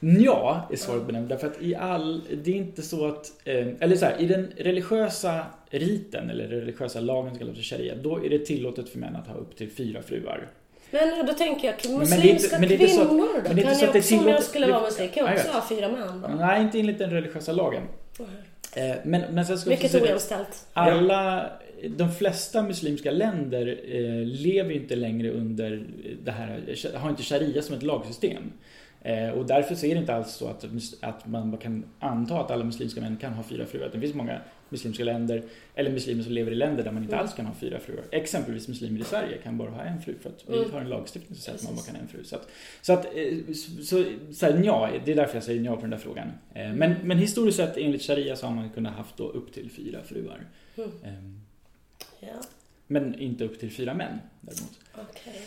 ja 0.24 0.68
är 0.72 0.76
svaret 0.76 1.06
på 1.06 1.12
den. 1.12 1.28
Därför 1.28 1.46
att 1.46 1.62
i 1.62 1.74
all, 1.74 2.22
det 2.44 2.50
är 2.50 2.54
inte 2.56 2.82
så 2.82 2.97
att, 3.06 3.32
eh, 3.44 3.66
eller 3.80 3.96
så 3.96 4.04
här, 4.04 4.16
i 4.20 4.26
den 4.26 4.52
religiösa 4.56 5.46
riten 5.70 6.30
eller 6.30 6.48
religiösa 6.48 7.00
lagen 7.00 7.30
som 7.30 7.38
kallas 7.38 7.56
för 7.56 7.62
sharia, 7.62 7.94
då 7.94 8.24
är 8.24 8.30
det 8.30 8.38
tillåtet 8.38 8.88
för 8.88 8.98
män 8.98 9.16
att 9.16 9.26
ha 9.26 9.34
upp 9.34 9.56
till 9.56 9.70
fyra 9.70 10.02
fruar. 10.02 10.48
Men 10.90 11.26
då 11.26 11.32
tänker 11.32 11.66
jag, 11.66 11.98
muslimska 11.98 12.58
men 12.58 12.68
det 12.68 12.74
är 12.74 12.84
att- 12.84 13.08
kvinnor 13.08 13.28
då? 13.34 13.48
men 13.48 13.56
det 13.56 13.62
är 13.62 13.62
inte 13.62 13.62
Kan 13.62 13.74
så 13.74 13.84
jag 13.84 13.90
att 13.90 13.96
också, 13.96 14.18
om 14.18 14.28
jag 14.28 14.42
skulle 14.42 14.66
vara 14.66 14.82
muslim, 14.82 15.08
kan 15.08 15.24
jag 15.24 15.32
Ja, 15.32 15.36
jag 15.36 15.46
också 15.46 15.58
ha 15.58 15.68
fyra 15.68 15.88
män 15.88 16.20
då? 16.20 16.28
Nej, 16.28 16.62
inte 16.62 16.78
enligt 16.78 16.98
den 16.98 17.10
religiösa 17.10 17.52
lagen. 17.52 17.82
Eh, 18.76 18.96
men, 19.04 19.34
men 19.34 19.46
sen 19.46 19.58
ska 19.58 19.70
Mycket 19.70 19.94
ojämställt. 19.94 20.66
Alla, 20.72 21.50
de 21.96 22.12
flesta 22.14 22.62
muslimska 22.62 23.10
länder 23.10 23.80
eh, 23.88 24.26
lever 24.26 24.70
ju 24.70 24.76
inte 24.76 24.96
längre 24.96 25.30
under 25.30 25.86
det 26.24 26.30
här, 26.30 26.76
har 26.94 27.10
inte 27.10 27.22
sharia 27.22 27.62
som 27.62 27.74
ett 27.74 27.82
lagsystem. 27.82 28.52
Eh, 29.02 29.30
och 29.30 29.46
därför 29.46 29.74
så 29.74 29.86
är 29.86 29.94
det 29.94 30.00
inte 30.00 30.14
alls 30.14 30.32
så 30.32 30.48
att, 30.48 30.64
att 31.00 31.26
man 31.26 31.56
kan 31.56 31.84
anta 31.98 32.40
att 32.40 32.50
alla 32.50 32.64
muslimska 32.64 33.00
män 33.00 33.16
kan 33.16 33.32
ha 33.32 33.42
fyra 33.42 33.66
fruar. 33.66 33.88
Det 33.92 34.00
finns 34.00 34.14
många 34.14 34.40
muslimska 34.68 35.04
länder 35.04 35.42
eller 35.74 35.90
muslimer 35.90 36.22
som 36.22 36.32
lever 36.32 36.50
i 36.52 36.54
länder 36.54 36.84
där 36.84 36.92
man 36.92 37.02
inte 37.02 37.16
alls 37.18 37.34
kan 37.34 37.46
ha 37.46 37.54
fyra 37.54 37.78
fruar. 37.80 38.04
Exempelvis 38.10 38.68
muslimer 38.68 39.00
i 39.00 39.04
Sverige 39.04 39.38
kan 39.38 39.58
bara 39.58 39.70
ha 39.70 39.82
en 39.82 40.02
fru 40.02 40.14
för 40.22 40.28
att 40.30 40.44
vi 40.46 40.58
Mm. 40.58 40.70
har 40.72 40.80
en 40.80 40.88
lagstiftning 40.88 41.36
som 41.36 41.42
säger 41.42 41.58
att 41.58 41.64
man 41.64 41.74
bara 41.76 41.84
kan 41.86 41.94
ha 41.94 42.02
en 42.02 42.08
fru. 42.08 42.24
Så 42.24 42.36
att, 42.36 42.48
så 42.82 42.92
att 42.92 43.04
eh, 43.04 43.54
så, 43.54 43.84
så, 43.84 44.04
så 44.34 44.46
här, 44.46 44.62
ja, 44.64 44.90
det 45.04 45.12
är 45.12 45.16
därför 45.16 45.34
jag 45.36 45.44
säger 45.44 45.64
ja 45.64 45.74
på 45.74 45.80
den 45.80 45.90
där 45.90 45.96
frågan. 45.98 46.28
Eh, 46.54 46.72
Men, 46.72 46.94
men 47.04 47.18
historiskt 47.18 47.56
sett 47.56 47.76
enligt 47.76 48.02
sharia 48.02 48.36
så 48.36 48.46
har 48.46 48.54
man 48.54 48.70
kunnat 48.70 48.94
haft 48.94 49.16
då 49.16 49.28
upp 49.28 49.52
till 49.52 49.70
fyra 49.70 50.02
fruar. 50.02 50.46
Mm. 50.76 50.90
Ehm, 51.04 51.40
Ja, 52.20 52.28
Men 52.90 53.18
inte 53.18 53.44
upp 53.44 53.60
till 53.60 53.70
fyra 53.70 53.94
män 53.94 54.18
däremot. 54.40 54.78
okej. 54.92 55.42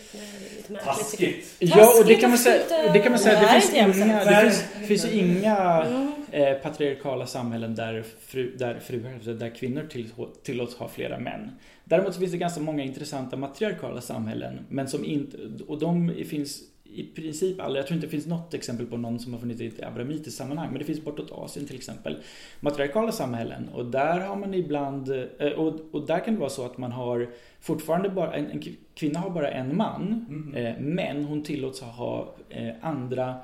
Jag. 0.68 0.84
Taskigt. 0.84 1.56
Ja, 1.60 2.00
och 2.00 2.06
det 2.06 2.16
kan 2.16 2.30
man 2.30 2.40
säga. 2.40 2.94
Det, 2.94 3.00
kan 3.00 3.12
man 3.12 3.20
säga, 3.20 3.42
det 3.42 3.62
finns 3.62 3.74
inga, 3.74 4.26
det 4.26 4.42
finns, 4.42 4.88
finns 4.88 5.14
inga 5.14 5.86
eh, 6.32 6.54
patriarkala 6.54 7.28
samhällen 7.28 7.76
där, 7.76 8.04
fru, 8.28 8.56
där 8.58 8.80
fruar, 8.80 9.14
alltså 9.14 9.34
där 9.34 9.50
kvinnor 9.50 9.88
till, 9.92 10.10
tillåts 10.44 10.76
ha 10.76 10.88
flera 10.88 11.20
män. 11.20 11.52
Däremot 11.84 12.14
så 12.14 12.20
finns 12.20 12.32
det 12.32 12.38
ganska 12.38 12.62
många 12.62 12.84
intressanta 12.84 13.38
matriarkala 13.38 14.02
samhällen, 14.02 14.60
men 14.70 14.88
som 14.88 15.06
inte, 15.06 15.38
och 15.68 15.80
de 15.80 16.14
finns 16.30 16.62
i 16.94 17.12
princip 17.16 17.62
alla, 17.62 17.78
jag 17.78 17.88
tror 17.88 17.96
inte 17.96 18.08
det 18.08 18.12
finns 18.12 18.28
något 18.28 18.54
exempel 18.54 18.86
på 18.86 18.98
någon 18.98 19.20
som 19.20 19.34
har 19.34 19.40
funnits 19.40 19.62
i 19.62 19.68
ett 19.68 19.84
abrahamitiskt 19.84 20.38
sammanhang, 20.38 20.70
men 20.70 20.80
det 20.80 20.86
finns 20.86 21.04
bortåt 21.04 21.32
Asien 21.32 21.66
till 21.68 21.76
exempel. 21.76 22.18
Matriarkala 22.60 23.12
samhällen, 23.12 23.70
och 23.74 23.86
där 23.86 24.20
har 24.20 24.36
man 24.36 24.54
ibland, 24.54 25.10
eh, 25.40 25.52
och, 25.52 25.80
och 25.92 26.08
där 26.08 26.26
kan 26.26 26.34
det 26.34 26.40
vara 26.40 26.50
så 26.50 26.66
att 26.66 26.78
man 26.78 26.92
har 26.92 27.30
fortfarande 27.62 28.10
bara, 28.10 28.34
en, 28.34 28.52
en 28.52 28.64
kvinna 28.94 29.20
har 29.20 29.30
bara 29.30 29.52
en 29.52 29.78
man, 29.78 30.26
Mhm. 30.30 30.56
Eh, 30.56 30.76
Men 30.80 31.26
hon 31.26 31.44
tillåts 31.44 31.82
ha 31.82 32.36
eh, 32.50 32.74
andra... 32.82 33.36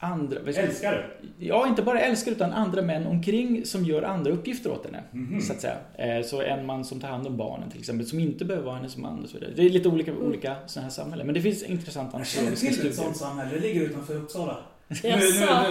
Andra, 0.00 0.38
Älskare. 0.56 1.04
Ja, 1.38 1.66
inte 1.68 1.82
bara 1.82 2.00
älskare 2.00 2.34
utan 2.34 2.52
andra 2.52 2.82
män 2.82 3.06
omkring 3.06 3.64
som 3.66 3.84
gör 3.84 4.02
andra 4.02 4.30
uppgifter 4.32 4.70
åt 4.72 4.84
henne. 4.84 5.02
Mhm. 5.12 5.40
Så 5.40 5.52
att 5.52 5.60
säga. 5.60 5.76
Eh, 6.18 6.24
Så 6.26 6.42
en 6.42 6.66
man 6.66 6.84
som 6.84 7.00
tar 7.00 7.08
hand 7.08 7.26
om 7.26 7.36
barnen 7.36 7.70
till 7.70 7.80
exempel, 7.80 8.06
som 8.06 8.18
inte 8.20 8.44
behöver 8.44 8.66
vara 8.66 8.76
hennes 8.76 8.96
man 8.96 9.22
och 9.22 9.28
så 9.28 9.38
vidare. 9.38 9.52
Det 9.56 9.62
är 9.62 9.70
lite 9.70 9.88
olika, 9.88 10.12
olika 10.14 10.56
sådana 10.66 10.84
här 10.84 10.90
samhällen. 10.92 11.26
Men 11.26 11.34
det 11.34 11.40
finns 11.42 11.62
intressanta 11.62 12.18
Jag 12.18 12.26
känner 12.26 12.48
antropologiska 12.48 12.80
till 12.82 12.88
ett 12.88 12.94
studier. 12.94 13.12
sånt 13.12 13.16
samhälle. 13.16 13.50
Det 13.54 13.60
ligger 13.60 13.80
utanför 13.80 14.14
Uppsala. 14.16 14.56
Nu, 14.88 14.98
nu, 15.02 15.16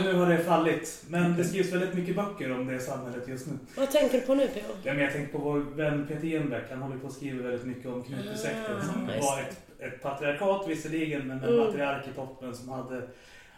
nu, 0.03 0.13
nu 0.13 0.19
har 0.19 0.29
det 0.29 0.37
fallit. 0.37 1.03
Men 1.09 1.37
det 1.37 1.43
skrivs 1.43 1.73
väldigt 1.73 1.93
mycket 1.93 2.15
böcker 2.15 2.51
om 2.51 2.67
det 2.67 2.79
samhället 2.79 3.27
just 3.27 3.47
nu. 3.47 3.53
Vad 3.77 3.91
tänker 3.91 4.19
du 4.19 4.25
på 4.25 4.35
nu, 4.35 4.47
P.O.? 4.47 4.73
Ja, 4.83 4.93
men 4.93 5.03
jag 5.03 5.13
tänkte 5.13 5.37
på 5.37 5.43
vår 5.43 5.59
vän 5.59 6.05
Peter 6.07 6.35
Enbeck. 6.35 6.63
Han 6.69 6.81
håller 6.81 6.97
på 6.97 7.07
att 7.07 7.13
skriva 7.13 7.43
väldigt 7.43 7.65
mycket 7.65 7.85
om 7.85 8.03
Knutbysekten 8.03 8.75
Ah, 8.79 8.93
som 8.93 9.05
var 9.07 9.39
ett, 9.41 9.57
ett 9.79 10.01
patriarkat 10.03 10.65
visserligen, 10.69 11.27
men 11.27 11.37
en 11.37 11.43
Mm. 11.43 11.57
matriark 11.65 12.07
i 12.07 12.15
toppen 12.15 12.55
som 12.55 12.69
hade 12.69 13.01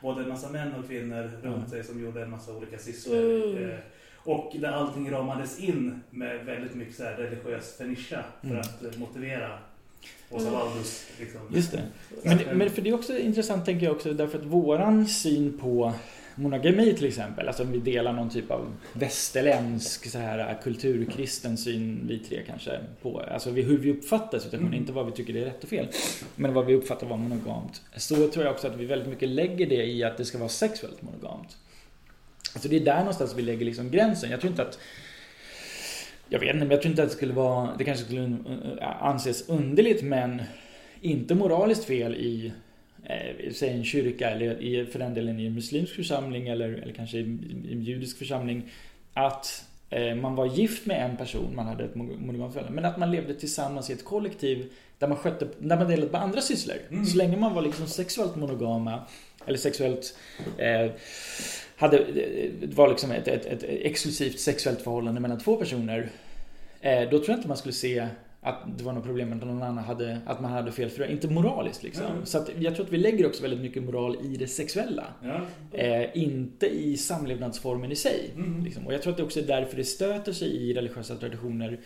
både 0.02 0.24
en 0.24 0.30
massa 0.30 0.50
män 0.50 0.74
och 0.74 0.88
kvinnor 0.88 1.32
runt 1.44 1.56
Mm. 1.58 1.70
sig 1.70 1.84
som 1.84 2.04
gjorde 2.04 2.22
en 2.22 2.30
massa 2.32 2.54
olika 2.54 2.78
sysslor. 2.78 3.16
Mm. 3.18 3.70
Eh, 3.70 3.78
och 4.16 4.52
där 4.60 4.72
allting 4.72 5.12
ramades 5.12 5.60
in 5.60 6.02
med 6.10 6.46
väldigt 6.46 6.76
mycket 6.76 6.96
så 6.96 7.04
här 7.04 7.14
religiös 7.14 7.78
fernischa 7.78 8.24
för 8.42 8.48
Mm. 8.50 8.60
att 8.62 8.98
motivera 8.98 9.60
Åsa 10.30 10.48
Mm. 10.48 10.60
Waldus. 10.60 11.08
Liksom. 11.20 11.42
Just 11.54 11.72
det. 11.72 11.82
Men, 12.24 12.58
men 12.58 12.70
för 12.70 12.82
det 12.82 12.90
är 12.90 12.94
också 12.94 13.18
intressant 13.18 13.66
tänker 13.66 13.86
jag 13.86 13.96
också 13.96 14.14
därför 14.14 14.38
att 14.40 14.46
våran 14.46 15.08
syn 15.08 15.58
på 15.58 15.94
monogami 16.40 16.94
till 16.94 17.06
exempel, 17.06 17.48
alltså 17.48 17.64
om 17.64 17.72
vi 17.72 17.80
delar 17.80 18.14
någon 18.14 18.30
typ 18.30 18.52
av 18.52 18.76
västerländsk 18.94 20.10
så 20.10 20.18
här 20.18 20.58
kulturkristen 20.64 21.58
syn 21.58 22.06
vi 22.08 22.20
tre 22.20 22.42
kanske 22.48 22.80
på, 23.02 23.20
alltså 23.20 23.50
hur 23.50 23.78
vi 23.78 23.92
uppfattar 23.92 24.40
situationen, 24.40 24.68
Mm. 24.68 24.80
inte 24.82 24.92
vad 24.92 25.06
vi 25.06 25.12
tycker 25.12 25.36
är 25.36 25.46
rätt 25.46 25.64
och 25.64 25.70
fel, 25.70 25.88
men 26.36 26.54
vad 26.54 26.66
vi 26.66 26.76
uppfattar 26.76 27.08
vara 27.08 27.20
monogamt. 27.20 27.82
Så 27.96 28.16
tror 28.16 28.46
jag 28.46 28.54
också 28.54 28.68
att 28.68 28.76
vi 28.76 28.86
väldigt 28.86 29.10
mycket 29.10 29.30
lägger 29.30 29.70
det 29.70 29.86
i 29.86 30.04
att 30.04 30.18
det 30.18 30.26
ska 30.26 30.38
vara 30.38 30.50
sexuellt 30.50 31.02
monogamt. 31.02 31.58
Alltså 32.54 32.70
det 32.70 32.76
är 32.76 32.86
där 32.86 33.00
någonstans 33.00 33.34
vi 33.38 33.42
lägger 33.42 33.66
liksom 33.66 33.92
gränsen. 33.92 34.32
Jag 34.32 34.42
tror 34.42 34.52
inte 34.52 34.62
att 34.62 34.80
jag 36.30 36.40
vet 36.40 36.56
inte, 36.56 36.60
men 36.60 36.72
jag 36.72 36.82
tror 36.82 36.90
inte 36.92 37.04
att 37.04 37.10
det 37.10 37.16
skulle 37.16 37.34
vara, 37.34 37.70
det 37.78 37.84
kanske 37.84 38.06
skulle 38.06 38.22
uh, 38.22 38.38
anses 39.06 39.50
underligt 39.50 40.04
men 40.04 40.42
inte 41.02 41.36
moraliskt 41.36 41.86
fel 41.86 42.16
i 42.16 42.54
eh, 43.10 43.54
säg 43.54 43.70
en 43.70 43.84
kyrka 43.84 44.30
eller 44.30 44.62
i, 44.62 44.86
för 44.86 45.00
den 45.00 45.14
delen 45.14 45.40
i 45.40 45.46
en 45.46 45.54
muslimsk 45.54 45.96
församling 45.96 46.48
eller, 46.48 46.70
eller 46.70 46.94
kanske 46.94 47.18
i, 47.18 47.22
en 47.72 47.82
judisk 47.82 48.18
församling 48.18 48.64
att 49.14 49.66
eh, 49.90 50.16
man 50.16 50.36
var 50.36 50.46
gift 50.46 50.86
med 50.86 51.06
en 51.06 51.18
person, 51.18 51.56
man 51.56 51.66
hade 51.66 51.84
ett 51.84 51.96
monogamt 51.96 52.54
förhållande, 52.54 52.82
men 52.82 52.92
att 52.92 52.98
man 52.98 53.12
levde 53.12 53.34
tillsammans 53.34 53.90
i 53.90 53.94
ett 53.94 54.06
kollektiv 54.06 54.72
där 54.98 55.08
man 55.08 55.18
skötte, 55.18 55.48
där 55.60 55.78
man 55.78 55.88
delade 55.88 56.12
på 56.12 56.18
andra 56.18 56.42
sysslor. 56.42 56.78
Mm. 56.90 57.06
Så 57.06 57.18
länge 57.18 57.38
man 57.38 57.54
var 57.54 57.62
liksom 57.62 57.88
sexuellt 57.88 58.36
monogama 58.36 59.04
eller 59.46 59.58
sexuellt 59.58 60.18
eh, 60.58 60.92
hade, 61.78 61.98
det 62.62 62.76
var 62.76 62.90
liksom 62.90 63.12
ett, 63.12 63.28
ett, 63.28 63.46
ett 63.46 63.64
exklusivt 63.64 64.40
sexuellt 64.40 64.82
förhållande 64.82 65.22
mellan 65.22 65.40
två 65.40 65.56
personer. 65.56 66.10
Eh, 66.82 67.02
då 67.02 67.10
tror 67.10 67.30
jag 67.30 67.38
inte 67.38 67.48
man 67.48 67.58
skulle 67.58 67.74
se 67.74 68.08
att 68.42 68.78
det 68.78 68.84
var 68.84 68.94
något 68.94 69.06
problem 69.06 69.30
med 69.30 69.38
att 69.38 69.48
någon 69.48 69.64
annan 69.64 69.84
hade, 69.84 70.22
att 70.26 70.42
man 70.42 70.52
hade 70.52 70.72
fel 70.72 70.90
fru. 70.90 71.06
Inte 71.06 71.28
moraliskt 71.28 71.84
liksom. 71.84 72.06
Mm. 72.06 72.26
Så 72.26 72.46
jag 72.60 72.76
tror 72.76 72.86
att 72.86 72.92
vi 72.92 72.98
lägger 72.98 73.28
också 73.28 73.42
väldigt 73.42 73.62
mycket 73.62 73.84
moral 73.84 74.18
i 74.24 74.38
det 74.38 74.48
sexuella. 74.48 75.04
Ja. 75.24 75.42
Eh, 75.78 76.18
inte 76.18 76.68
i 76.68 76.98
samlevnadsformen 76.98 77.92
i 77.92 77.96
sig. 77.96 78.32
Mm. 78.36 78.64
Liksom. 78.64 78.88
Och 78.88 78.94
jag 78.94 79.02
tror 79.02 79.12
att 79.12 79.18
det 79.18 79.24
också 79.24 79.40
är 79.40 79.44
därför 79.44 79.78
det 79.78 79.84
stöter 79.84 80.34
sig 80.34 80.48
i 80.48 80.74
religiösa 80.74 81.16
traditioner 81.16 81.80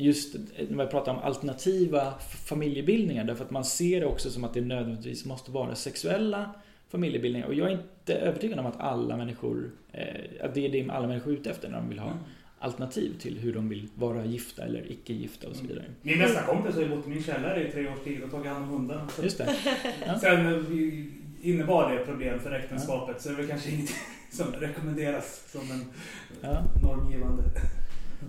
Just 0.00 0.36
när 0.68 0.84
vi 0.84 0.90
pratar 0.90 1.12
om 1.12 1.18
alternativa 1.18 2.14
familjebildningar 2.20 3.24
därför 3.24 3.44
att 3.44 3.50
man 3.50 3.64
ser 3.64 4.00
det 4.00 4.06
också 4.06 4.30
som 4.30 4.44
att 4.44 4.54
det 4.54 4.60
nödvändigtvis 4.60 5.24
måste 5.24 5.50
vara 5.50 5.74
sexuella 5.74 6.50
familjebildningar 6.88 7.46
och 7.46 7.54
jag 7.54 7.68
är 7.68 7.72
inte 7.72 8.14
övertygad 8.14 8.58
om 8.58 8.66
att 8.66 8.80
alla 8.80 9.16
människor 9.16 9.70
eh, 9.92 10.44
att 10.44 10.54
det 10.54 10.66
är 10.66 10.68
det 10.68 10.90
alla 10.90 11.06
människor 11.06 11.32
är 11.32 11.36
ute 11.36 11.50
efter 11.50 11.68
när 11.68 11.76
de 11.76 11.88
vill 11.88 11.98
ha 11.98 12.12
alternativ 12.62 13.18
till 13.20 13.38
hur 13.38 13.52
de 13.54 13.68
vill 13.68 13.88
vara 13.94 14.24
gifta 14.24 14.62
eller 14.64 14.92
icke 14.92 15.12
gifta 15.12 15.48
och 15.48 15.56
så 15.56 15.62
vidare. 15.66 15.84
Min 16.02 16.18
bästa 16.18 16.42
kompis 16.42 16.74
har 16.74 16.82
ju 16.82 16.88
bott 16.88 17.06
i 17.06 17.10
min 17.10 17.22
källare 17.22 17.68
i 17.68 17.72
tre 17.72 17.88
års 17.88 18.00
tid 18.04 18.22
och 18.22 18.30
tagit 18.30 18.46
hand 18.52 18.64
om 18.64 18.70
hundarna. 18.70 19.08
Så 19.08 19.22
Just 19.22 19.38
det. 19.38 19.56
Ja. 20.06 20.18
Sen 20.18 20.46
eh, 20.46 21.04
innebar 21.50 21.94
det 21.94 22.04
problem 22.04 22.40
för 22.40 22.52
äktenskapet 22.52 23.22
så 23.22 23.28
det 23.28 23.34
är 23.34 23.36
väl 23.36 23.46
kanske 23.48 23.70
inget 23.70 23.90
som 24.30 24.46
rekommenderas 24.52 25.50
som 25.52 25.60
en 25.70 25.84
Ja. 26.42 26.62
normgivande. 26.82 27.42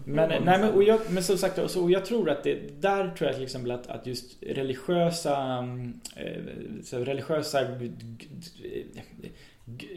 Men, 0.05 0.29
nej, 0.29 0.41
men, 0.59 0.73
och 0.73 0.83
jag, 0.83 0.99
men 1.09 1.23
som 1.23 1.37
sagt, 1.37 1.71
så, 1.71 1.83
och 1.83 1.91
jag 1.91 2.05
tror 2.05 2.29
att 2.29 2.43
det, 2.43 2.81
där 2.81 3.09
tror 3.09 3.27
jag 3.27 3.35
till 3.35 3.43
exempel 3.43 3.71
att, 3.71 3.87
att 3.87 4.07
just 4.07 4.37
religiösa, 4.43 5.37
mm, 5.41 5.93
eh, 6.15 6.97
religiösa, 6.99 7.63
g- 7.63 7.91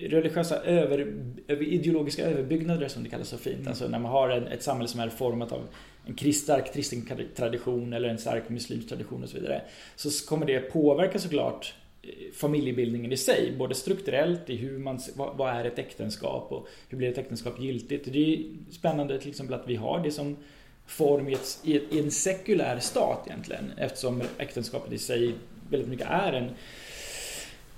religiösa 0.00 0.56
över, 0.56 1.14
ideologiska 1.48 2.24
överbyggnader 2.24 2.88
som 2.88 3.04
det 3.04 3.10
kallas 3.10 3.28
så 3.28 3.38
fint. 3.38 3.56
Mm. 3.56 3.68
Alltså 3.68 3.88
när 3.88 3.98
man 3.98 4.12
har 4.12 4.28
en, 4.28 4.46
ett 4.46 4.62
samhälle 4.62 4.88
som 4.88 5.00
är 5.00 5.08
format 5.08 5.52
av 5.52 5.68
en 6.06 6.14
krist, 6.14 6.44
stark 6.44 6.74
kristen 6.74 7.08
tradition 7.36 7.92
eller 7.92 8.08
en 8.08 8.18
stark 8.18 8.48
muslimsk 8.48 8.88
tradition 8.88 9.22
och 9.22 9.28
så 9.28 9.36
vidare. 9.36 9.62
Så 9.96 10.26
kommer 10.26 10.46
det 10.46 10.60
påverka 10.60 11.18
såklart 11.18 11.74
eh, 12.02 12.08
familjebildningen 12.34 13.12
i 13.12 13.16
sig, 13.16 13.54
både 13.58 13.74
strukturellt 13.74 14.50
i 14.50 14.56
hur 14.56 14.78
man, 14.78 15.00
vad, 15.14 15.36
vad 15.36 15.54
är 15.54 15.64
ett 15.64 15.78
äktenskap 15.78 16.52
och 16.52 16.68
hur 16.88 16.98
blir 16.98 17.08
ett 17.08 17.18
äktenskap 17.18 17.60
giltigt. 17.60 18.12
Det 18.12 18.34
är 18.34 18.42
spännande 18.70 19.18
till 19.18 19.30
exempel 19.30 19.54
att 19.54 19.68
vi 19.68 19.76
har 19.76 20.02
det 20.02 20.10
som 20.10 20.36
form 20.86 21.28
i, 21.28 21.32
ett, 21.32 21.58
i 21.64 21.98
en 21.98 22.10
sekulär 22.10 22.78
stat 22.78 23.22
egentligen 23.26 23.72
eftersom 23.76 24.22
äktenskapet 24.38 24.92
i 24.92 24.98
sig 24.98 25.34
väldigt 25.70 25.88
mycket 25.88 26.06
är 26.10 26.32
en, 26.32 26.50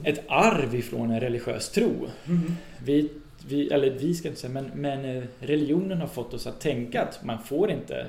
ett 0.05 0.25
arv 0.29 0.75
ifrån 0.75 1.11
en 1.11 1.21
religiös 1.21 1.69
tro. 1.71 1.93
Vi, 2.85 3.11
vi, 3.49 3.69
eller 3.69 3.91
vi 3.91 4.15
ska 4.15 4.29
inte 4.29 4.41
säga, 4.41 4.53
men, 4.53 4.71
men 4.75 5.05
eh, 5.05 5.25
religionen 5.41 6.01
har 6.01 6.07
fått 6.09 6.35
oss 6.35 6.47
att 6.47 6.61
tänka 6.61 7.03
att 7.03 7.25
man 7.25 7.43
får 7.43 7.71
inte 7.71 8.07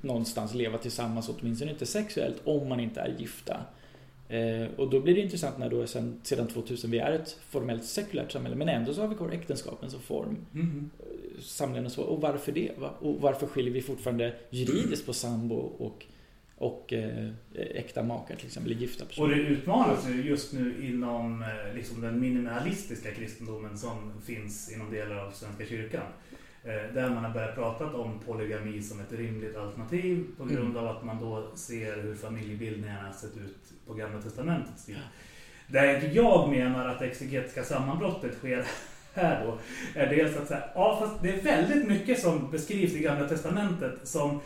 någonstans 0.00 0.54
leva 0.54 0.78
tillsammans, 0.78 1.28
åtminstone 1.28 1.70
inte 1.70 1.86
sexuellt, 1.86 2.36
om 2.44 2.68
man 2.68 2.80
inte 2.80 3.00
är 3.00 3.14
gifta. 3.18 3.60
Eh, 4.28 4.66
och 4.76 4.90
då 4.90 5.00
blir 5.00 5.14
det 5.14 5.20
intressant 5.20 5.58
när 5.58 5.70
då 5.70 5.86
sen, 5.86 6.20
sedan 6.22 6.46
2000 6.46 6.90
vi 6.90 6.98
är 6.98 7.12
ett 7.12 7.36
formellt 7.50 7.84
sekulärt 7.84 8.32
samhälle, 8.32 8.56
men 8.56 8.68
ändå 8.68 8.94
så 8.94 9.00
har 9.00 9.08
vi 9.08 9.14
kvar 9.14 9.30
äktenskapen 9.30 9.90
som 9.90 10.00
form, 10.00 10.36
Mhm. 10.52 10.90
samlevnad 11.40 11.86
och 11.86 11.92
så. 11.92 12.02
Och 12.02 12.20
varför 12.20 12.52
det? 12.52 12.70
Va? 12.78 12.90
Och 13.00 13.20
varför 13.20 13.46
skiljer 13.46 13.72
vi 13.72 13.82
fortfarande 13.82 14.34
juridiskt 14.50 15.06
på 15.06 15.12
sambo 15.12 15.54
och, 15.54 16.06
och 16.58 16.92
eh, 16.92 17.30
äkta 17.54 18.02
makar 18.02 18.36
till 18.36 18.46
exempel, 18.46 18.72
eller 18.72 18.80
gifta 18.80 19.04
Och 19.04 19.08
personer? 19.08 19.34
det 19.34 19.40
utmanas 19.42 20.08
ju 20.08 20.22
just 20.22 20.52
nu 20.52 20.74
inom 20.88 21.42
eh, 21.42 21.74
liksom 21.74 22.00
den 22.00 22.20
minimalistiska 22.20 23.10
kristendomen 23.10 23.78
som 23.78 24.12
finns 24.26 24.72
inom 24.72 24.90
delar 24.90 25.16
av 25.16 25.30
Svenska 25.30 25.64
kyrkan. 25.66 26.02
Eh, 26.64 26.94
Där 26.94 27.10
man 27.10 27.24
har 27.24 27.30
börjat 27.34 27.54
prata 27.54 27.86
om 27.86 28.20
polygami 28.26 28.82
som 28.82 29.00
ett 29.00 29.12
rimligt 29.12 29.56
alternativ 29.56 30.26
på 30.38 30.44
grund 30.44 30.76
av 30.76 30.86
att 30.88 31.04
man 31.04 31.20
då 31.20 31.50
ser 31.54 32.02
hur 32.02 32.14
familjebildningarna 32.14 33.12
sett 33.12 33.36
ut 33.36 33.72
på 33.86 33.94
Gamla 33.94 34.22
Testamentets 34.22 34.86
tid. 34.86 34.96
Där 35.66 36.10
jag 36.14 36.50
menar 36.50 36.88
att 36.88 36.98
det 36.98 37.06
exegetiska 37.06 37.64
sammanbrottet 37.64 38.34
sker 38.34 38.64
här 39.14 39.44
då 39.46 39.58
är 40.00 40.06
dels 40.06 40.36
att 40.36 40.48
säga, 40.48 40.62
ja 40.74 40.96
fast 41.00 41.22
det 41.22 41.30
är 41.30 41.42
väldigt 41.42 41.88
mycket 41.88 42.20
som 42.20 42.50
beskrivs 42.50 42.92
i 42.94 42.98
Gamla 42.98 43.28
Testamentet 43.28 44.08
som 44.08 44.40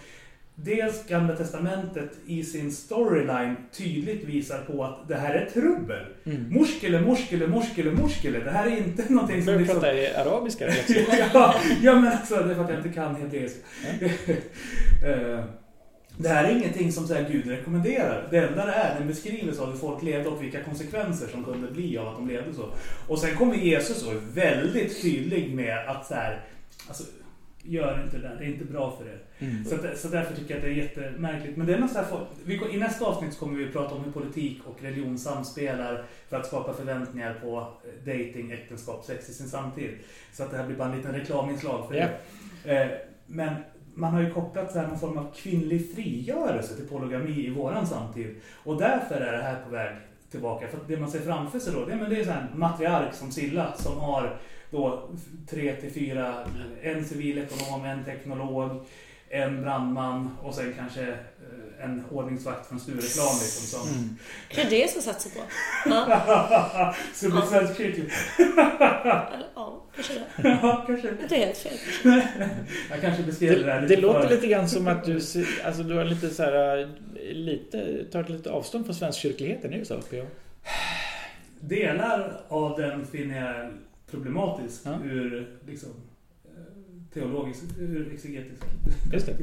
dels 0.64 1.06
Gamla 1.06 1.36
Testamentet 1.36 2.10
i 2.26 2.44
sin 2.44 2.72
storyline 2.72 3.56
tydligt 3.72 4.24
visar 4.24 4.58
på 4.58 4.84
att 4.84 5.08
det 5.08 5.14
här 5.14 5.34
är 5.34 5.50
trubbel. 5.50 6.04
Mm. 6.24 6.46
Morskele, 6.50 7.00
morskele, 7.00 7.46
morskele, 7.46 7.90
morskele. 7.90 8.38
Det 8.38 8.50
här 8.50 8.66
är 8.66 8.76
inte 8.76 9.12
någonting 9.12 9.36
som 9.36 9.46
Börjar 9.46 9.58
liksom... 9.60 9.80
prata 9.80 9.94
i 9.94 10.14
arabiska. 10.14 10.66
liksom. 10.66 10.94
ja, 11.34 11.54
ja, 11.82 11.94
men 11.94 12.12
alltså 12.12 12.34
det 12.36 12.50
är 12.50 12.54
för 12.54 12.64
att 12.64 12.70
jag 12.70 12.78
inte 12.78 12.88
kan 12.88 13.16
hebreiska. 13.16 13.58
Eh, 15.06 15.44
Det 16.18 16.28
här 16.28 16.44
är 16.44 16.56
ingenting 16.58 16.92
som 16.92 17.06
så 17.06 17.14
här, 17.14 17.28
Gud 17.32 17.46
rekommenderar. 17.46 18.28
Det 18.30 18.38
enda 18.38 18.66
det 18.66 18.72
är, 18.72 18.98
den 18.98 19.08
beskrivs 19.08 19.58
av 19.58 19.70
hur 19.70 19.78
folk 19.78 20.02
levde 20.02 20.28
och 20.28 20.42
vilka 20.42 20.62
konsekvenser 20.64 21.26
som 21.28 21.44
kunde 21.44 21.70
bli 21.70 21.98
av 21.98 22.08
att 22.08 22.16
de 22.16 22.28
levde 22.28 22.54
så. 22.54 22.68
Och 23.08 23.18
sen 23.18 23.36
kommer 23.36 23.54
Jesus 23.56 24.02
och 24.06 24.12
är 24.12 24.20
väldigt 24.34 25.02
tydlig 25.02 25.54
med 25.54 25.78
att 25.88 26.06
så 26.06 26.14
här, 26.14 26.40
alltså, 26.88 27.04
gör 27.62 28.02
inte 28.04 28.16
det 28.18 28.28
där, 28.28 28.36
det 28.38 28.44
är 28.44 28.48
inte 28.48 28.64
bra 28.64 28.96
för 28.98 29.04
er. 29.06 29.18
Mm. 29.38 29.64
Så, 29.64 29.74
att, 29.74 29.98
så 29.98 30.08
därför 30.08 30.36
tycker 30.36 30.50
jag 30.50 30.56
att 30.58 30.64
det 30.64 30.70
är 30.70 30.74
jättemärkligt. 30.74 31.56
Men 31.56 31.66
det 31.66 31.74
är 31.74 31.78
något 31.78 31.90
så 31.90 31.98
här, 31.98 32.06
vi, 32.44 32.54
I 32.74 32.78
nästa 32.78 33.04
avsnitt 33.06 33.38
kommer 33.38 33.58
vi 33.58 33.72
prata 33.72 33.94
om 33.94 34.04
hur 34.04 34.12
politik 34.12 34.58
och 34.66 34.82
religion 34.82 35.18
samspelar 35.18 36.04
för 36.28 36.36
att 36.36 36.46
skapa 36.46 36.72
förväntningar 36.74 37.34
på 37.42 37.58
eh, 37.84 38.04
dating, 38.06 38.50
äktenskap, 38.52 39.04
sex 39.04 39.28
i 39.28 39.32
sin 39.34 39.48
samtid. 39.48 39.90
Så 40.32 40.42
att 40.42 40.50
det 40.50 40.56
här 40.56 40.66
blir 40.66 40.76
bara 40.76 40.88
en 40.90 40.96
liten 40.96 41.12
reklaminslag 41.12 41.88
för 41.88 41.94
Ja. 41.94 42.06
det. 42.64 42.76
Eh, 42.82 42.88
Men 43.26 43.54
man 43.94 44.12
har 44.14 44.20
ju 44.20 44.30
kopplat 44.30 44.72
så 44.72 44.78
här 44.78 44.86
någon 44.88 44.98
form 44.98 45.18
av 45.18 45.32
kvinnlig 45.34 45.94
frigörelse 45.94 46.76
till 46.76 46.88
polygami 46.88 47.46
i 47.46 47.50
våran 47.50 47.86
samtid. 47.86 48.36
Och 48.64 48.78
därför 48.78 49.14
är 49.14 49.32
det 49.36 49.42
här 49.42 49.62
på 49.64 49.70
väg 49.70 49.96
tillbaka. 50.30 50.68
För 50.68 50.76
att 50.78 50.88
det 50.88 50.96
man 50.96 51.10
ser 51.10 51.20
framför 51.20 51.58
sig 51.58 51.72
då, 51.72 51.84
det, 51.84 51.96
men 51.96 52.10
det 52.10 52.20
är 52.20 52.24
så 52.24 52.30
här 52.30 52.46
en 52.52 52.58
matriark 52.58 53.14
som 53.14 53.30
Silla 53.32 53.72
som 53.76 53.98
har 54.00 54.36
då 54.72 55.08
tre 55.50 55.76
till 55.76 55.90
fyra, 55.92 56.34
en 56.82 57.04
civilekonom, 57.04 57.84
en 57.84 58.04
teknolog, 58.04 58.84
en 59.28 59.62
brandman 59.62 60.36
och 60.42 60.54
sen 60.54 60.74
kanske 60.78 61.02
eh, 61.02 61.84
en 61.84 62.04
ordningsvakt 62.10 62.68
från 62.68 62.80
Stureplan 62.80 63.34
liksom 63.42 63.80
som... 63.80 63.88
Mm. 63.98 64.16
Kanske 64.48 64.76
det 64.76 64.90
som 64.90 65.02
satsar 65.02 65.30
på. 65.30 65.40
Ja, 65.86 66.94
Så 67.14 67.26
det 67.26 67.32
blir 67.32 67.42
svensk 67.42 67.76
kyckling. 67.76 68.06
eller, 68.38 69.46
ja 69.54 69.82
kanske 69.94 70.14
det. 70.14 70.24
Ja, 70.62 70.84
kanske. 70.86 71.08
Inte 71.22 71.36
helt 71.36 71.56
fel. 71.58 71.72
Jag 72.90 73.00
kanske 73.00 73.22
beskrev 73.22 73.50
det, 73.58 73.64
där 73.64 73.74
Det, 73.74 73.80
lite 73.80 73.94
det 73.96 74.00
låter 74.00 74.20
för- 74.22 74.34
lite 74.34 74.46
grann 74.46 74.68
som 74.68 74.88
att 74.88 75.04
du, 75.04 75.14
alltså, 75.64 75.82
du 75.82 75.94
har 75.94 76.04
lite 76.04 76.30
så 76.30 76.42
här, 76.42 76.78
äh, 76.82 76.88
lite, 77.32 78.04
tar 78.12 78.24
lite 78.24 78.50
avstånd 78.50 78.84
från 78.84 78.94
svenskkyrkligheten, 78.94 79.72
är 79.72 79.78
det 79.78 79.84
så? 79.84 80.00
PO? 80.00 80.26
Delar 81.60 82.40
av 82.48 82.80
den 82.80 83.06
finner 83.06 83.46
jag 83.56 83.72
problematisk 84.16 84.80
Ja. 84.84 84.98
ur 85.04 85.48
liksom, 85.66 85.90
eh, 86.44 87.12
teologisk, 87.14 87.62
ur 87.78 88.12
exegetisk 88.14 88.62
Just 89.12 89.26
det. 89.26 89.36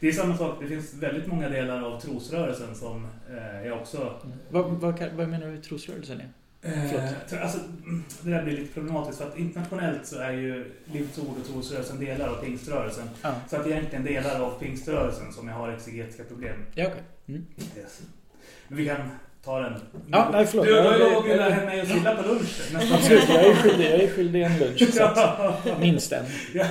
Det 0.00 0.08
är 0.08 0.12
samma 0.12 0.36
sak, 0.36 0.58
det 0.60 0.66
finns 0.68 0.94
väldigt 0.94 1.26
många 1.26 1.48
delar 1.48 1.82
av 1.82 2.00
trosrörelsen 2.00 2.74
som 2.74 3.06
eh, 3.30 3.66
jag 3.66 3.78
också... 3.80 4.20
Vad, 4.50 4.64
vad, 4.70 4.98
kan- 4.98 5.16
vad 5.16 5.28
menar 5.28 5.46
du 5.46 5.60
trosrörelsen 5.62 6.20
är? 6.20 6.28
Eh, 6.62 7.42
alltså, 7.42 7.58
mm, 7.84 8.02
det 8.22 8.30
där 8.30 8.44
blir 8.44 8.56
lite 8.56 8.74
problematiskt 8.74 9.18
för 9.18 9.28
att 9.28 9.38
internationellt 9.38 10.06
så 10.06 10.18
är 10.18 10.32
ju 10.32 10.72
Livets 10.92 11.18
Ord 11.18 11.36
och 11.40 11.46
trosrörelsen 11.46 11.98
delar 12.00 12.28
av 12.28 12.44
pingströrelsen. 12.44 13.08
Ja, 13.22 13.34
Så 13.50 13.56
att 13.56 13.66
egentligen 13.66 14.04
delar 14.04 14.40
av 14.40 14.58
pingströrelsen 14.60 15.32
som 15.32 15.48
jag 15.48 15.54
har 15.54 15.68
exegetiska 15.72 16.24
problem. 16.24 16.56
ja 16.74 16.86
okej. 16.86 17.02
Mm. 17.26 17.46
Yes. 17.76 18.02
Men 18.68 18.78
vi 18.78 18.86
kan 18.86 19.08
ta 19.44 19.60
den. 19.60 19.72
Ja, 20.12 20.28
nej, 20.32 20.46
förlåt. 20.46 20.66
Du, 20.66 20.72
du 20.72 20.80
har 20.80 20.92
ju 20.92 20.98
lovat 20.98 21.18
att 21.18 21.24
bjuda 21.24 21.48
hem 21.50 21.64
mig 21.66 21.80
och 21.82 21.86
Silla 21.88 22.14
på 22.14 22.28
lunch. 22.28 22.60
Absolut, 22.94 23.28
jag 23.28 23.44
är 23.44 23.54
skyldig, 23.54 23.84
jag 23.92 24.00
är 24.00 24.08
skyldig 24.08 24.42
en 24.42 24.58
lunch. 24.58 24.94
Så 24.94 25.02
att, 25.04 25.78
minst 25.80 26.12
en. 26.12 26.24
Ja. 26.54 26.66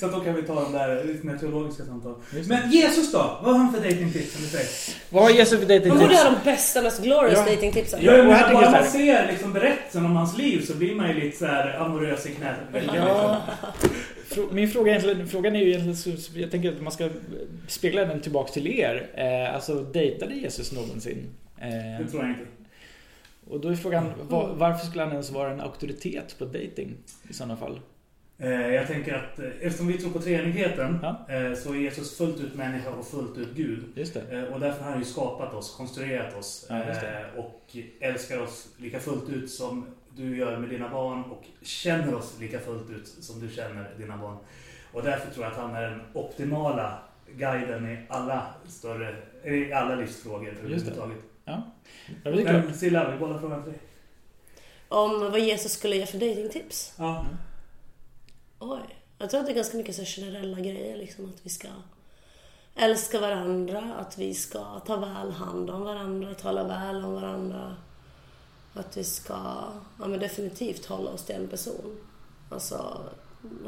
Så 0.00 0.06
att 0.06 0.12
då 0.12 0.20
kan 0.20 0.34
vi 0.34 0.42
ta 0.42 0.54
de 0.54 0.72
där 0.72 1.04
lite 1.04 1.26
mer 1.26 1.36
teologiska 1.38 1.84
samtal. 1.84 2.14
Men 2.48 2.70
Jesus 2.70 3.12
då? 3.12 3.18
Vad 3.42 3.52
har 3.52 3.58
han 3.58 3.72
för 3.72 3.80
datingtips 3.80 4.32
som 4.32 4.42
du 4.42 4.48
säger? 4.48 4.68
Vad 5.10 5.22
har 5.22 5.30
Jesus 5.30 5.60
för 5.60 5.88
Man 5.88 5.98
borde 5.98 6.16
ha 6.16 6.22
datingtips? 6.24 6.44
de 6.44 6.50
bästa, 6.50 6.82
mest 6.82 7.02
glorious 7.02 7.38
Ja. 7.46 7.54
datingtipsen. 7.54 8.00
Ja, 8.02 8.12
men 8.12 8.26
bara 8.28 8.52
man 8.52 8.64
här- 8.64 8.84
ser 8.84 9.26
liksom 9.26 9.52
berättelsen 9.52 10.04
om 10.04 10.16
hans 10.16 10.38
liv 10.38 10.64
så 10.66 10.74
blir 10.74 10.94
man 10.94 11.08
ju 11.08 11.20
lite 11.20 11.38
så 11.38 11.46
här 11.46 11.78
amorös 11.80 12.26
i 12.26 12.30
knät. 12.34 12.56
Ja. 12.96 13.42
Min 14.50 14.70
fråga 14.70 14.92
är 14.94 14.96
egentligen, 14.98 15.28
frågan 15.28 15.56
är 15.56 15.60
ju 15.60 15.68
egentligen, 15.72 16.18
jag 16.34 16.50
tänker 16.50 16.68
att 16.72 16.82
man 16.82 16.92
ska 16.92 17.08
spegla 17.68 18.04
den 18.04 18.20
tillbaks 18.20 18.52
till 18.52 18.66
er. 18.66 19.06
Eh, 19.14 19.54
alltså, 19.54 19.74
dejtade 19.74 20.34
Jesus 20.34 20.72
någonsin? 20.72 21.26
Eh, 21.62 22.04
Det 22.04 22.10
tror 22.10 22.22
jag 22.22 22.30
inte. 22.30 22.46
och 23.50 23.60
då 23.60 23.68
är 23.68 23.74
frågan, 23.74 24.12
va- 24.28 24.54
varför 24.54 24.86
skulle 24.86 25.02
han 25.02 25.12
ens 25.12 25.30
vara 25.30 25.50
en 25.50 25.60
auktoritet 25.60 26.38
på 26.38 26.44
dating 26.44 26.94
i 27.28 27.32
sådana 27.32 27.56
fall? 27.56 27.80
Eh, 28.38 28.50
Jag 28.50 28.86
tänker 28.86 29.14
att 29.14 29.38
eh, 29.38 29.46
eftersom 29.60 29.86
vi 29.86 29.98
tror 29.98 30.10
på 30.10 30.18
treenigheten 30.18 30.98
Ja. 31.02 31.26
så 31.56 31.72
är 31.74 31.76
Jesus 31.78 32.16
fullt 32.18 32.40
ut 32.40 32.54
människa 32.54 32.90
och 32.90 33.06
fullt 33.06 33.38
ut 33.38 33.48
Gud. 33.54 33.84
Just 33.94 34.14
det. 34.14 34.48
Och 34.48 34.60
därför 34.60 34.82
har 34.84 34.90
han 34.90 34.98
ju 34.98 35.04
skapat 35.04 35.54
oss, 35.54 35.74
konstruerat 35.76 36.36
oss 36.36 36.66
Ja, 36.68 36.82
och 37.36 37.76
älskar 38.00 38.40
oss 38.40 38.68
lika 38.78 39.00
fullt 39.00 39.28
ut 39.30 39.50
som 39.50 39.86
du 40.16 40.36
gör 40.36 40.58
med 40.58 40.68
dina 40.70 40.88
barn 40.88 41.22
och 41.22 41.44
känner 41.62 42.14
oss 42.14 42.36
lika 42.40 42.58
fullt 42.58 42.90
ut 42.90 43.06
som 43.06 43.40
du 43.40 43.48
känner 43.54 43.90
dina 43.98 44.16
barn. 44.16 44.36
Och 44.92 45.02
därför 45.02 45.30
tror 45.34 45.44
jag 45.44 45.52
att 45.52 45.58
han 45.58 45.74
är 45.74 45.82
den 45.90 46.00
optimala 46.12 46.98
guiden 47.36 47.88
i 47.92 47.98
alla 48.08 48.46
större, 48.68 49.16
i 49.44 49.72
alla 49.72 49.94
livsfrågor 49.94 50.48
överhuvudtaget. 50.48 51.18
Ja, 51.44 51.62
det 52.24 52.42
klart. 52.42 52.64
Men 52.64 52.74
Silla, 52.74 53.10
vi 53.10 53.18
bollar 53.18 53.38
frågan 53.38 53.62
till 53.62 53.72
dig. 53.72 53.80
Om 54.88 55.20
vad 55.20 55.40
Jesus 55.40 55.72
skulle 55.72 55.96
ge 55.96 56.06
för 56.06 56.18
datingtips? 56.18 56.94
Ja. 56.98 57.26
Oj. 58.58 58.80
Jag 59.18 59.30
tror 59.30 59.40
att 59.40 59.46
det 59.46 59.52
är 59.52 59.56
ganska 59.56 59.76
mycket 59.76 59.96
så 59.96 60.04
generella 60.04 60.60
grejer. 60.60 60.96
Liksom, 60.96 61.24
att 61.24 61.46
vi 61.46 61.50
ska 61.50 61.68
älska 62.74 63.20
varandra, 63.20 63.94
att 63.98 64.18
vi 64.18 64.34
ska 64.34 64.80
ta 64.80 64.96
väl 64.96 65.30
hand 65.30 65.70
om 65.70 65.82
varandra, 65.82 66.34
tala 66.34 66.64
väl 66.64 67.04
om 67.04 67.14
varandra. 67.14 67.76
Att 68.74 68.96
vi 68.96 69.04
ska 69.04 69.34
ja, 69.98 70.06
men 70.06 70.20
definitivt 70.20 70.86
hålla 70.86 71.10
oss 71.10 71.24
till 71.24 71.34
en 71.34 71.48
person. 71.48 71.98
Alltså, 72.50 73.00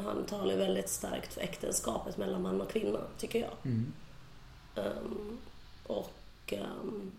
han 0.04 0.24
talar 0.26 0.52
ju 0.52 0.58
väldigt 0.58 0.88
starkt 0.88 1.34
för 1.34 1.40
äktenskapet 1.40 2.16
mellan 2.16 2.42
man 2.42 2.60
och 2.60 2.70
kvinna, 2.70 3.00
tycker 3.18 3.38
jag. 3.38 3.52
Mm. 3.64 3.92
Ehm, 4.76 5.38
och... 5.86 6.52
Um, 6.52 7.12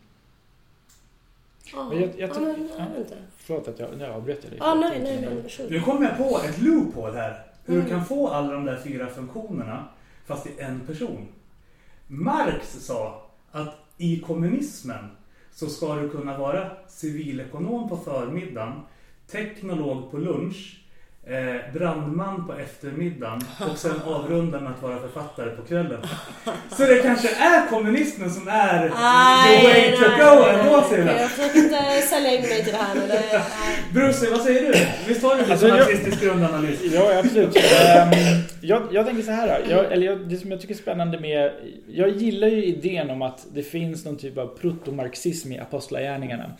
ja, 1.73 1.89
Men 1.89 2.01
jag- 2.01 2.09
jag 2.17 2.29
ja, 2.29 2.33
tror- 2.33 2.45
men, 2.45 2.67
jag 2.69 2.79
ja. 2.79 2.85
vet 2.89 2.97
inte. 2.97 3.17
Förlåt 3.37 3.67
att 3.67 3.79
jag, 3.79 3.89
jag 4.01 4.09
avbröt 4.09 4.41
dig. 4.41 4.51
Ja, 4.59 4.73
nej, 4.75 4.99
nej, 5.03 5.21
nej, 5.21 5.41
varsågod. 5.41 5.71
Nu 5.71 5.79
kom 5.81 6.03
jag 6.03 6.17
på 6.17 6.39
ett 6.49 6.61
loophole 6.61 7.17
här. 7.17 7.43
Hur 7.65 7.73
Mm. 7.75 7.85
du 7.85 7.91
kan 7.91 8.05
få 8.05 8.27
alla 8.27 8.53
de 8.53 8.65
där 8.65 8.77
fyra 8.83 9.07
funktionerna 9.07 9.87
fast 10.25 10.47
i 10.47 10.49
en 10.59 10.79
person. 10.79 11.27
Marx 12.07 12.85
sa 12.85 13.25
att 13.51 13.75
i 13.97 14.19
kommunismen 14.19 15.05
så 15.53 15.67
ska 15.69 15.95
du 15.95 16.09
kunna 16.09 16.37
vara 16.37 16.71
civilekonom 16.87 17.89
på 17.89 17.97
förmiddagen, 17.97 18.73
teknolog 19.31 20.11
på 20.11 20.17
lunch, 20.17 20.84
eh, 21.27 21.73
brandman 21.73 22.47
på 22.47 22.53
eftermiddagen 22.53 23.41
och 23.71 23.77
sen 23.77 24.01
avrunda 24.05 24.59
med 24.59 24.71
att 24.71 24.81
vara 24.81 24.99
författare 24.99 25.49
på 25.49 25.61
kvällen. 25.61 26.01
Så 26.77 26.83
det 26.85 27.01
kanske 27.01 27.29
är 27.29 27.69
kommunismen 27.69 28.29
som 28.29 28.47
är 28.47 28.89
the 28.89 29.67
way 29.67 29.91
to 29.91 30.03
go 30.17 30.45
ändå 30.49 30.83
Silla. 30.89 31.21
Jag 31.21 31.29
försöker 31.31 31.59
inte 31.59 32.01
sälja 32.09 32.31
in 32.35 32.41
mig 32.41 32.63
till 32.63 32.73
det 32.73 32.79
här. 32.79 32.95
Det. 33.07 33.41
Bruce, 33.93 34.31
vad 34.31 34.41
säger 34.41 34.61
du? 34.73 34.79
Visst 35.07 35.23
har 35.23 35.35
du 35.35 35.41
lite 35.41 35.51
Alltså, 35.51 35.67
jag- 35.67 35.77
marxistisk 35.77 36.21
grundanalys? 36.21 36.79
Ja, 36.93 37.19
absolut. 37.19 37.55
Ehm, 37.55 38.11
jag, 38.61 38.83
jag 38.91 39.05
tänker 39.05 39.23
så 39.23 39.31
här. 39.31 39.65
Jag, 39.69 39.91
eller 39.91 40.05
jag, 40.05 40.29
det 40.29 40.37
som 40.37 40.51
jag 40.51 40.61
tycker 40.61 40.73
är 40.73 40.77
spännande 40.77 41.19
med... 41.19 41.51
Jag 41.87 42.09
gillar 42.09 42.47
ju 42.47 42.65
idén 42.65 43.09
om 43.09 43.21
att 43.21 43.45
det 43.53 43.63
finns 43.63 44.05
någon 44.05 44.17
typ 44.17 44.37
av 44.37 44.47
protomarxism 44.47 45.51
i 45.51 45.59
apostlagärningarna. 45.59 46.51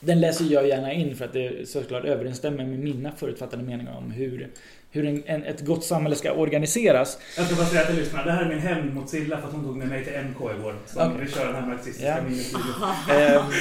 Den 0.00 0.20
läser 0.20 0.44
jag 0.44 0.68
gärna 0.68 0.92
in 0.92 1.16
för 1.16 1.24
att 1.24 1.32
det 1.32 1.68
såklart 1.68 2.04
överensstämmer 2.04 2.64
med 2.64 2.78
mina 2.78 3.12
förutfattade 3.12 3.62
meningar 3.62 3.96
om 3.96 4.10
hur, 4.10 4.48
hur 4.90 5.06
en, 5.06 5.22
en, 5.26 5.44
ett 5.44 5.60
gott 5.60 5.84
samhälle 5.84 6.16
ska 6.16 6.32
organiseras. 6.32 7.18
Jag 7.36 7.46
ska 7.46 7.54
bara 7.56 7.66
säga 7.66 7.84
till 7.84 7.96
lyssnarna, 7.96 8.24
det 8.24 8.32
här 8.32 8.42
är 8.44 8.48
min 8.48 8.58
hämnd 8.58 8.94
mot 8.94 9.10
Silla 9.10 9.38
för 9.40 9.48
att 9.48 9.54
hon 9.54 9.64
tog 9.64 9.76
med 9.76 9.88
mig 9.88 10.04
till 10.04 10.12
MK 10.12 10.36
igår. 10.58 10.74
Så 10.86 11.00
Okej. 11.00 11.10
vi 11.26 11.32
kör 11.32 11.46
den 11.46 11.54
här 11.54 11.66
marxistiska 11.66 12.08
Ja. 12.08 12.22
ministudion. 12.22 12.72
Ehm, 13.10 13.42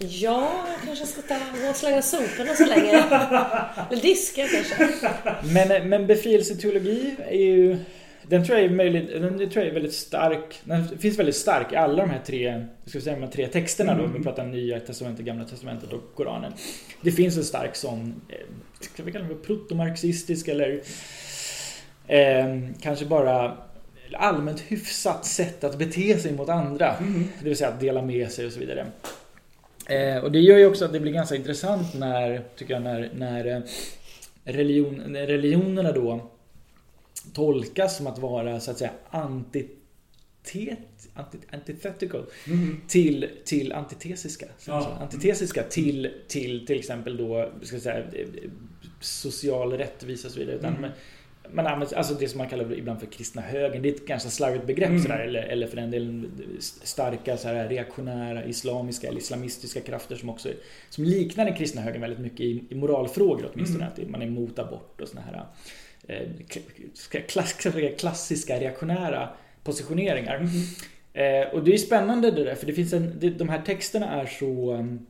Ja, 0.00 0.64
jag 0.66 0.86
kanske 0.86 1.06
ska 1.06 1.22
ta 1.22 1.34
och 1.70 1.76
slänga 1.76 2.02
soporna 2.02 2.54
så 2.54 2.66
länge. 2.66 2.92
Eller 3.90 4.02
diska 4.02 4.46
kanske. 4.48 4.88
Men, 5.52 5.88
men 5.88 6.06
befrielseteologi 6.06 7.14
är 7.28 7.36
ju... 7.38 7.76
Den 8.28 8.44
tror 8.44 8.58
jag 8.58 8.66
är, 8.66 8.70
möjligt, 8.70 9.08
den 9.08 9.38
tror 9.38 9.56
jag 9.56 9.66
är 9.66 9.74
väldigt 9.74 9.94
stark. 9.94 10.60
Den 10.64 10.98
finns 10.98 11.18
väldigt 11.18 11.36
stark 11.36 11.72
i 11.72 11.76
alla 11.76 12.02
de 12.02 12.10
här 12.10 12.20
tre, 12.26 12.64
ska 12.86 13.00
säga, 13.00 13.16
de 13.16 13.22
här 13.22 13.30
tre 13.30 13.46
texterna 13.46 13.94
då. 13.94 14.04
Mm. 14.04 14.16
Vi 14.18 14.24
pratar 14.24 14.46
Nya 14.46 14.80
Testamentet, 14.80 15.24
Gamla 15.24 15.44
Testamentet 15.44 15.92
och 15.92 16.14
Koranen. 16.14 16.52
Det 17.00 17.12
finns 17.12 17.36
en 17.36 17.44
stark 17.44 17.76
sån, 17.76 18.20
eh, 18.28 18.36
ska 18.80 19.02
vi 19.02 19.12
kalla 19.12 19.24
det 19.24 19.34
protomarxistisk 19.34 20.48
eller 20.48 20.80
eh, 22.06 22.58
kanske 22.80 23.04
bara 23.04 23.56
allmänt 24.12 24.60
hyfsat 24.60 25.24
sätt 25.24 25.64
att 25.64 25.78
bete 25.78 26.18
sig 26.18 26.32
mot 26.32 26.48
andra. 26.48 26.96
Mm. 26.96 27.24
Det 27.38 27.48
vill 27.48 27.56
säga 27.56 27.70
att 27.70 27.80
dela 27.80 28.02
med 28.02 28.30
sig 28.30 28.46
och 28.46 28.52
så 28.52 28.60
vidare. 28.60 28.86
Eh, 29.88 30.24
och 30.24 30.32
det 30.32 30.40
gör 30.40 30.58
ju 30.58 30.66
också 30.66 30.84
att 30.84 30.92
det 30.92 31.00
blir 31.00 31.12
ganska 31.12 31.36
intressant 31.36 31.94
när, 31.94 32.42
tycker 32.56 32.74
jag, 32.74 32.82
när, 32.82 33.10
när 33.14 33.46
eh, 33.46 33.60
religion, 34.44 35.02
när 35.06 35.26
religionerna 35.26 35.92
då 35.92 36.30
tolkas 37.34 37.96
som 37.96 38.06
att 38.06 38.18
vara 38.18 38.60
så 38.60 38.70
att 38.70 38.78
säga 38.78 38.90
anti, 39.10 39.68
antitet, 40.44 41.08
anti, 41.14 41.38
antithetical 41.52 42.24
Mhm. 42.46 42.80
till, 42.88 43.28
till 43.44 43.72
antitesiska. 43.72 44.46
Ja. 44.66 44.96
Antitesiska 45.00 45.62
till, 45.62 46.10
till 46.28 46.66
till 46.66 46.78
exempel 46.78 47.16
då, 47.16 47.50
ska 47.62 47.80
säga, 47.80 48.04
social 49.00 49.72
rättvisa 49.72 50.28
och 50.28 50.32
så 50.34 50.38
vidare. 50.40 50.56
Utan 50.56 50.76
Mm. 50.76 50.90
man 51.52 51.66
använder, 51.66 51.96
alltså 51.96 52.14
det 52.14 52.28
som 52.28 52.38
man 52.38 52.48
kallar 52.48 52.72
ibland 52.78 53.00
för 53.00 53.06
kristna 53.06 53.42
högern. 53.42 53.82
Det 53.82 53.88
är 53.88 53.94
ett 53.94 54.06
ganska 54.06 54.30
slarvigt 54.30 54.66
begrepp 54.66 54.88
Mm. 54.88 55.02
sådär. 55.02 55.18
Eller, 55.18 55.42
eller 55.42 55.66
för 55.66 55.76
den 55.76 55.90
delen 55.90 56.30
starka 56.60 57.36
så 57.36 57.48
här, 57.48 57.68
reaktionära, 57.68 58.44
islamiska 58.44 59.08
eller 59.08 59.18
islamistiska 59.18 59.80
krafter 59.80 60.16
som 60.16 60.28
också 60.28 60.48
som 60.90 61.04
liknar 61.04 61.44
den 61.44 61.56
kristna 61.56 61.80
högern 61.82 62.00
väldigt 62.00 62.18
mycket 62.20 62.40
i, 62.40 62.64
i 62.70 62.74
moralfrågor 62.74 63.50
åtminstone. 63.54 63.84
Mm. 63.84 64.04
Att 64.04 64.10
man 64.10 64.22
är 64.22 64.26
emot 64.26 64.58
abort 64.58 65.00
och 65.00 65.08
såna 65.08 65.20
här 65.20 65.44
klass, 67.28 67.52
klassiska 67.98 68.60
reaktionära 68.60 69.28
positioneringar. 69.64 70.36
Mm. 70.36 70.48
Eh, 71.12 71.48
och 71.54 71.64
det 71.64 71.74
är 71.74 71.78
spännande 71.78 72.30
det 72.30 72.44
där, 72.44 72.54
för 72.54 72.66
det 72.66 72.72
finns 72.72 72.92
en, 72.92 73.12
det, 73.20 73.30
de 73.30 73.48
här 73.48 73.62
texterna 73.62 74.20
är 74.22 74.26
så 74.26 74.74
um, 74.74 75.06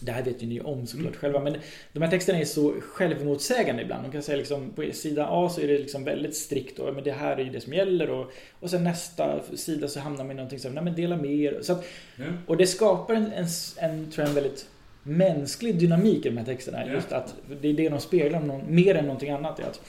det 0.00 0.12
här 0.12 0.22
vet 0.22 0.42
ju 0.42 0.46
ni 0.46 0.60
om 0.60 0.86
såklart 0.86 1.06
Mm. 1.06 1.18
själva, 1.20 1.40
men 1.40 1.56
de 1.92 2.02
här 2.02 2.10
texterna 2.10 2.38
är 2.38 2.44
så 2.44 2.74
självmotsägande 2.80 3.82
ibland. 3.82 4.04
De 4.04 4.12
kan 4.12 4.22
säga 4.22 4.38
liksom, 4.38 4.70
på 4.70 4.84
sida 4.92 5.26
A 5.30 5.48
så 5.48 5.60
är 5.60 5.68
det 5.68 5.78
liksom 5.78 6.04
väldigt 6.04 6.36
strikt 6.36 6.78
och 6.78 6.94
men 6.94 7.04
det 7.04 7.12
här 7.12 7.36
är 7.36 7.44
ju 7.44 7.50
det 7.50 7.60
som 7.60 7.72
gäller 7.72 8.10
och, 8.10 8.32
och 8.60 8.70
sen 8.70 8.84
nästa 8.84 9.40
sida 9.56 9.88
så 9.88 10.00
hamnar 10.00 10.24
man 10.24 10.30
i 10.30 10.34
någonting 10.34 10.58
som, 10.58 10.72
nej 10.72 10.84
men 10.84 10.94
dela 10.94 11.16
med 11.16 11.30
er. 11.30 11.58
Så 11.62 11.72
att, 11.72 11.84
Ja. 12.16 12.24
och 12.46 12.56
det 12.56 12.66
skapar 12.66 13.14
en, 13.14 13.32
en, 13.32 13.46
en, 13.76 14.10
tror 14.10 14.22
jag, 14.22 14.28
en 14.28 14.34
väldigt 14.34 14.66
mänsklig 15.02 15.78
dynamik 15.78 16.26
i 16.26 16.28
de 16.28 16.36
här 16.36 16.44
texterna. 16.44 16.86
Ja. 16.86 16.92
Just 16.92 17.12
att 17.12 17.34
det 17.60 17.68
är 17.68 17.72
det 17.74 17.88
de 17.88 18.00
speglar 18.00 18.40
någon, 18.40 18.74
mer 18.74 18.94
än 18.94 19.04
någonting 19.04 19.30
annat. 19.30 19.60
Är 19.60 19.64
att 19.64 19.80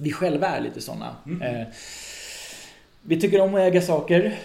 vi 0.00 0.12
själva 0.12 0.46
är 0.46 0.60
lite 0.60 0.80
sådana. 0.80 1.16
Mm. 1.26 1.42
Eh, 1.42 1.66
vi 3.02 3.20
tycker 3.20 3.40
om 3.40 3.54
att 3.54 3.60
äga 3.60 3.82
saker. 3.82 4.38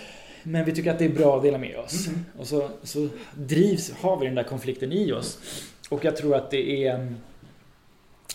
Men 0.43 0.65
vi 0.65 0.71
tycker 0.71 0.91
att 0.91 0.99
det 0.99 1.05
är 1.05 1.09
bra 1.09 1.37
att 1.37 1.43
dela 1.43 1.57
med 1.57 1.77
oss. 1.77 2.07
Mhm. 2.07 2.25
Och 2.37 2.47
så, 2.47 2.69
så 2.83 3.07
drivs, 3.37 3.91
har 3.91 4.19
vi 4.19 4.25
den 4.25 4.35
där 4.35 4.43
konflikten 4.43 4.91
i 4.91 5.11
oss. 5.11 5.39
Och 5.89 6.05
jag 6.05 6.15
tror 6.17 6.35
att 6.35 6.51
det 6.51 6.85
är 6.87 7.13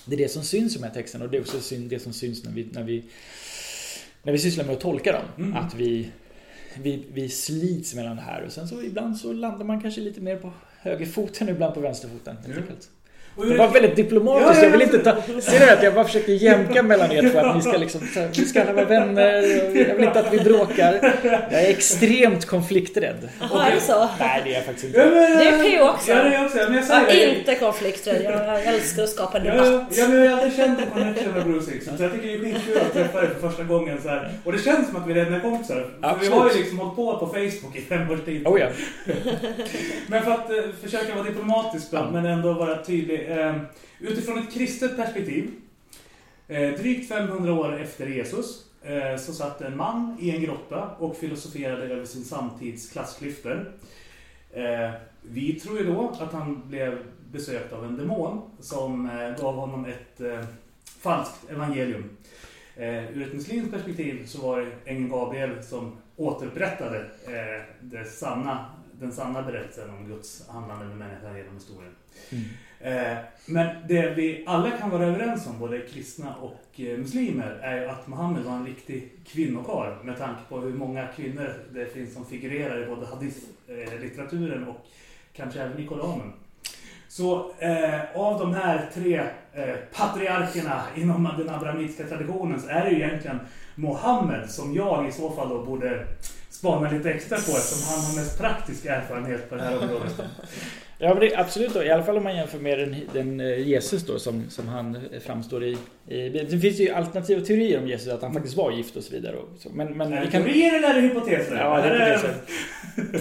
Det 0.05 0.14
är 0.14 0.18
det 0.18 0.29
som 0.29 0.43
syns 0.43 0.77
i 0.77 0.79
de 0.79 0.85
här 0.85 0.95
texterna 0.95 1.25
och 1.25 1.31
det 1.31 1.37
är 1.37 1.41
också 1.41 1.77
det 1.77 1.99
som 2.03 2.12
syns 2.12 2.45
när 2.45 2.53
vi, 2.53 2.68
när 2.73 2.83
vi 2.83 3.05
När 4.23 4.33
vi 4.33 4.39
sysslar 4.39 4.64
med 4.64 4.75
att 4.75 4.81
tolka 4.81 5.12
dem. 5.12 5.47
Mhm. 5.47 5.57
Att 5.57 5.75
vi, 5.75 6.11
vi 6.83 7.05
Vi 7.12 7.29
slits 7.29 7.95
mellan 7.95 8.16
det 8.16 8.23
här 8.23 8.43
och 8.43 8.53
sen 8.53 8.68
så 8.68 8.83
ibland 8.83 9.16
så 9.16 9.33
landar 9.33 9.64
man 9.64 9.81
kanske 9.81 10.01
lite 10.01 10.21
mer 10.21 10.37
på 10.37 10.53
högerfoten 10.79 11.49
och 11.49 11.55
ibland 11.55 11.75
på 11.75 11.81
vänsterfoten. 11.81 12.37
helt 12.37 12.49
Ja. 12.49 12.61
enkelt. 12.62 12.89
Det 13.49 13.55
var 13.57 13.68
väldigt 13.68 13.97
diplomatiskt, 13.97 14.49
Ja, 14.49 14.57
ja, 14.59 14.64
jag 14.64 14.70
vill 14.70 14.82
inte 14.82 14.99
ta... 14.99 15.16
Ser 15.41 15.66
du 15.66 15.70
att 15.72 15.82
jag 15.82 15.95
bara 15.95 16.05
försökte 16.05 16.32
jämka 16.32 16.82
mellan 16.82 17.12
er 17.12 17.22
för 17.28 17.38
att 17.38 17.57
ni 17.57 17.62
ska 17.62 17.76
liksom... 17.76 18.01
Vi 18.36 18.45
ska 18.45 18.72
vara 18.72 18.84
vänner, 18.84 19.32
jag 19.88 19.95
vill 19.95 20.05
inte 20.05 20.20
att 20.20 20.32
vi 20.32 20.38
bråkar. 20.41 21.14
Jag 21.51 21.62
är 21.62 21.70
extremt 21.70 22.45
konflikträdd. 22.47 23.28
Jaha, 23.41 23.66
är 23.66 23.74
det 23.74 23.80
så? 23.80 24.09
Nej, 24.20 24.41
det 24.45 24.51
är 24.51 24.55
jag 24.55 24.64
faktiskt 24.64 24.97
Ja, 24.97 25.03
inte. 25.05 25.14
men, 25.14 25.38
Det 25.38 25.45
är 25.45 25.62
P 25.70 25.80
också. 25.80 26.11
Ja, 26.11 26.16
det 26.22 26.34
är 26.34 26.45
också. 26.45 26.57
Men 26.57 26.74
jag 26.74 26.82
Jag 26.82 26.84
säger 27.09 27.38
inte 27.38 27.55
konflikträdd. 27.55 28.22
Jag 28.24 28.64
älskar 28.74 29.03
att 29.03 29.09
skapa 29.09 29.38
Ja, 29.45 29.53
debatt. 29.55 29.86
ja, 29.91 30.09
men 30.09 30.16
jag 30.24 30.30
har 30.30 30.36
aldrig 30.36 30.57
känt 30.57 30.78
en 30.80 30.86
connection 30.91 31.32
med 31.34 31.45
Bruce 31.45 31.70
Dixon. 31.70 31.97
Så 31.97 32.03
jag 32.03 32.12
tycker 32.12 32.28
det 32.28 32.34
är 32.34 32.38
skitkul 32.38 32.76
att 32.86 32.93
träffa 32.93 33.20
dig 33.20 33.30
för 33.41 33.49
första 33.49 33.62
gången. 33.64 33.99
Så 34.03 34.09
här. 34.09 34.30
Och 34.45 34.53
det 34.53 34.59
känns 34.59 34.86
som 34.88 34.97
att 34.97 35.09
vi 35.09 35.14
redan 35.14 35.34
är 35.34 35.41
kompisar. 35.41 35.86
Vi 36.20 36.26
har 36.28 36.51
ju 36.51 36.57
liksom 36.59 36.78
hållit 36.78 36.97
på 36.97 37.16
på 37.18 37.26
Facebook 37.26 37.76
i 37.76 37.80
fem 37.80 38.11
års 38.11 38.20
tid. 38.24 38.47
Oh 38.47 38.61
ja. 38.61 38.66
Men 40.07 40.22
för 40.22 40.30
att 40.30 40.51
eh, 40.51 40.57
försöka 40.82 41.14
vara 41.14 41.24
diplomatisk 41.24 41.91
då, 41.91 41.97
Ja. 41.97 42.11
men 42.12 42.26
ändå 42.26 42.53
vara 42.53 42.82
tydlig. 42.82 43.30
Eh, 43.31 43.57
utifrån 43.99 44.39
ett 44.39 44.53
kristet 44.53 44.97
perspektiv. 44.97 45.51
Eh, 46.49 46.70
drygt 46.70 47.09
500 47.09 47.53
år 47.53 47.81
efter 47.81 48.07
Jesus 48.07 48.66
eh, 48.83 49.16
så 49.16 49.33
satt 49.33 49.61
en 49.61 49.76
man 49.76 50.16
i 50.20 50.31
en 50.31 50.43
grotta 50.43 50.91
och 50.99 51.16
filosoferade 51.16 51.85
över 51.85 52.05
sin 52.05 52.24
samtids 52.24 52.91
klassklyftor. 52.93 53.72
Eh, 54.53 54.91
vi 55.22 55.61
tror 55.61 55.78
ju 55.78 55.85
då 55.85 56.16
att 56.20 56.33
han 56.33 56.68
blev 56.68 56.99
besökt 57.33 57.72
av 57.72 57.85
en 57.85 57.97
demon 57.97 58.41
som 58.61 59.11
eh, 59.11 59.43
gav 59.43 59.55
honom 59.55 59.85
ett 59.85 60.20
eh, 60.20 60.45
falskt 60.85 61.51
evangelium. 61.51 62.16
Ur 63.12 63.22
ett 63.22 63.35
muslimskt 63.35 63.72
perspektiv 63.72 64.26
så 64.26 64.41
var 64.41 64.61
det 64.61 64.70
ängeln 64.85 65.09
Gabriel 65.09 65.64
som 65.64 65.97
återupprättade 66.16 67.11
det 67.81 68.05
sanna, 68.05 68.66
den 68.93 69.12
sanna 69.12 69.43
berättelsen 69.43 69.91
om 69.91 70.09
Guds 70.09 70.49
handlande 70.49 70.85
med 70.85 70.97
människan 70.97 71.37
genom 71.37 71.55
historien. 71.55 71.95
Mm. 72.31 72.45
Eh, 72.81 73.18
men 73.47 73.89
det 73.89 74.14
vi 74.16 74.45
alla 74.47 74.71
kan 74.71 74.91
vara 74.91 75.07
överens 75.07 75.47
om, 75.47 75.59
både 75.59 75.81
kristna 75.81 76.35
och 76.35 76.81
eh, 76.81 76.99
muslimer, 76.99 77.59
är 77.62 77.81
ju 77.81 77.89
att 77.89 78.09
Muhammed 78.09 78.45
var 78.45 78.53
en 78.53 78.66
riktig 78.66 79.11
kvinnokarl 79.27 80.05
med 80.05 80.18
tanke 80.18 80.41
på 80.49 80.61
hur 80.61 80.73
många 80.73 81.07
kvinnor 81.07 81.53
det 81.73 81.87
finns 81.87 82.14
som 82.14 82.27
figurerar 82.27 82.83
i 82.83 82.87
både 82.87 83.07
hadith-litteraturen 83.07 84.62
eh, 84.62 84.68
och 84.68 84.87
kanske 85.33 85.62
även 85.62 85.79
i 85.79 85.87
Koranen. 85.87 86.33
Så 87.09 87.53
eh, 87.59 88.01
av 88.14 88.41
de 88.41 88.55
här 88.55 88.91
tre 88.95 89.21
eh, 89.53 89.77
patriarkerna 89.97 90.83
inom 90.97 91.29
den 91.39 91.51
abrahamitiska 91.51 92.05
traditionen 92.05 92.61
så 92.61 92.68
är 92.68 92.85
det 92.85 92.91
ju 92.91 92.97
egentligen 92.97 93.41
Mohammed 93.75 94.51
som 94.51 94.75
jag 94.75 95.09
i 95.09 95.12
så 95.12 95.31
fall 95.31 95.49
då 95.49 95.64
borde 95.64 96.07
spana 96.61 96.91
lite 96.91 97.11
extra 97.11 97.37
på 97.37 97.43
eftersom 97.57 97.89
han 97.95 98.05
har 98.05 98.17
mest 98.21 98.39
praktisk 98.39 98.85
erfarenhet 98.87 99.49
på 99.51 99.55
det 99.55 99.63
här 99.63 99.79
området. 99.83 100.15
Ja, 101.03 101.15
men 101.15 101.21
det, 101.21 101.35
absolut 101.37 101.75
då. 101.75 101.83
I 101.83 101.91
alla 101.91 102.03
fall 102.03 102.17
om 102.17 102.23
man 102.25 102.37
jämför 102.37 102.59
med 102.59 102.79
den, 102.79 102.97
den 103.13 103.41
eh, 103.41 103.69
Jesus 103.69 104.07
då 104.07 104.19
som, 104.19 104.51
som 104.51 104.69
han 104.69 104.99
framstår 105.27 105.65
i, 105.65 105.77
i... 106.09 106.29
Det 106.29 106.59
finns 106.59 106.81
ju 106.81 106.91
alternativa 106.91 107.41
teorier 107.41 107.79
om 107.79 107.89
Jesus, 107.89 108.09
att 108.13 108.23
han 108.23 108.33
faktiskt 108.33 108.57
var 108.57 108.73
gift 108.73 108.97
och 108.97 109.03
så 109.05 109.13
vidare. 109.13 109.37
Och 109.37 109.49
så. 109.59 109.69
Men, 109.73 109.97
men 109.97 110.13
Är 110.13 110.25
vi 110.25 110.31
kan... 110.31 110.43
teorier 110.43 110.77
eller 110.77 110.89
är 110.89 110.95
det 110.95 111.01
hypoteser? 111.01 111.57
Ja, 111.57 111.77
det 111.83 111.89
är 111.89 112.07
hypoteser. 112.17 112.35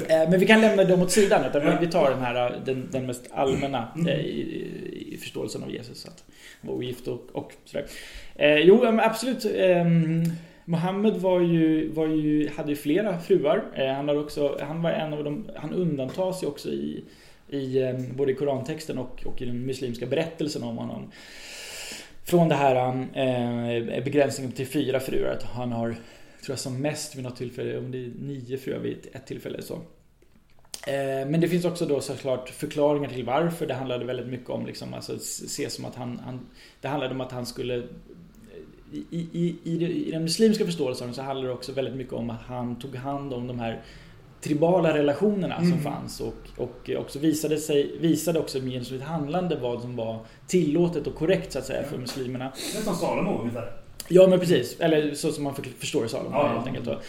Eh, 0.24 0.30
Men 0.30 0.40
vi 0.40 0.46
kan 0.46 0.62
lämna 0.62 0.84
dem 0.84 1.02
åt 1.02 1.12
sidan. 1.12 1.46
Utan 1.46 1.62
vi- 1.66 1.86
vi 1.86 1.92
tar 1.92 2.10
den 2.12 2.20
här 2.22 2.62
den, 2.66 2.88
den 2.92 3.06
mest 3.06 3.22
allmänna 3.32 3.88
Mm. 3.96 4.08
eh, 4.08 4.20
i, 4.20 4.68
i, 5.12 5.18
förståelsen 5.18 5.64
av 5.64 5.72
Jesus. 5.72 6.06
Att 6.06 6.24
han 6.62 6.70
var 6.70 6.76
ogift 6.78 7.08
och, 7.08 7.28
och 7.32 7.52
sådär. 7.66 7.86
Eh, 8.36 8.56
jo, 8.56 8.86
absolut. 9.02 9.46
Eh, 9.46 9.86
Mohammed 10.70 11.13
var 11.13 11.39
ju, 11.39 11.89
var 11.89 12.07
ju, 12.07 12.49
hade 12.49 12.70
ju 12.70 12.76
flera 12.76 13.20
fruar. 13.20 13.63
Eh, 13.76 13.93
han, 13.93 14.07
hade 14.07 14.20
också, 14.20 14.57
han 14.61 14.82
var 14.82 14.91
en 14.91 15.13
av 15.13 15.24
de, 15.24 15.49
han 15.55 15.74
undantas 15.74 16.43
ju 16.43 16.47
också 16.47 16.70
i, 16.70 17.03
i 17.47 17.82
eh, 17.82 17.99
både 18.15 18.32
i 18.32 18.36
korantexten 18.36 18.97
och, 18.97 19.24
och 19.26 19.41
i 19.41 19.45
den 19.45 19.65
muslimska 19.65 20.05
berättelsen 20.05 20.63
om 20.63 20.78
honom. 20.78 21.11
Från 22.24 22.49
det 22.49 22.55
här 22.55 22.76
eh, 23.13 23.70
eh, 23.70 24.03
begränsningen 24.03 24.51
till 24.51 24.67
fyra 24.67 24.99
fruar. 24.99 25.32
Att 25.32 25.43
han 25.43 25.72
har, 25.72 25.88
tror 25.89 25.99
jag 26.47 26.59
som 26.59 26.82
mest 26.82 27.15
vid 27.15 27.24
något 27.24 27.38
tillfälle, 27.38 27.78
om 27.78 27.91
det 27.91 27.97
är 27.97 28.11
nio 28.20 28.57
fruar 28.57 28.80
vid 28.80 29.07
ett 29.13 29.28
tillfälle. 29.28 29.61
Så. 29.61 29.82
Men 31.28 31.41
det 31.41 31.47
finns 31.47 31.65
också 31.65 31.86
då 31.86 32.01
såklart 32.01 32.49
förklaringar 32.49 33.09
till 33.09 33.26
varför. 33.26 33.67
Det 33.67 33.74
handlade 33.74 34.05
väldigt 34.05 34.28
mycket 34.28 34.49
om 34.49 34.65
liksom, 34.65 34.93
alltså, 34.93 35.20
se 35.20 35.70
som 35.70 35.86
att 35.86 35.95
han, 35.95 36.20
han 36.26 36.47
Det 36.82 36.88
handlade 36.88 37.13
om 37.13 37.22
att 37.22 37.32
han 37.32 37.45
skulle 37.45 37.84
i, 38.94 39.28
i, 39.32 39.56
i, 39.64 40.12
den 40.12 40.22
muslimska 40.24 40.66
förståelsen 40.66 41.14
så 41.14 41.22
handlar 41.22 41.48
det 41.48 41.54
också 41.54 41.72
väldigt 41.72 41.96
mycket 41.96 42.14
om 42.14 42.30
att 42.30 42.42
han 42.48 42.80
tog 42.80 42.96
hand 42.96 43.34
om 43.34 43.48
de 43.48 43.60
här 43.60 43.82
tribala 44.42 44.98
relationerna 44.98 45.58
som 45.58 45.66
Mm. 45.72 45.82
fanns 45.84 46.20
och, 46.22 46.36
och 46.58 46.90
också 46.98 47.20
visade, 47.20 47.58
sig, 47.58 47.98
visade 48.00 48.40
också 48.40 48.58
genom 48.60 48.86
sitt 48.86 49.02
handlande 49.02 49.56
vad 49.56 49.82
som 49.82 49.96
var 49.96 50.20
tillåtet 50.48 51.08
och 51.08 51.16
korrekt 51.16 51.52
så 51.52 51.60
att 51.60 51.66
säga 51.66 51.84
för 51.84 51.98
muslimerna. 51.98 52.52
Som 52.84 52.96
Salomo 52.96 53.40
ungefär. 53.42 53.72
Ja 54.08 54.28
men 54.28 54.40
precis, 54.40 54.80
eller 54.80 55.14
så 55.14 55.32
som 55.32 55.44
man 55.44 55.56
för- 55.56 55.64
förstår 55.80 56.08
Salomo 56.08 56.36
Ja. 56.36 56.48
helt 56.48 56.68
enkelt. 56.68 56.86
Då. 56.86 57.00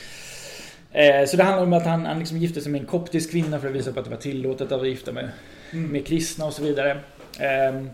Eh, 0.92 1.26
Så 1.26 1.36
det 1.36 1.42
handlar 1.42 1.62
om 1.66 1.72
att 1.72 1.86
han, 1.86 2.06
han 2.06 2.18
liksom 2.18 2.38
gifte 2.38 2.60
sig 2.60 2.72
med 2.72 2.80
en 2.80 2.86
koptisk 2.86 3.30
kvinna 3.30 3.58
för 3.60 3.68
att 3.68 3.74
visa 3.74 3.92
på 3.92 3.98
att 3.98 4.04
det 4.04 4.10
var 4.10 4.18
tillåtet 4.18 4.72
att 4.72 4.86
gifta 4.88 5.12
med, 5.12 5.28
Mm. 5.72 5.90
med 5.92 6.06
kristna 6.06 6.44
och 6.46 6.52
så 6.52 6.62
vidare. 6.62 7.00
Ehm, 7.38 7.90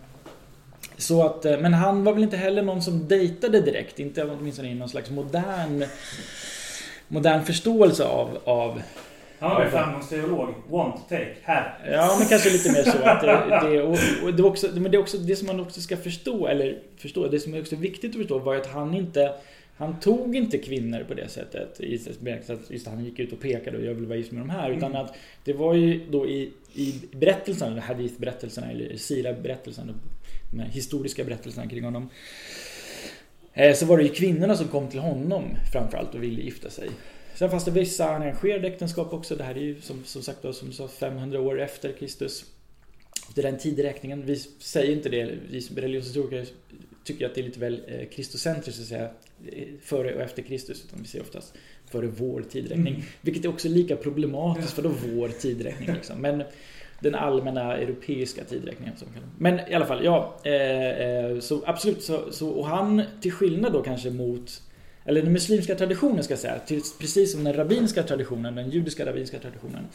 Så 0.97 1.27
att, 1.27 1.45
eh, 1.45 1.59
men 1.59 1.75
han 1.75 2.05
var 2.05 2.13
väl 2.13 2.23
inte 2.23 2.37
heller 2.37 2.63
någon 2.63 2.83
som 2.83 3.09
dejtade 3.09 3.61
direkt, 3.61 3.99
inte 3.99 4.25
åtminstone 4.25 4.71
i 4.71 4.75
någon 4.75 4.89
slags 4.89 5.11
modern 5.11 5.85
Modern 7.09 7.45
förståelse 7.45 8.05
av, 8.05 8.39
av 8.45 8.83
Han 9.39 9.55
var 9.55 9.65
ju 9.65 9.71
framgångsteolog. 9.71 10.55
Want, 10.71 11.09
take, 11.09 11.35
här. 11.43 11.79
Ja, 11.93 12.17
men 12.19 12.29
kanske 12.29 12.51
lite 12.51 12.73
mer 12.73 12.83
så. 12.83 12.99
Att 12.99 13.21
det, 13.21 13.71
det, 13.71 13.83
och, 13.83 13.99
och 14.25 14.35
det, 14.35 14.43
också, 14.43 14.69
men 14.75 14.91
det 14.91 14.97
är 14.97 15.01
också 15.01 15.19
det 15.19 15.37
som 15.37 15.47
man 15.47 15.61
också 15.61 15.81
ska 15.81 15.97
förstå, 15.97 16.47
eller 16.47 16.79
förstå, 16.97 17.29
det 17.29 17.41
som 17.41 17.55
är 17.55 17.61
också 17.61 17.77
viktigt 17.77 18.11
att 18.11 18.17
förstå 18.17 18.39
var 18.39 18.57
att 18.57 18.67
han 18.67 18.95
inte 18.95 19.33
han 19.79 20.01
tog 20.01 20.37
inte 20.37 20.59
kvinnor 20.59 21.05
på 21.09 21.15
det 21.15 21.29
sättet. 21.29 21.81
bemärkelsen 22.21 22.57
att 22.57 22.71
Just 22.71 22.87
han 22.87 23.05
gick 23.05 23.19
ut 23.19 23.33
och 23.33 23.41
pekade 23.41 23.79
och 23.79 23.85
jag 23.85 23.95
vill 23.95 24.07
vara 24.07 24.19
gift 24.19 24.33
med 24.33 24.43
de 24.43 24.51
här. 24.51 24.71
Utan 24.71 24.91
Mm. 24.91 25.05
att 25.05 25.15
det 25.45 25.53
var 25.53 25.75
ju 25.75 26.01
då 26.11 26.27
i, 26.27 26.53
i 26.75 26.95
berättelserna, 27.13 27.71
eller 27.71 27.83
hadith-berättelserna 27.83 28.71
eller 28.71 28.97
sira-berättelserna, 28.97 29.95
de 30.51 30.61
här 30.61 30.69
historiska 30.69 31.25
berättelserna 31.25 31.69
kring 31.69 31.85
honom. 31.85 32.09
eh, 33.55 33.75
Så 33.75 33.87
var 33.87 33.99
det 33.99 34.05
ju 34.05 34.09
kvinnorna 34.15 34.57
som 34.57 34.69
kom 34.69 34.89
till 34.89 35.01
honom 35.01 35.45
framförallt 35.73 36.15
och 36.15 36.23
ville 36.23 36.43
gifta 36.43 36.71
sig. 36.71 36.89
Sen 37.35 37.51
fanns 37.51 37.65
det 37.65 37.71
vissa 37.71 38.05
arrangerade 38.09 38.69
äktenskap 38.69 39.13
också. 39.13 39.37
Det 39.37 39.45
här 39.45 39.55
är 39.55 39.61
ju 39.61 39.81
som, 39.81 40.05
som 40.05 40.23
sagt 40.23 40.43
då, 40.43 40.53
som 40.53 40.73
sa 40.73 40.89
500 40.89 41.41
år 41.41 41.61
efter 41.61 41.93
Kristus. 41.93 42.45
Det 43.35 43.41
är 43.41 43.51
den 43.51 43.59
tideräkningen. 43.59 44.27
Vi 44.27 44.37
säger 44.59 44.93
inte 44.93 45.09
det, 45.09 45.31
vi 45.51 45.61
som 45.63 45.77
religionshistoriker 45.77 46.47
tycker 47.05 47.27
att 47.27 47.35
det 47.35 47.41
är 47.41 47.45
lite 47.45 47.61
väl 47.61 47.83
eh, 47.89 48.09
kristocentriskt 48.09 48.81
att 48.81 48.87
säga 48.87 49.11
eh, 49.53 49.65
före 49.83 50.15
och 50.15 50.21
efter 50.21 50.43
Kristus. 50.43 50.85
Utan 50.89 50.99
vi 51.03 51.09
säger 51.09 51.25
oftast 51.25 51.55
före 51.91 52.07
vår 52.07 52.43
tidräkning. 52.51 53.05
Vilket 53.21 53.45
är 53.45 53.49
också 53.49 53.69
lika 53.69 53.97
problematiskt 53.97 54.73
för 54.73 54.83
då 54.83 54.89
vår 55.15 55.29
tidräkning. 55.29 55.93
Liksom. 55.95 56.19
Men 56.21 56.43
den 57.01 57.15
allmänna 57.15 57.77
europeiska 57.77 58.45
tidräkningen. 58.45 58.97
Som. 58.97 59.09
Men 59.39 59.61
i 59.71 59.75
alla 59.75 59.87
fall, 59.87 60.05
ja. 60.05 60.37
Eh, 60.45 60.53
eh, 60.53 61.39
så 61.39 61.63
absolut, 61.67 62.03
så, 62.03 62.33
så, 62.33 62.49
och 62.49 62.67
han 62.67 63.03
till 63.21 63.33
skillnad 63.33 63.73
då 63.73 63.83
kanske 63.83 64.11
mot 64.11 64.63
eller 65.07 65.23
den 65.23 65.33
muslimska 65.33 65.75
traditionen 65.75 66.25
ska 66.25 66.33
jag 66.33 66.39
säga, 66.39 66.59
till, 66.59 66.83
precis 67.01 67.33
som 67.33 67.45
den 67.45 67.53
rabbinska 67.53 68.03
traditionen, 68.03 68.55
den 68.55 68.71
judiska 68.71 69.07
rabbinska 69.07 69.39
traditionen 69.39 69.87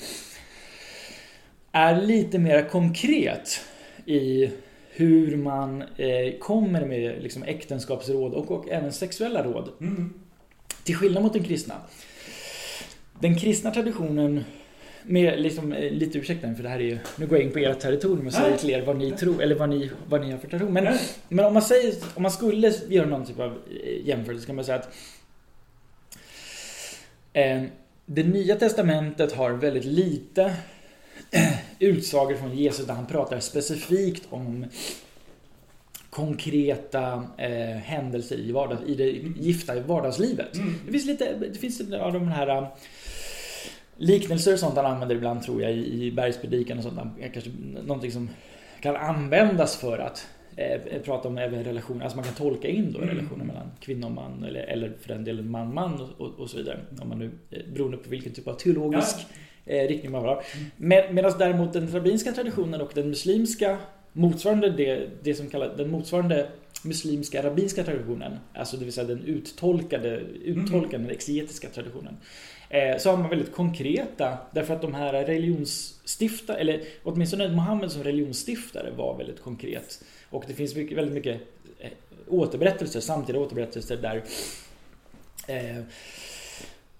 är 1.71 2.01
lite 2.01 2.39
mer 2.39 2.69
konkret 2.69 3.61
i 4.05 4.51
hur 4.89 5.37
man 5.37 5.81
eh, 5.81 6.39
kommer 6.39 6.85
med 6.85 7.23
liksom, 7.23 7.43
äktenskapsråd 7.43 8.33
och, 8.33 8.51
och 8.51 8.69
även 8.69 8.93
sexuella 8.93 9.43
råd. 9.43 9.69
Mm. 9.81 10.13
Till 10.83 10.95
skillnad 10.95 11.23
mot 11.23 11.33
den 11.33 11.43
kristna. 11.43 11.75
Den 13.19 13.39
kristna 13.39 13.71
traditionen 13.71 14.43
med 15.03 15.41
liksom, 15.41 15.73
eh, 15.73 15.91
lite 15.91 16.17
ursäkta 16.17 16.55
för 16.55 16.63
det 16.63 16.69
här 16.69 16.79
är 16.79 16.83
ju, 16.83 16.97
nu 17.15 17.27
går 17.27 17.37
jag 17.37 17.47
in 17.47 17.53
på 17.53 17.59
ert 17.59 17.79
territorium 17.79 18.27
och 18.27 18.33
säger 18.33 18.57
till 18.57 18.69
er 18.69 18.81
vad 18.81 18.97
ni 18.97 19.11
tror, 19.11 19.43
eller 19.43 19.55
vad 19.55 19.69
ni, 19.69 19.91
vad 20.07 20.21
ni 20.21 20.31
har 20.31 20.37
för 20.37 20.47
tradition. 20.47 20.73
Men, 20.73 20.97
men 21.27 21.45
om 21.45 21.53
man 21.53 21.63
säger, 21.63 21.93
om 22.15 22.23
man 22.23 22.31
skulle 22.31 22.73
göra 22.89 23.05
någon 23.05 23.25
typ 23.25 23.39
av 23.39 23.51
eh, 23.51 24.07
jämförelse 24.07 24.45
kan 24.45 24.55
man 24.55 24.65
säga 24.65 24.77
att 24.77 24.89
eh, 27.33 27.63
det 28.05 28.23
nya 28.23 28.55
testamentet 28.55 29.33
har 29.33 29.51
väldigt 29.51 29.85
lite 29.85 30.55
utsagor 31.79 32.35
från 32.35 32.57
Jesus 32.57 32.85
där 32.85 32.93
han 32.93 33.07
pratar 33.07 33.39
specifikt 33.39 34.23
om 34.29 34.65
konkreta 36.09 37.23
eh, 37.37 37.77
händelser 37.77 38.35
i, 38.35 38.51
vardag, 38.51 38.77
i 38.87 38.95
det 38.95 39.09
gifta 39.39 39.79
vardagslivet. 39.79 40.55
Mm. 40.55 40.75
Det 40.85 40.91
finns 40.91 41.05
lite, 41.05 41.33
det 41.53 41.59
finns 41.59 41.79
lite 41.79 42.01
av 42.01 42.13
de 42.13 42.27
här 42.27 42.47
eh, 42.47 42.67
liknelser 44.01 44.53
och 44.53 44.59
sånt 44.59 44.75
han 44.75 44.85
använder 44.85 45.15
ibland 45.15 45.43
tror 45.43 45.61
jag 45.61 45.71
i, 45.71 46.03
i 46.03 46.11
bergspredikan 46.11 46.77
och 46.77 46.83
sånt. 46.83 46.99
Kanske 47.33 47.51
någonting 47.85 48.11
som 48.11 48.29
kan 48.81 48.95
användas 48.95 49.77
för 49.77 49.97
att 49.97 50.27
eh, 50.55 51.01
prata 51.05 51.27
om 51.27 51.37
även 51.37 51.63
relationer, 51.63 52.03
alltså 52.03 52.17
man 52.17 52.25
kan 52.25 52.33
tolka 52.33 52.67
in 52.67 52.91
då 52.91 52.99
Mm. 52.99 53.09
relationer 53.09 53.45
mellan 53.45 53.71
kvinna 53.79 54.07
och 54.07 54.13
man 54.13 54.43
eller, 54.43 54.59
eller 54.61 54.93
för 55.01 55.07
den 55.07 55.23
delen 55.23 55.51
man-man 55.51 56.01
och, 56.01 56.27
och, 56.27 56.39
och 56.39 56.49
så 56.49 56.57
vidare. 56.57 56.79
Om 57.01 57.09
man 57.09 57.19
nu, 57.19 57.31
eh, 57.51 57.59
beroende 57.73 57.97
på 57.97 58.09
vilken 58.09 58.33
typ 58.33 58.47
av 58.47 58.53
teologisk 58.53 59.15
eh, 59.65 59.87
riktning 59.87 60.11
man 60.11 60.21
har. 60.21 60.43
Med, 60.77 61.13
Medan 61.13 61.33
däremot 61.39 61.73
den 61.73 61.91
rabbinska 61.93 62.31
traditionen 62.31 62.81
och 62.81 62.91
den 62.93 63.09
muslimska 63.09 63.77
motsvarande 64.13 64.69
det, 64.69 65.09
det 65.23 65.33
som 65.33 65.49
kallas 65.49 65.77
den 65.77 65.91
motsvarande 65.91 66.47
muslimska 66.83 67.43
rabbinska 67.43 67.83
traditionen, 67.83 68.37
alltså 68.53 68.77
det 68.77 68.83
vill 68.85 68.93
säga 68.93 69.07
den 69.07 69.23
uttolkade, 69.23 70.21
uttolkande 70.43 71.07
den 71.07 71.15
exegetiska 71.15 71.69
traditionen. 71.69 72.17
Eh, 72.73 72.97
så 72.97 73.09
har 73.09 73.17
man 73.17 73.29
väldigt 73.29 73.55
konkreta, 73.55 74.37
därför 74.51 74.73
att 74.73 74.81
de 74.81 74.93
här 74.93 75.13
religionsstiftare, 75.13 76.57
eller 76.57 76.83
åtminstone 77.03 77.51
Mohammed 77.51 77.91
som 77.91 78.03
religionsstiftare 78.03 78.91
var 78.91 79.17
väldigt 79.17 79.41
konkret. 79.41 80.03
Och 80.29 80.43
det 80.47 80.53
finns 80.53 80.75
mycket, 80.75 80.97
väldigt 80.97 81.13
mycket 81.13 81.41
eh, 81.79 81.91
återberättelser, 82.27 82.99
samtida 82.99 83.39
återberättelser 83.39 83.97
där 83.97 84.23
eh, 85.47 85.83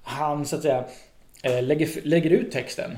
han 0.01 0.45
så 0.45 0.55
att 0.55 0.61
säga 0.61 0.85
lägger, 1.43 1.89
lägger 2.03 2.29
ut 2.29 2.51
texten 2.51 2.91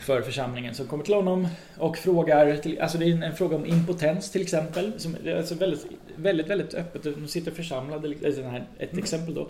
för 0.00 0.22
församlingen 0.22 0.74
som 0.74 0.86
kommer 0.86 1.04
till 1.04 1.14
honom 1.14 1.48
och 1.78 1.98
frågar, 1.98 2.56
till, 2.56 2.80
alltså 2.80 2.98
det 2.98 3.04
är 3.04 3.22
en, 3.22 3.36
fråga 3.36 3.56
om 3.56 3.66
impotens 3.66 4.30
till 4.30 4.42
exempel. 4.42 4.92
Som, 4.96 5.16
alltså 5.36 5.54
väldigt, 5.54 5.86
väldigt, 6.16 6.46
väldigt 6.46 6.74
öppet. 6.74 7.02
De 7.02 7.28
sitter 7.28 7.50
församlade, 7.50 8.14
ett 8.78 8.98
exempel 8.98 9.34
då. 9.34 9.48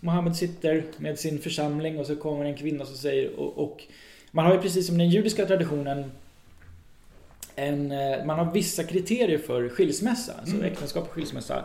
Mohammed 0.00 0.36
sitter 0.36 0.84
med 0.96 1.18
sin 1.18 1.38
församling 1.38 1.98
och 1.98 2.06
så 2.06 2.16
kommer 2.16 2.44
en 2.44 2.56
kvinna 2.56 2.86
som 2.86 2.96
säger 2.96 3.40
och, 3.40 3.58
och 3.58 3.82
man 4.30 4.46
har 4.46 4.54
ju 4.54 4.60
precis 4.60 4.86
som 4.86 4.98
den 4.98 5.10
judiska 5.10 5.46
traditionen 5.46 6.10
en, 7.56 7.92
eh, 7.92 8.24
man 8.24 8.38
har 8.38 8.52
vissa 8.52 8.84
kriterier 8.84 9.38
för 9.38 9.68
skilsmässa, 9.68 10.32
alltså 10.40 10.64
äktenskap 10.64 11.08
och 11.08 11.14
skilsmässa. 11.14 11.64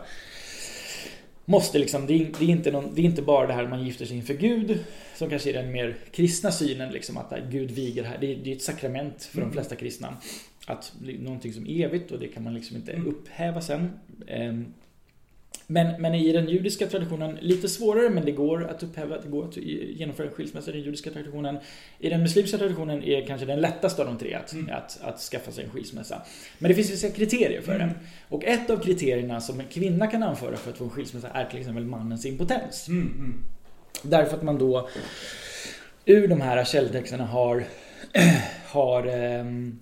Måste 1.44 1.78
liksom, 1.78 2.06
det 2.06 2.14
är, 2.14 2.30
det, 2.38 2.44
är 2.44 2.48
inte 2.48 2.70
någon, 2.70 2.94
det 2.94 3.00
är 3.00 3.04
inte 3.04 3.22
bara 3.22 3.46
det 3.46 3.52
här 3.52 3.68
man 3.68 3.84
gifter 3.84 4.04
sig 4.04 4.16
inför 4.16 4.34
Gud 4.34 4.78
som 5.14 5.30
kanske 5.30 5.50
är 5.50 5.62
den 5.62 5.72
mer 5.72 5.96
kristna 6.10 6.52
synen, 6.52 6.92
liksom, 6.92 7.16
att 7.16 7.32
Gud 7.50 7.70
viger 7.70 8.04
här. 8.04 8.18
Det 8.20 8.32
är, 8.32 8.36
det 8.36 8.50
är 8.50 8.56
ett 8.56 8.62
sakrament 8.62 9.22
för 9.22 9.40
de 9.40 9.52
flesta 9.52 9.76
kristna. 9.76 10.16
Att 10.66 10.92
någonting 11.18 11.52
som 11.52 11.66
är 11.66 11.86
evigt 11.86 12.10
och 12.10 12.18
det 12.18 12.28
kan 12.28 12.42
man 12.42 12.54
liksom 12.54 12.76
inte 12.76 12.92
upphäva 12.92 13.60
sen. 13.60 13.90
Ehm, 14.26 14.66
Men, 15.66 16.02
men 16.02 16.14
i 16.14 16.32
den 16.32 16.48
judiska 16.48 16.86
traditionen, 16.86 17.38
lite 17.40 17.68
svårare 17.68 18.10
men 18.10 18.24
det 18.24 18.32
går 18.32 18.64
att 18.70 18.82
upphäva, 18.82 19.18
det 19.18 19.28
går 19.28 19.44
att 19.44 19.56
genomföra 19.56 20.26
en 20.26 20.32
skilsmässa 20.32 20.70
i 20.70 20.74
den 20.74 20.82
judiska 20.82 21.10
traditionen. 21.10 21.58
I 21.98 22.08
den 22.08 22.22
muslimska 22.22 22.58
traditionen 22.58 23.02
är 23.02 23.26
kanske 23.26 23.46
den 23.46 23.60
lättaste 23.60 24.02
av 24.02 24.08
de 24.08 24.18
tre 24.18 24.34
att, 24.34 24.54
att, 24.70 25.00
att 25.02 25.20
skaffa 25.20 25.52
sig 25.52 25.64
en 25.64 25.70
skilsmässa. 25.70 26.22
Men 26.58 26.68
det 26.68 26.74
finns 26.74 26.90
vissa 26.90 27.10
kriterier 27.10 27.60
för 27.60 27.78
det. 27.78 27.90
Och 28.28 28.44
ett 28.44 28.70
av 28.70 28.76
kriterierna 28.76 29.40
som 29.40 29.60
en 29.60 29.66
kvinna 29.66 30.06
kan 30.06 30.22
anföra 30.22 30.56
för 30.56 30.70
att 30.70 30.78
få 30.78 30.84
en 30.84 30.90
skilsmässa 30.90 31.28
är 31.28 31.44
till 31.44 31.58
exempel 31.58 31.84
mannens 31.84 32.26
impotens. 32.26 32.88
Mm, 32.88 33.06
mm. 33.18 33.44
Därför 34.02 34.36
att 34.36 34.42
man 34.42 34.58
då 34.58 34.88
ur 36.04 36.28
de 36.28 36.40
här 36.40 36.64
källtexterna 36.64 37.26
har, 37.26 37.64
har 38.66 39.06
ehm, 39.06 39.78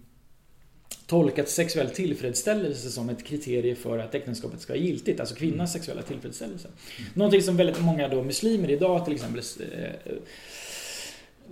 tolkat 1.10 1.48
sexuell 1.48 1.90
tillfredsställelse 1.90 2.90
som 2.90 3.08
ett 3.08 3.24
kriterie 3.24 3.74
för 3.74 3.98
att 3.98 4.14
äktenskapet 4.14 4.60
ska 4.60 4.72
vara 4.72 4.82
giltigt, 4.82 5.20
alltså 5.20 5.34
kvinnans 5.34 5.72
sexuella 5.72 6.02
tillfredsställelse. 6.02 6.68
Någonting 7.14 7.42
som 7.42 7.56
väldigt 7.56 7.80
många 7.80 8.08
då 8.08 8.22
muslimer 8.22 8.70
idag 8.70 9.04
till 9.04 9.14
exempel 9.14 9.42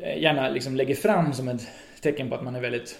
eh, 0.00 0.22
gärna 0.22 0.48
liksom 0.48 0.76
lägger 0.76 0.94
fram 0.94 1.32
som 1.32 1.48
ett 1.48 1.66
tecken 2.00 2.28
på 2.28 2.34
att 2.34 2.44
man 2.44 2.54
är 2.56 2.60
väldigt 2.60 2.98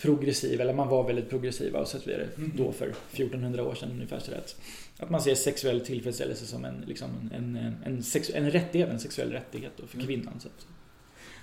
progressiv, 0.00 0.60
eller 0.60 0.74
man 0.74 0.88
var 0.88 1.04
väldigt 1.04 1.30
progressiva 1.30 1.80
och 1.80 1.88
så 1.88 1.98
vidare 2.04 2.28
då 2.36 2.72
för 2.72 2.88
1400 3.12 3.64
år 3.64 3.74
sedan 3.74 3.90
ungefär 3.90 4.18
så 4.18 4.32
att, 4.32 4.56
att 4.98 5.10
man 5.10 5.20
ser 5.20 5.34
sexuell 5.34 5.80
tillfredsställelse 5.80 6.46
som 6.46 6.64
en, 6.64 6.84
liksom 6.86 7.30
en, 7.34 7.56
en, 7.56 7.76
en, 7.84 8.02
en 8.34 8.50
rättighet, 8.50 8.90
en 8.90 9.00
sexuell 9.00 9.32
rättighet 9.32 9.72
för 9.88 10.00
kvinnan. 10.00 10.40
Så. 10.40 10.48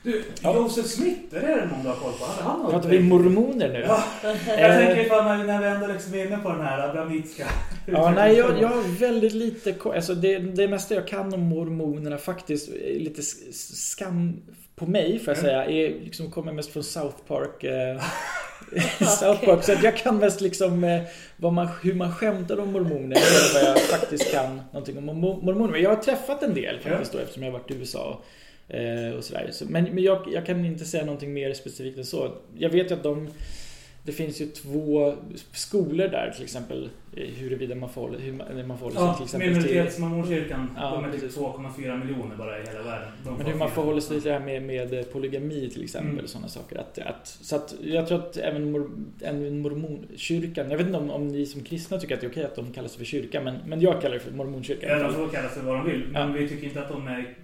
Du, 0.06 0.24
Ja. 0.42 0.56
Josef 0.56 0.86
Smith, 0.86 1.20
är 1.36 1.42
det 1.42 1.66
någon 1.66 1.84
du 1.84 1.90
har 1.90 1.96
koll 1.96 2.12
på? 2.20 2.26
Han 2.44 2.60
något? 2.62 2.72
Pratar 2.72 2.90
vi 2.90 3.00
mormoner 3.00 3.70
nu? 3.70 3.80
Ja, 3.88 4.04
jag 4.48 4.60
Eh, 4.72 4.78
tänker 4.78 5.06
ifall 5.06 5.24
när, 5.26 5.44
när 5.44 5.62
vi 5.62 5.68
ändå 5.68 5.88
liksom 5.88 6.14
är 6.14 6.26
inne 6.26 6.38
på 6.38 6.50
den 6.50 6.62
här 6.62 6.90
abrahamitiska 6.90 7.46
Ja, 7.86 8.12
nej, 8.16 8.34
jag, 8.38 8.62
jag 8.62 8.68
har 8.68 9.00
väldigt 9.00 9.34
lite 9.34 9.76
alltså 9.96 10.16
det, 10.16 10.38
det 10.40 10.68
mesta 10.68 10.96
jag 10.96 11.08
kan 11.08 11.34
om 11.34 11.42
mormonerna 11.42 12.18
faktiskt, 12.18 12.70
lite 12.96 13.22
skam 13.54 14.42
på 14.76 14.86
mig 14.86 15.20
får 15.20 15.34
jag 15.34 15.38
säga, 15.44 15.66
är, 15.66 15.90
liksom, 16.04 16.32
kommer 16.32 16.52
mest 16.54 16.74
från 16.74 16.84
South 16.84 17.18
Park. 17.28 17.64
Eh, 17.64 18.02
South 19.20 19.46
Park, 19.46 19.64
så 19.64 19.72
att 19.74 19.84
jag 19.84 19.98
kan 19.98 20.18
mest 20.18 20.42
liksom 20.42 20.84
eh, 20.84 21.02
vad 21.38 21.54
man, 21.54 21.68
hur 21.84 21.94
man 21.94 22.12
skämtar 22.16 22.60
om 22.60 22.72
mormoner, 22.72 23.16
är 23.16 23.54
vad 23.54 23.70
jag 23.72 23.80
faktiskt 23.82 24.32
kan 24.32 24.62
någonting 24.72 24.98
om 24.98 25.10
mo- 25.10 25.46
mormoner. 25.46 25.72
Men 25.72 25.82
jag 25.82 25.90
har 25.90 25.98
träffat 26.04 26.44
en 26.44 26.54
del 26.54 26.80
faktiskt 26.80 27.12
då 27.12 27.18
eftersom 27.18 27.44
jag 27.44 27.52
har 27.52 27.60
varit 27.60 27.72
i 27.72 27.74
USA 27.76 28.22
och 29.18 29.24
sådär. 29.24 29.50
Så, 29.52 29.66
men 29.70 29.84
men 29.84 30.04
jag, 30.04 30.28
jag 30.32 30.46
kan 30.46 30.66
inte 30.66 30.86
säga 30.86 31.06
någonting 31.06 31.34
mer 31.34 31.54
specifikt 31.54 31.98
än 31.98 32.06
så. 32.06 32.32
Jag 32.58 32.70
vet 32.70 32.92
ju 32.92 32.96
att 32.96 33.04
de 33.04 33.30
det 34.04 34.12
finns 34.12 34.42
ju 34.42 34.46
två 34.46 35.14
skolor 35.52 36.08
där 36.08 36.32
till 36.36 36.44
exempel 36.44 36.90
eh, 37.16 37.24
huruvida 37.24 37.76
man 37.76 37.90
får 37.90 38.02
hålla, 38.02 38.18
hur 38.18 38.34
man, 38.34 38.68
man 38.68 38.78
får 38.78 38.86
hålla 38.86 39.00
sig 39.00 39.06
Ja, 39.08 39.14
till 39.14 39.24
exempel 39.24 39.54
till 39.54 39.62
minoritetsmormonkyrkan. 39.62 40.72
Ja, 40.78 40.92
de 40.96 41.06
är 41.06 41.12
typ 41.12 41.22
precis. 41.22 41.38
2,4 41.40 42.00
miljoner 42.06 42.36
bara 42.36 42.60
i 42.60 42.66
hela 42.68 42.84
världen. 42.84 43.08
De 43.26 43.38
Men 43.38 43.46
hur 43.46 43.56
man 43.56 43.72
förhåller 43.72 44.02
sig 44.02 44.22
till 44.22 44.32
det 44.32 44.40
här 44.40 44.46
med, 44.46 44.64
med 44.64 45.12
polygami 45.12 45.70
till 45.70 45.84
exempel 45.84 46.12
Mm. 46.12 46.24
och 46.24 46.30
sådana 46.30 46.48
saker. 46.48 46.78
Att, 46.78 47.00
att, 47.00 47.28
så 47.28 47.56
att 47.56 47.76
jag 47.84 48.08
tror 48.08 48.20
att 48.20 48.38
även, 48.38 48.72
mor, 48.72 48.92
även 49.22 49.60
mormonkyrkan, 49.60 50.70
jag 50.72 50.78
vet 50.78 50.86
inte 50.88 51.00
om, 51.00 51.10
om 51.12 51.28
ni 51.28 51.46
som 51.46 51.64
kristna 51.64 51.98
tycker 51.98 52.16
att 52.16 52.22
det 52.22 52.28
är 52.28 52.32
okej 52.32 52.44
att 52.44 52.56
de 52.56 52.74
kallas 52.74 52.96
för 52.96 53.06
kyrka, 53.06 53.42
men, 53.42 53.56
men 53.66 53.82
jag 53.82 54.02
kallar 54.02 54.14
det 54.14 54.20
för 54.22 54.32
mormonkyrkan. 54.32 54.90
Ja, 54.90 55.04
de 55.04 55.14
får 55.14 55.28
kalla 55.30 55.50
sig 55.50 55.64
vad 55.64 55.76
de 55.76 55.86
vill. 55.92 56.08
Men 56.12 56.28
Ja. 56.32 56.38
vi 56.38 56.50
tycker 56.50 56.64
inte 56.68 56.82
att 56.82 56.90
de 56.90 57.08
är 57.08 57.36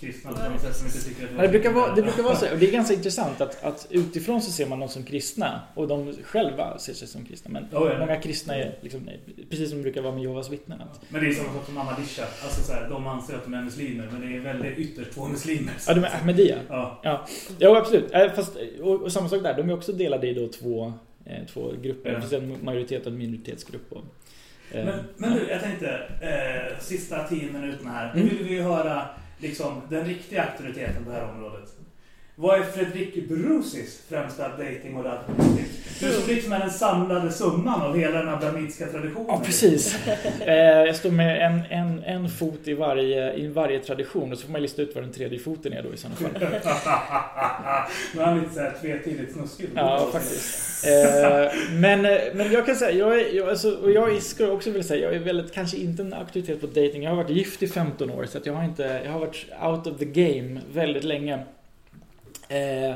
kristna 0.00 0.30
på 0.30 0.36
samma 0.36 0.58
sätt 0.58 0.76
som 0.76 0.86
inte 0.86 1.04
tycker 1.04 1.24
att 1.24 1.38
det, 1.42 1.48
brukar 1.48 1.72
vara, 1.72 1.94
det 1.94 2.02
brukar 2.02 2.22
vara 2.22 2.36
så, 2.36 2.52
och 2.52 2.58
det 2.58 2.68
är 2.68 2.72
ganska 2.72 2.94
intressant 2.94 3.40
att, 3.40 3.64
att 3.64 3.86
utifrån 3.90 4.42
så 4.42 4.50
ser 4.50 4.66
man 4.66 4.80
dem 4.80 4.88
som 4.88 5.02
kristna 5.04 5.60
och 5.74 5.88
de 5.88 6.12
själva 6.24 6.78
ser 6.78 6.92
sig 6.94 7.08
som 7.08 7.24
kristna. 7.24 7.50
Men 7.50 7.66
Ja, 7.72 7.92
ja. 7.92 7.98
många 7.98 8.16
kristna 8.20 8.54
är 8.54 8.78
liksom, 8.80 9.10
precis 9.50 9.68
som 9.68 9.78
det 9.78 9.82
brukar 9.82 10.02
vara 10.02 10.12
med 10.14 10.22
Jehovas 10.22 10.50
vittnen. 10.50 10.80
Att, 10.80 11.00
Men 11.08 11.20
det 11.24 11.28
är 11.30 11.32
samma 11.34 11.52
sak 11.54 11.66
som 11.66 11.78
Ahmadisha. 11.78 12.22
Alltså 12.44 12.62
så 12.62 12.72
här, 12.72 12.88
de 12.88 13.06
anser 13.06 13.34
att 13.34 13.44
de 13.44 13.54
är 13.54 13.62
muslimer, 13.62 14.08
men 14.12 14.20
det 14.20 14.36
är 14.36 14.40
väldigt 14.40 14.78
ytterst 14.78 15.12
två 15.12 15.28
muslimer. 15.28 15.72
ja, 15.86 15.94
de 15.94 16.04
är 16.04 16.14
Ahmadiyya. 16.20 16.58
Ja. 16.68 17.00
Ja, 17.04 17.26
ja 17.58 17.76
absolut. 17.78 18.14
Eh, 18.14 18.32
Fast, 18.32 18.56
och, 18.80 19.02
och 19.02 19.12
samma 19.12 19.28
sak 19.28 19.42
där, 19.42 19.54
de 19.56 19.70
är 19.70 19.74
också 19.74 19.92
delade 19.92 20.28
i 20.28 20.34
då 20.34 20.48
två, 20.48 20.92
eh, 21.26 21.46
två 21.52 21.72
grupper. 21.82 22.08
Ja. 22.10 22.14
Det 22.14 22.20
finns 22.20 22.32
en 22.32 22.56
majoritet 22.64 23.06
och 23.06 23.12
en 23.12 23.18
minoritetsgrupp. 23.18 23.92
Och, 23.92 24.04
eh, 24.72 24.84
Men, 24.84 24.98
men 25.16 25.32
du, 25.32 25.46
jag 25.50 25.60
tänkte, 25.62 25.88
eh, 26.22 26.78
sista 26.80 27.24
tio 27.28 27.52
minuterna 27.52 27.90
här. 27.90 28.12
Nu 28.14 28.20
Mm. 28.22 28.36
vill 28.36 28.44
vi 28.46 28.54
ju 28.54 28.62
höra 28.62 29.02
liksom, 29.38 29.82
den 29.88 30.04
riktiga 30.04 30.44
auktoriteten 30.44 31.04
på 31.04 31.10
det 31.10 31.16
här 31.16 31.30
området. 31.30 31.76
Vad 32.38 32.58
är 32.60 32.62
Fredrik 32.62 33.28
Brusis 33.28 34.02
främsta 34.08 34.48
dating 34.48 34.96
och 34.96 35.04
laddningstips? 35.04 36.00
Du 36.00 36.12
som 36.12 36.34
liksom 36.34 36.52
är 36.52 36.58
den 36.58 36.70
samlade 36.70 37.32
summan 37.32 37.82
av 37.82 37.96
hela 37.96 38.18
den 38.18 38.28
abrahamitiska 38.28 38.86
traditionen. 38.86 39.26
Ja, 39.28 39.42
precis. 39.44 40.06
Eh, 40.40 40.54
jag 40.56 40.96
står 40.96 41.10
med 41.10 41.46
en, 41.46 41.60
en, 41.70 42.04
en 42.04 42.28
fot 42.28 42.68
i 42.68 42.74
varje, 42.74 43.34
i 43.34 43.46
varje 43.48 43.80
tradition 43.80 44.32
och 44.32 44.38
så 44.38 44.46
får 44.46 44.52
man 44.52 44.62
lista 44.62 44.82
ut 44.82 44.94
vad 44.94 45.04
den 45.04 45.12
tredje 45.12 45.38
foten 45.38 45.72
är 45.72 45.82
då 45.82 45.94
i 45.94 45.96
sådana 45.96 46.16
fall. 46.16 46.30
Nu 48.14 48.20
är 48.20 48.24
han 48.24 48.40
lite 48.40 48.54
såhär 48.54 48.74
tvetydigt 48.80 49.32
snuskig. 49.32 49.68
Ja, 49.74 50.08
faktiskt. 50.12 50.86
Eh, 50.86 51.52
men, 51.72 52.04
eh, 52.04 52.18
men 52.34 52.52
jag 52.52 52.66
kan 52.66 52.76
säga, 52.76 52.98
jag, 52.98 53.20
är, 53.20 53.36
jag, 53.36 53.48
alltså, 53.48 53.70
och 53.70 53.90
jag 53.90 54.22
skulle 54.22 54.50
också 54.50 54.70
vilja 54.70 54.84
säga, 54.84 55.06
jag 55.06 55.14
är 55.14 55.24
väldigt, 55.24 55.54
kanske 55.54 55.76
inte 55.76 56.02
en 56.02 56.14
auktoritet 56.14 56.60
på 56.60 56.66
dating. 56.66 57.02
Jag 57.02 57.10
har 57.10 57.16
varit 57.16 57.30
gift 57.30 57.62
i 57.62 57.68
15 57.68 58.10
år 58.10 58.26
så 58.26 58.38
att 58.38 58.46
jag 58.46 58.54
har 58.54 58.64
inte, 58.64 59.00
jag 59.04 59.12
har 59.12 59.20
varit 59.20 59.46
out 59.62 59.86
of 59.86 59.98
the 59.98 60.04
game 60.04 60.60
väldigt 60.72 61.04
länge. 61.04 61.38
Eh, 62.48 62.94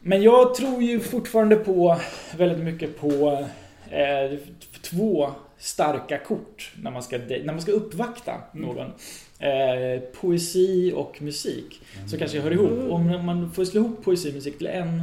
men 0.00 0.22
jag 0.22 0.54
tror 0.54 0.82
ju 0.82 1.00
fortfarande 1.00 1.56
på, 1.56 2.00
väldigt 2.36 2.64
mycket 2.64 3.00
på 3.00 3.46
eh, 3.90 4.38
två 4.82 5.30
starka 5.58 6.18
kort 6.18 6.72
när 6.82 6.90
man 6.90 7.02
ska, 7.02 7.18
när 7.18 7.52
man 7.52 7.60
ska 7.60 7.72
uppvakta 7.72 8.32
någon. 8.52 8.92
Eh, 9.38 10.00
poesi 10.20 10.92
och 10.96 11.22
musik. 11.22 11.80
Så 12.06 12.18
kanske 12.18 12.40
hör 12.40 12.50
ihop. 12.50 12.90
Om 12.92 13.26
man 13.26 13.52
får 13.52 13.64
slå 13.64 13.80
ihop 13.80 14.04
poesi 14.04 14.30
och 14.30 14.34
musik 14.34 14.58
till 14.58 14.66
en 14.66 15.02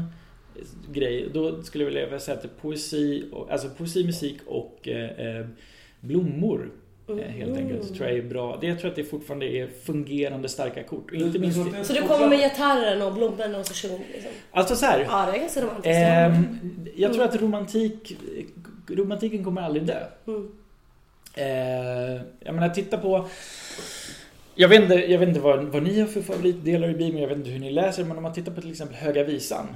grej, 0.91 1.29
då 1.33 1.63
skulle 1.63 1.83
jag 1.83 1.91
vilja 1.91 2.19
säga 2.19 2.37
att 2.37 2.61
poesi, 2.61 3.31
alltså 3.49 3.69
poesi, 3.69 4.05
musik 4.05 4.37
och 4.45 4.87
eh, 4.87 5.45
blommor 5.99 6.71
eh, 7.07 7.15
helt 7.15 7.57
enkelt. 7.57 7.95
Tror 7.95 8.07
jag 8.07 8.17
är 8.17 8.21
bra. 8.21 8.57
Det 8.61 8.67
jag 8.67 8.79
tror 8.79 8.89
att 8.89 8.95
det 8.95 9.03
fortfarande 9.03 9.45
är 9.45 9.67
fungerande 9.67 10.49
starka 10.49 10.83
kort. 10.83 11.11
Och 11.11 11.17
inte 11.17 11.39
minst... 11.39 11.59
Så 11.83 11.93
du 11.93 12.01
kommer 12.01 12.27
med 12.27 12.39
gitarren 12.39 13.01
och 13.01 13.13
blommorna 13.13 13.59
och 13.59 13.65
så 13.65 13.73
sjunger 13.73 14.05
liksom? 14.13 14.31
Alltså 14.51 14.75
så 14.75 14.85
här. 14.85 14.99
Ja, 14.99 15.25
det 15.31 15.37
är 15.37 15.41
ganska 15.41 15.61
romantiskt. 15.61 15.87
Ehm, 15.87 16.59
jag 16.95 17.13
tror 17.13 17.23
att 17.23 17.41
romantik, 17.41 18.17
romantiken 18.87 19.43
kommer 19.43 19.61
aldrig 19.61 19.85
dö. 19.85 20.03
Mm. 20.27 20.51
Eh, 21.33 22.21
jag 22.39 22.55
menar, 22.55 22.69
titta 22.69 22.97
på... 22.97 23.27
Jag 24.55 24.69
vet 24.69 24.81
inte, 24.81 24.95
jag 24.95 25.19
vet 25.19 25.27
inte 25.29 25.39
vad, 25.39 25.63
vad 25.63 25.83
ni 25.83 25.99
har 25.99 26.07
för 26.07 26.21
favoritdelar 26.21 26.89
i 26.89 26.93
Bibeln, 26.93 27.17
jag 27.17 27.27
vet 27.27 27.37
inte 27.37 27.49
hur 27.49 27.59
ni 27.59 27.71
läser, 27.71 28.03
men 28.03 28.17
om 28.17 28.23
man 28.23 28.33
tittar 28.33 28.51
på 28.51 28.61
till 28.61 28.71
exempel 28.71 28.97
Höga 28.97 29.23
Visan, 29.23 29.67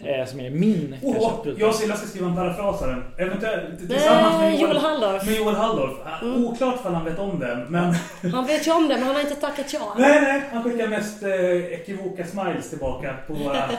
eh, 0.00 0.26
som 0.26 0.40
är 0.40 0.50
min 0.50 0.96
Åh, 1.02 1.42
kanske, 1.44 1.60
jag 1.60 1.68
och 1.68 1.74
Silla 1.74 1.96
ska 1.96 2.06
skriva 2.06 2.26
en 2.26 2.34
parafras 2.34 2.82
av 2.82 2.88
den. 2.88 3.04
Eventuellt 3.18 3.78
tillsammans 3.78 4.40
med 4.40 4.52
Nej, 4.52 4.62
Joel 4.62 4.76
Halldorf. 4.76 5.26
Med 5.26 5.36
Joel 5.36 5.54
Halldorf. 5.54 5.92
Mm. 6.22 6.44
Oklart 6.44 6.80
ifall 6.80 6.94
han 6.94 7.04
vet 7.04 7.18
om 7.18 7.40
den, 7.40 7.64
men... 7.68 7.94
Han 8.32 8.46
vet 8.46 8.66
ju 8.66 8.72
om 8.72 8.88
det, 8.88 8.94
men 8.94 9.02
han 9.02 9.14
har 9.14 9.22
inte 9.22 9.34
tackat 9.34 9.72
ja. 9.72 9.94
Nej, 9.98 10.20
nej, 10.22 10.42
han 10.52 10.64
skickar 10.64 10.88
mest 10.88 11.22
eh, 11.22 11.30
ekivoka 11.72 12.26
smiles 12.26 12.70
tillbaka 12.70 13.14
på 13.26 13.34
våra 13.34 13.70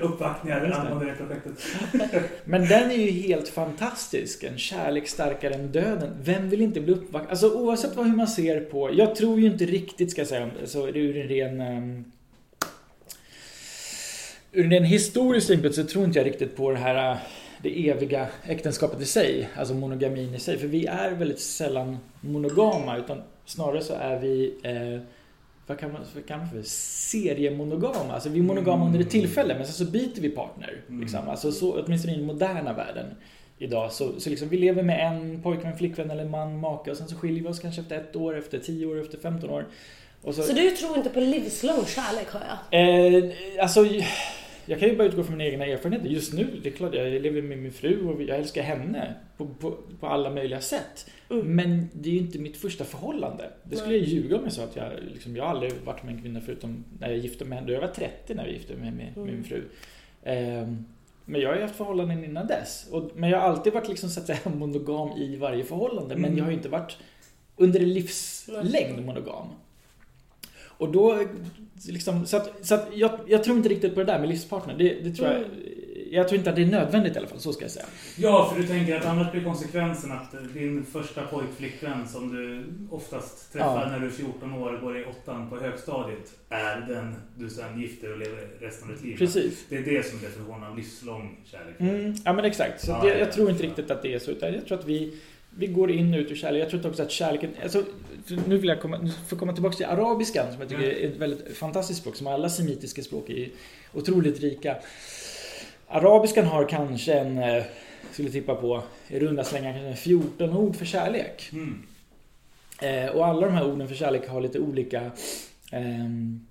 uppvaktningar 0.00 0.80
angående 0.80 1.04
det 1.04 1.16
projektet. 1.16 1.52
Men 2.44 2.68
den 2.68 2.90
är 2.90 2.94
ju 2.94 3.10
helt 3.10 3.48
fantastisk. 3.48 4.42
En 4.42 4.58
kärlek 4.58 5.08
starkare 5.08 5.54
än 5.54 5.72
döden. 5.72 6.16
Vem 6.22 6.48
vill 6.48 6.62
inte 6.62 6.80
bli 6.80 6.92
uppvaktad? 6.92 7.30
Alltså 7.30 7.50
oavsett 7.50 7.96
vad 7.96 8.06
hur 8.06 8.16
man 8.16 8.28
ser 8.28 8.60
på... 8.60 8.90
Jag 8.94 9.14
tror 9.14 9.40
ju 9.40 9.53
inte 9.54 9.66
riktigt, 9.66 10.10
ska 10.10 10.20
jag 10.20 10.28
säga, 10.28 10.50
alltså, 10.60 10.88
ur 10.88 11.16
en 11.16 11.28
ren... 11.28 11.60
Um, 11.60 12.04
ur 14.52 14.72
en 14.72 14.84
historisk 14.84 15.46
synpunkt 15.46 15.76
så 15.76 15.84
tror 15.84 16.04
inte 16.04 16.18
jag 16.18 16.26
riktigt 16.26 16.56
på 16.56 16.70
det 16.70 16.78
här 16.78 17.12
äh, 17.12 17.18
det 17.62 17.88
eviga 17.88 18.28
äktenskapet 18.46 19.00
i 19.00 19.04
sig, 19.04 19.48
alltså 19.56 19.74
monogamin 19.74 20.34
i 20.34 20.38
sig. 20.38 20.58
För 20.58 20.66
vi 20.66 20.86
är 20.86 21.10
väldigt 21.10 21.40
sällan 21.40 21.98
monogama, 22.20 22.96
utan 22.96 23.22
snarare 23.44 23.82
så 23.82 23.94
är 23.94 24.20
vi 24.20 24.54
eh, 24.62 25.02
vad 25.66 25.78
kan 25.78 25.92
man, 25.92 26.00
vad 26.14 26.26
kan 26.26 26.38
man 26.38 26.48
för 26.48 26.62
seriemonogama? 26.62 28.14
Alltså 28.14 28.28
vi 28.28 28.38
är 28.38 28.42
monogama 28.42 28.86
under 28.86 29.00
ett 29.00 29.10
tillfälle, 29.10 29.54
men 29.54 29.66
sen 29.66 29.86
så 29.86 29.92
byter 29.92 30.20
vi 30.20 30.30
partner. 30.30 30.80
Liksom. 30.88 31.28
Alltså 31.28 31.52
så, 31.52 31.84
åtminstone 31.84 32.14
i 32.14 32.16
den 32.16 32.26
moderna 32.26 32.72
världen 32.72 33.06
idag. 33.64 33.92
Så, 33.92 34.20
så 34.20 34.30
liksom 34.30 34.48
vi 34.48 34.56
lever 34.56 34.82
med 34.82 35.06
en 35.06 35.42
pojkvän, 35.42 35.78
flickvän 35.78 36.10
eller 36.10 36.24
man, 36.24 36.58
maka 36.58 36.90
och 36.90 36.96
sen 36.96 37.08
så 37.08 37.16
skiljer 37.16 37.42
vi 37.42 37.48
oss 37.48 37.60
kanske 37.60 37.80
efter 37.80 37.96
ett 37.96 38.16
år, 38.16 38.38
efter 38.38 38.58
tio 38.58 38.86
år, 38.86 39.00
efter 39.00 39.18
15 39.18 39.50
år. 39.50 39.66
Och 40.22 40.34
Så 40.34 40.52
du 40.52 40.70
tror 40.70 40.96
inte 40.96 41.10
på 41.10 41.20
livslång 41.20 41.84
kärlek, 41.86 42.26
hör 42.30 42.42
jag? 42.70 43.24
Eh, 43.24 43.32
alltså, 43.60 43.86
jag 44.66 44.80
kan 44.80 44.88
ju 44.88 44.96
bara 44.96 45.08
utgå 45.08 45.24
från 45.24 45.38
mina 45.38 45.50
egna 45.50 45.66
erfarenheter. 45.66 46.08
Just 46.08 46.32
nu, 46.32 46.60
det 46.62 46.68
är 46.68 46.72
klart, 46.72 46.94
jag 46.94 47.22
lever 47.22 47.42
med 47.42 47.58
min 47.58 47.72
fru 47.72 48.06
och 48.06 48.22
jag 48.22 48.38
älskar 48.38 48.62
henne 48.62 49.14
på, 49.36 49.46
på, 49.46 49.76
på 50.00 50.06
alla 50.06 50.30
möjliga 50.30 50.60
sätt. 50.60 51.10
Men 51.28 51.88
det 51.92 52.08
är 52.08 52.12
ju 52.12 52.18
inte 52.18 52.38
mitt 52.38 52.56
första 52.56 52.84
förhållande. 52.84 53.50
Det 53.62 53.76
skulle 53.76 53.96
jag 53.96 54.06
ljuga 54.06 54.36
om 54.36 54.44
jag 54.44 54.52
sa 54.52 54.64
att 54.64 54.76
jag, 54.76 54.92
liksom, 55.12 55.36
jag 55.36 55.44
har 55.44 55.50
aldrig 55.50 55.72
varit 55.84 56.02
med 56.02 56.14
en 56.14 56.22
kvinna 56.22 56.40
förutom 56.40 56.84
när 56.98 57.08
jag 57.08 57.18
gifte 57.18 57.44
mig 57.44 57.48
med 57.48 57.58
henne. 57.58 57.72
Jag 57.72 57.80
var 57.80 57.88
30 57.88 58.34
när 58.34 58.44
jag 58.44 58.52
gifte 58.52 58.74
mig 58.76 58.90
med, 58.90 59.16
med 59.16 59.34
min 59.34 59.44
fru. 59.44 59.62
Ehm, 60.24 60.84
men 61.24 61.40
jag 61.40 61.48
har 61.48 61.56
ju 61.56 61.62
haft 61.62 61.76
förhållanden 61.76 62.24
innan 62.24 62.46
dess. 62.46 62.86
Och, 62.90 63.10
men 63.14 63.30
jag 63.30 63.40
har 63.40 63.48
alltid 63.48 63.72
varit 63.72 63.88
liksom, 63.88 64.08
så 64.08 64.20
att 64.20 64.26
säga, 64.26 64.38
monogam 64.56 65.18
i 65.18 65.36
varje 65.36 65.64
förhållande. 65.64 66.16
Men 66.16 66.36
jag 66.36 66.44
har 66.44 66.50
ju 66.50 66.56
inte 66.56 66.68
varit 66.68 66.96
under 67.56 67.80
en 67.80 67.92
livslängd 67.92 69.04
monogam. 69.04 69.46
Och 70.78 70.92
då, 70.92 71.24
liksom, 71.88 72.26
så 72.26 72.36
att, 72.36 72.66
så 72.66 72.74
att 72.74 72.88
jag, 72.94 73.20
jag 73.26 73.44
tror 73.44 73.56
inte 73.56 73.68
riktigt 73.68 73.94
på 73.94 74.00
det 74.00 74.06
där 74.06 74.18
med 74.18 74.28
livspartner. 74.28 74.74
Det, 74.78 74.94
det 74.94 75.14
tror 75.14 75.28
jag, 75.28 75.44
jag 76.10 76.28
tror 76.28 76.38
inte 76.38 76.50
att 76.50 76.56
det 76.56 76.62
är 76.62 76.66
nödvändigt 76.66 77.14
i 77.16 77.18
alla 77.18 77.28
fall, 77.28 77.40
så 77.40 77.52
ska 77.52 77.64
jag 77.64 77.70
säga. 77.70 77.86
Ja, 78.16 78.50
för 78.52 78.62
du 78.62 78.68
tänker 78.68 78.96
att 78.96 79.04
annars 79.04 79.32
blir 79.32 79.44
konsekvensen 79.44 80.12
att 80.12 80.54
din 80.54 80.84
första 80.92 81.22
pojkflickvän 81.26 82.08
som 82.08 82.36
du 82.36 82.64
oftast 82.90 83.52
träffar 83.52 83.82
Ja. 83.84 83.90
när 83.90 83.98
du 84.00 84.06
är 84.06 84.10
14 84.10 84.54
år 84.54 84.74
och 84.74 84.80
går 84.80 84.98
i 85.00 85.04
åttan 85.04 85.50
på 85.50 85.56
högstadiet 85.56 86.32
är 86.48 86.80
den 86.88 87.14
du 87.36 87.50
sen 87.50 87.80
gifter 87.80 88.12
och 88.12 88.18
lever 88.18 88.48
resten 88.60 88.88
av 88.88 88.94
ditt 88.94 89.04
liv. 89.04 89.16
Precis. 89.16 89.64
Det 89.68 89.76
är 89.76 89.82
det 89.82 90.06
som 90.06 90.18
är 90.18 90.22
definitionen 90.22 90.64
av 90.64 90.76
livslång 90.76 91.36
kärlek. 91.44 91.80
Mm, 91.80 92.14
ja 92.24 92.32
men 92.32 92.44
exakt. 92.44 92.80
Så 92.84 92.90
Ja, 92.90 93.00
det, 93.02 93.08
ja, 93.08 93.14
jag 93.18 93.32
tror 93.32 93.50
inte 93.50 93.62
riktigt 93.62 93.90
att 93.90 94.02
det 94.02 94.14
är 94.14 94.18
så. 94.18 94.30
Utan 94.30 94.52
jag 94.54 94.66
tror 94.66 94.78
att 94.78 94.84
vi, 94.86 95.14
vi 95.50 95.66
går 95.66 95.90
in 95.90 96.14
och 96.14 96.20
ut 96.20 96.30
ur 96.30 96.36
kärlek. 96.36 96.62
Jag 96.62 96.70
tror 96.70 96.86
också 96.90 97.02
att 97.02 97.10
kärleken... 97.10 97.50
Alltså, 97.62 97.82
nu 98.46 98.58
vill 98.58 98.68
jag 98.68 98.80
komma, 98.80 98.98
nu 98.98 99.08
får 99.10 99.18
jag 99.30 99.38
komma 99.38 99.52
tillbaka 99.52 99.76
till 99.76 99.86
arabiskan 99.86 100.52
som 100.52 100.60
jag 100.60 100.68
tycker 100.68 100.82
är 100.82 101.08
ett 101.08 101.16
väldigt 101.16 101.56
fantastiskt 101.56 102.00
språk. 102.00 102.16
Som 102.16 102.26
alla 102.26 102.48
semitiska 102.48 103.02
språk 103.02 103.30
är 103.30 103.48
otroligt 103.92 104.40
rika. 104.40 104.76
Arabiskan 105.88 106.46
har 106.46 106.68
kanske 106.68 107.12
en, 107.12 107.38
eh, 107.38 107.64
skulle 108.12 108.30
tippa 108.30 108.54
på, 108.54 108.82
i 109.08 109.18
runda 109.18 109.44
slängar 109.44 109.72
kanske 109.72 109.88
en 109.88 109.96
14 109.96 110.56
ord 110.56 110.76
för 110.76 110.84
kärlek. 110.84 111.50
Mm. 111.52 111.82
Eh, 112.82 113.10
och 113.10 113.26
alla 113.26 113.46
de 113.46 113.54
här 113.54 113.66
orden 113.66 113.88
för 113.88 113.94
kärlek 113.94 114.28
har 114.28 114.40
lite 114.40 114.58
olika 114.58 115.10
ehm, 115.72 116.46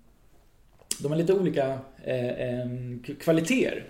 De 0.99 1.11
har 1.11 1.17
lite 1.17 1.34
olika 1.34 1.79
eh, 2.03 2.49
ehm, 2.49 3.03
kvaliteter. 3.19 3.84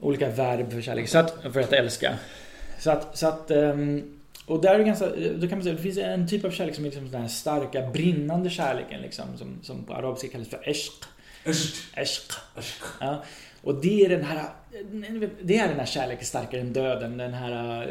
Olika 0.00 0.28
verb 0.28 0.72
för 0.72 0.80
kärlek, 0.80 1.08
så 1.08 1.18
att, 1.18 1.42
för 1.52 1.60
att 1.60 1.72
älska. 1.72 2.18
Så 2.78 2.90
att, 2.90 3.18
så 3.18 3.26
att 3.26 3.50
ehm, 3.50 4.18
och 4.46 4.60
där 4.62 4.74
är 4.74 4.78
det 4.78 4.84
ganska, 4.84 5.06
då 5.34 5.48
kan 5.48 5.58
man 5.58 5.62
säga, 5.62 5.74
det 5.74 5.82
finns 5.82 5.98
en 5.98 6.28
typ 6.28 6.44
av 6.44 6.50
kärlek 6.50 6.74
som 6.74 6.84
är 6.84 6.88
liksom 6.88 7.10
den 7.10 7.20
här 7.20 7.28
starka, 7.28 7.90
brinnande 7.90 8.50
kärleken 8.50 9.02
liksom, 9.02 9.38
som, 9.38 9.58
som 9.62 9.84
på 9.84 9.94
arabiska 9.94 10.28
kallas 10.28 10.48
för 10.48 10.68
eshq. 10.68 11.04
Eshq. 11.94 12.32
Ja. 13.00 13.24
Och 13.62 13.74
det 13.74 14.04
är 14.04 14.08
den 14.08 14.24
här 14.24 14.48
Det 15.42 15.58
är 15.58 15.68
den 15.68 15.78
här 15.78 15.86
kärleken 15.86 16.24
starkare 16.26 16.60
än 16.60 16.72
döden. 16.72 17.16
Den 17.16 17.34
här 17.34 17.86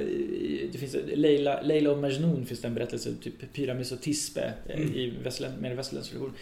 Det 0.71 0.77
finns 0.77 0.95
Leila, 1.13 1.61
Leila 1.61 1.91
och 1.91 1.97
Majnun 1.97 2.45
finns 2.45 2.61
det 2.61 2.67
en 2.67 2.73
berättelse 2.73 3.09
Typ 3.21 3.53
Pyramis 3.53 3.91
och 3.91 4.01
Tispe 4.01 4.53
eh, 4.67 4.75
Mm. 4.75 4.93
i 4.93 5.13
mer 5.61 5.75
västerländsk 5.75 6.11
religion. 6.13 6.33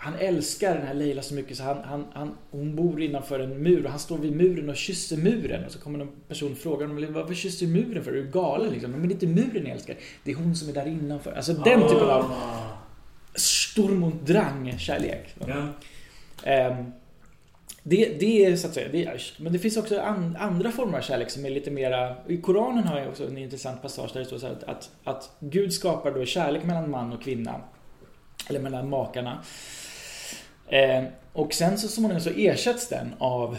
Han 0.00 0.14
älskar 0.14 0.74
den 0.74 0.86
här 0.86 0.94
Leila 0.94 1.22
så 1.22 1.34
mycket 1.34 1.56
så 1.56 1.62
han, 1.62 1.78
han, 1.84 2.04
han, 2.12 2.34
hon 2.50 2.76
bor 2.76 3.02
innanför 3.02 3.40
en 3.40 3.62
mur 3.62 3.84
och 3.84 3.90
han 3.90 3.98
står 3.98 4.18
vid 4.18 4.36
muren 4.36 4.68
och 4.68 4.76
kysser 4.76 5.16
muren 5.16 5.64
och 5.64 5.72
så 5.72 5.78
kommer 5.78 5.98
någon 5.98 6.12
person 6.28 6.52
och 6.52 6.58
frågar 6.58 6.86
honom 6.86 7.12
varför 7.12 7.34
kysser 7.34 7.66
du 7.66 7.72
muren 7.72 8.04
för? 8.04 8.10
Är 8.12 8.16
du 8.16 8.30
galen 8.30 8.72
liksom? 8.72 8.90
Men 8.90 9.02
det 9.02 9.08
är 9.08 9.14
inte 9.14 9.26
muren 9.26 9.66
jag 9.66 9.74
älskar. 9.74 9.96
Det 10.24 10.30
är 10.30 10.34
hon 10.34 10.56
som 10.56 10.68
är 10.68 10.72
där 10.72 10.86
innanför. 10.86 11.32
Alltså 11.32 11.52
den 11.52 11.80
typen 11.82 12.10
av 12.10 12.24
Ah. 12.32 12.78
Sturm 13.34 14.02
und 14.02 14.14
Drang 14.26 14.78
kärlek. 14.78 15.34
Ja. 15.46 15.68
Ehm, 16.44 16.84
det, 17.88 18.20
det 18.20 18.44
är 18.44 18.56
så 18.56 18.66
att 18.66 18.74
säga, 18.74 18.88
det 18.92 19.04
är, 19.04 19.22
men 19.36 19.52
det 19.52 19.58
finns 19.58 19.76
också 19.76 20.00
an, 20.00 20.36
andra 20.40 20.72
former 20.72 20.98
av 20.98 21.02
kärlek 21.02 21.30
som 21.30 21.46
är 21.46 21.50
lite 21.50 21.70
mera... 21.70 22.16
I 22.26 22.36
Koranen 22.36 22.84
har 22.84 22.98
jag 22.98 23.08
också 23.08 23.26
en 23.26 23.38
intressant 23.38 23.82
passage 23.82 24.10
där 24.12 24.20
det 24.20 24.26
står 24.26 24.38
så 24.38 24.46
att, 24.46 24.64
att, 24.64 24.90
att 25.04 25.30
Gud 25.40 25.72
skapar 25.72 26.10
då 26.10 26.24
kärlek 26.24 26.64
mellan 26.64 26.90
man 26.90 27.12
och 27.12 27.22
kvinna. 27.22 27.60
Eller 28.48 28.60
mellan 28.60 28.88
makarna. 28.88 29.42
Eh, 30.66 31.04
och 31.32 31.54
sen 31.54 31.78
så 31.78 31.88
småningom 31.88 32.20
så 32.20 32.30
ersätts 32.30 32.88
den 32.88 33.14
av 33.18 33.58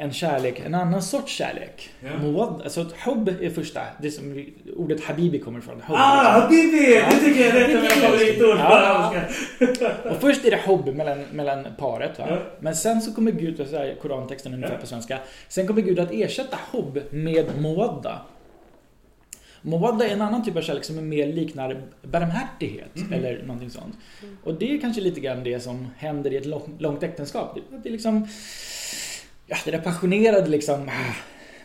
en 0.00 0.12
kärlek, 0.12 0.62
en 0.66 0.74
annan 0.74 1.02
sorts 1.02 1.32
kärlek. 1.32 1.90
Ja. 2.00 2.18
Muwad, 2.22 2.62
alltså 2.62 2.86
hubb 3.04 3.28
är 3.40 3.50
första, 3.50 3.80
det 4.02 4.10
som 4.10 4.46
ordet 4.76 5.04
habibi 5.04 5.38
kommer 5.38 5.58
ifrån. 5.58 5.80
Hubb, 5.86 5.96
Ah, 6.00 6.40
Habibi! 6.40 6.94
Det 7.10 7.16
tycker 7.24 7.40
jag 7.40 7.56
är 7.56 7.68
ett 7.68 7.76
av 7.76 7.82
mina 7.82 7.88
favoritord 7.94 8.56
på 8.56 8.62
Ja. 8.62 8.78
arabiska. 8.78 10.10
Och 10.10 10.16
först 10.20 10.44
är 10.44 10.50
det 10.50 10.60
hubb 10.66 10.94
mellan, 10.96 11.24
mellan 11.32 11.66
paret. 11.78 12.10
Ja. 12.18 12.38
Men 12.60 12.76
sen 12.76 13.02
så 13.02 13.14
kommer 13.14 13.30
Gud, 13.32 13.68
så 13.70 13.76
här, 13.76 13.96
Korantexten 14.02 14.54
ungefär 14.54 14.74
Ja. 14.74 14.80
på 14.80 14.86
svenska. 14.86 15.18
Sen 15.48 15.66
kommer 15.66 15.82
Gud 15.82 15.98
att 15.98 16.10
ersätta 16.12 16.58
hubb 16.72 17.00
med 17.10 17.46
muwadda. 17.60 18.20
Mawadda 19.62 20.06
är 20.08 20.12
en 20.12 20.22
annan 20.22 20.44
typ 20.44 20.56
av 20.56 20.60
kärlek 20.60 20.84
som 20.84 20.98
är 20.98 21.02
mer 21.02 21.26
liknar 21.26 21.82
barmhärtighet 22.02 22.90
eller 23.12 23.42
någonting 23.42 23.70
sånt. 23.70 23.94
Och 24.44 24.54
det 24.54 24.74
är 24.74 24.80
kanske 24.80 25.00
lite 25.00 25.20
grann 25.20 25.44
det 25.44 25.60
som 25.60 25.88
händer 25.98 26.32
i 26.32 26.36
ett 26.36 26.46
lång, 26.46 26.76
långt 26.78 27.02
äktenskap. 27.02 27.54
Det, 27.54 27.76
det 27.82 27.88
är 27.88 27.92
liksom... 27.92 28.28
Ja, 29.50 29.56
det 29.64 29.70
där 29.70 29.78
passionerade 29.78 30.48
liksom... 30.48 30.90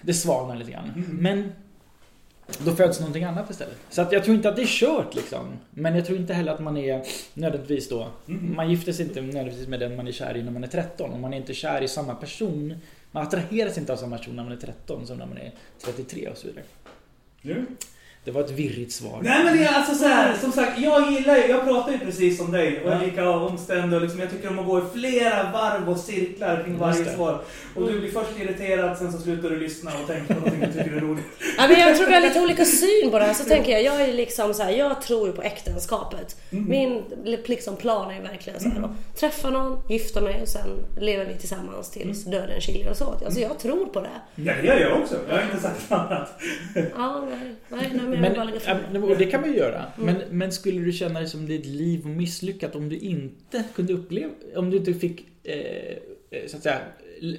Det 0.01 0.13
svalnar 0.13 0.55
lite 0.55 0.71
grann. 0.71 1.05
Men 1.19 1.51
då 2.65 2.75
föds 2.75 2.99
någonting 2.99 3.23
annat 3.23 3.49
istället. 3.49 3.77
Så 3.89 4.01
att 4.01 4.11
jag 4.11 4.23
tror 4.23 4.35
inte 4.35 4.49
att 4.49 4.55
det 4.55 4.61
är 4.61 4.67
kört 4.67 5.15
liksom. 5.15 5.47
Men 5.71 5.95
jag 5.95 6.05
tror 6.05 6.17
inte 6.17 6.33
heller 6.33 6.51
att 6.51 6.59
man 6.59 6.77
är 6.77 7.03
nödvändigtvis 7.33 7.89
då... 7.89 8.07
Man 8.25 8.69
gifter 8.69 8.93
sig 8.93 9.05
inte 9.05 9.21
nödvändigtvis 9.21 9.67
med 9.67 9.79
den 9.79 9.95
man 9.95 10.07
är 10.07 10.11
kär 10.11 10.37
i 10.37 10.43
när 10.43 10.51
man 10.51 10.63
är 10.63 10.67
13. 10.67 11.11
Och 11.11 11.19
man 11.19 11.33
är 11.33 11.37
inte 11.37 11.53
kär 11.53 11.81
i 11.81 11.87
samma 11.87 12.15
person. 12.15 12.77
Man 13.11 13.23
attraheras 13.27 13.77
inte 13.77 13.93
av 13.93 13.97
samma 13.97 14.17
person 14.17 14.35
när 14.35 14.43
man 14.43 14.51
är 14.51 14.57
13 14.57 15.07
som 15.07 15.17
när 15.17 15.25
man 15.25 15.37
är 15.37 15.51
33 15.83 16.29
och 16.29 16.37
så 16.37 16.47
vidare. 16.47 16.63
Du? 17.41 17.65
Det 18.25 18.31
var 18.31 18.41
ett 18.41 18.51
virrigt 18.51 18.91
svar. 18.91 19.19
Nej 19.23 19.43
men 19.43 19.57
det 19.57 19.63
är 19.63 19.73
alltså 19.73 19.95
så 19.95 20.05
här, 20.05 20.35
som 20.41 20.51
sagt, 20.51 20.79
jag 20.79 21.11
gillar 21.11 21.37
ju, 21.37 21.45
jag 21.47 21.63
pratar 21.63 21.91
ju 21.91 21.99
precis 21.99 22.37
som 22.37 22.51
dig 22.51 22.81
och 22.85 22.91
är 22.91 23.05
lika 23.05 23.29
omständig 23.29 23.97
och 23.97 24.01
liksom, 24.01 24.19
jag 24.19 24.29
tycker 24.29 24.49
om 24.49 24.59
att 24.59 24.65
gå 24.65 24.79
i 24.79 24.81
flera 24.93 25.51
varv 25.51 25.89
och 25.89 25.97
cirklar 25.97 26.63
kring 26.63 26.77
varje 26.77 27.05
svar. 27.05 27.41
Och 27.75 27.87
du 27.87 27.99
blir 27.99 28.11
först 28.11 28.39
irriterad, 28.39 28.97
sen 28.97 29.11
så 29.11 29.17
slutar 29.17 29.49
du 29.49 29.59
lyssna 29.59 29.91
och 30.01 30.07
tänker 30.07 30.33
på 30.33 30.39
någonting 30.39 30.59
du 30.59 30.83
tycker 30.83 30.97
är 30.97 30.99
roligt. 30.99 31.25
Ja, 31.57 31.67
men 31.67 31.79
jag 31.79 31.97
tror 31.97 32.07
vi 32.07 32.13
har 32.13 32.21
lite 32.21 32.41
olika 32.41 32.65
syn 32.65 33.11
på 33.11 33.19
det 33.19 33.25
här. 33.25 33.33
Så 33.33 33.43
tänker 33.43 33.71
jag, 33.71 33.83
jag 33.83 34.01
är 34.01 34.13
liksom 34.13 34.53
så 34.53 34.63
här, 34.63 34.71
jag 34.71 35.01
tror 35.01 35.27
ju 35.27 35.33
på 35.33 35.41
äktenskapet. 35.41 36.35
Min 36.49 37.01
liksom 37.35 37.75
plan 37.75 38.11
är 38.11 38.21
verkligen 38.21 38.59
så 38.59 38.69
här, 38.69 38.83
att 38.83 39.19
träffa 39.19 39.49
någon, 39.49 39.79
gifta 39.89 40.21
mig 40.21 40.41
och 40.41 40.47
sen 40.47 40.69
lever 40.99 41.25
vi 41.25 41.33
tillsammans 41.33 41.91
tills 41.91 42.25
döden 42.25 42.61
skiljer 42.61 42.91
oss 42.91 43.01
åt. 43.01 43.23
Alltså 43.23 43.39
jag 43.39 43.59
tror 43.59 43.85
på 43.85 44.01
det. 44.01 44.09
Ja 44.35 44.53
det 44.61 44.67
gör 44.67 44.79
jag 44.79 45.01
också, 45.01 45.15
jag 45.29 45.35
har 45.35 45.43
inte 45.43 45.59
sagt 45.59 45.91
annat. 45.91 46.41
Ja, 46.95 47.27
nej, 47.31 47.55
nej, 47.69 47.91
nej 47.93 48.14
men 48.21 48.33
jag 48.35 48.45
Men, 48.45 48.51
vill 48.51 48.61
bara 48.65 48.77
lägga 48.93 48.99
det. 49.07 49.13
och 49.13 49.17
det 49.17 49.25
kan 49.25 49.41
man 49.41 49.49
ju 49.51 49.57
göra. 49.57 49.85
Men, 49.97 50.15
men 50.29 50.51
skulle 50.51 50.81
du 50.81 50.91
känna 50.91 51.19
dig 51.19 51.29
som 51.29 51.45
ditt 51.45 51.65
liv 51.65 52.05
misslyckat 52.05 52.75
om 52.75 52.89
du 52.89 52.97
inte 52.97 53.63
kunde 53.75 53.93
uppleva, 53.93 54.33
om 54.55 54.69
du 54.69 54.77
inte 54.77 54.93
fick 54.93 55.25
eh, 55.43 55.55
eh, 56.29 56.47
så 56.47 56.57
att 56.57 56.63
säga 56.63 56.79
le- 57.19 57.37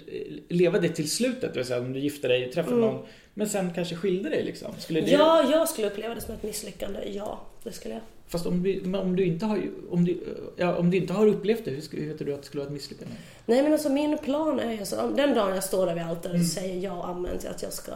leva 0.48 0.78
det 0.78 0.88
till 0.88 1.10
slutet? 1.10 1.40
Det 1.54 1.58
vill 1.60 1.66
säga 1.66 1.80
om 1.80 1.92
du 1.92 2.00
gifte 2.00 2.28
dig, 2.28 2.50
träffade 2.52 2.76
någon, 2.76 3.06
men 3.34 3.48
sen 3.48 3.72
kanske 3.74 3.94
skilde 3.96 4.28
dig 4.28 4.44
liksom. 4.44 4.72
Skulle 4.78 5.00
det, 5.00 5.10
Ja, 5.10 5.50
jag 5.50 5.68
skulle 5.68 5.86
uppleva 5.86 6.14
det 6.14 6.20
som 6.20 6.34
ett 6.34 6.42
misslyckande. 6.42 6.98
Ja, 7.12 7.40
det 7.62 7.72
skulle 7.72 7.94
jag. 7.94 8.02
Fast 8.28 8.46
om 8.46 8.62
du, 8.62 8.96
om 8.98 9.16
du 9.16 9.24
inte 9.24 9.46
har, 9.46 9.62
om 9.90 10.04
du, 10.04 10.18
ja, 10.56 10.76
om 10.76 10.90
du 10.90 10.96
inte 10.96 11.12
har 11.12 11.26
upplevt 11.26 11.64
det, 11.64 11.70
hur, 11.70 12.08
vet 12.08 12.18
du 12.18 12.34
att 12.34 12.40
det 12.42 12.46
skulle 12.46 12.60
vara 12.60 12.66
ett 12.68 12.72
misslyckande? 12.72 13.14
Nej 13.46 13.62
men 13.62 13.72
alltså 13.72 13.88
min 13.88 14.18
plan 14.18 14.60
är 14.60 14.72
ju 14.72 14.84
så, 14.84 14.96
den 15.16 15.34
dagen 15.34 15.54
jag 15.54 15.64
står 15.64 15.86
där 15.86 15.94
vid 15.94 16.02
altaret 16.04 16.40
och 16.40 16.46
säger 16.46 16.80
ja 16.80 17.04
amen 17.04 17.38
till 17.38 17.48
att 17.48 17.62
jag 17.62 17.72
ska 17.72 17.92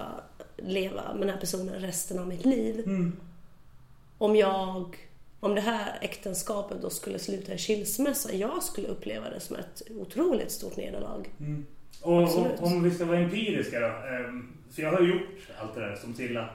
leva 0.64 1.02
med 1.14 1.20
den 1.20 1.30
här 1.30 1.40
personen 1.40 1.74
resten 1.74 2.18
av 2.18 2.28
mitt 2.28 2.44
liv. 2.44 2.84
Om 4.18 4.36
jag, 4.36 4.96
om 5.40 5.54
det 5.54 5.60
här 5.60 5.98
äktenskapet 6.00 6.82
då 6.82 6.90
skulle 6.90 7.18
sluta 7.18 7.54
i 7.54 7.58
skilsmässa, 7.58 8.32
jag 8.32 8.62
skulle 8.62 8.88
uppleva 8.88 9.30
det 9.30 9.40
som 9.40 9.56
ett 9.56 9.82
otroligt 10.00 10.50
stort 10.50 10.76
nederlag. 10.76 11.24
Och, 12.02 12.22
Absolut. 12.22 12.60
och 12.60 12.66
om 12.66 12.82
vi 12.82 12.90
ska 12.90 13.04
vara 13.04 13.18
empiriska 13.18 13.80
då. 13.80 13.86
ehm, 13.86 14.52
För 14.70 14.82
jag 14.82 14.92
har 14.92 15.00
gjort 15.00 15.48
allt 15.60 15.74
det 15.74 15.80
där 15.80 15.96
som 15.96 16.14
Silla 16.14 16.40
eh, 16.40 16.48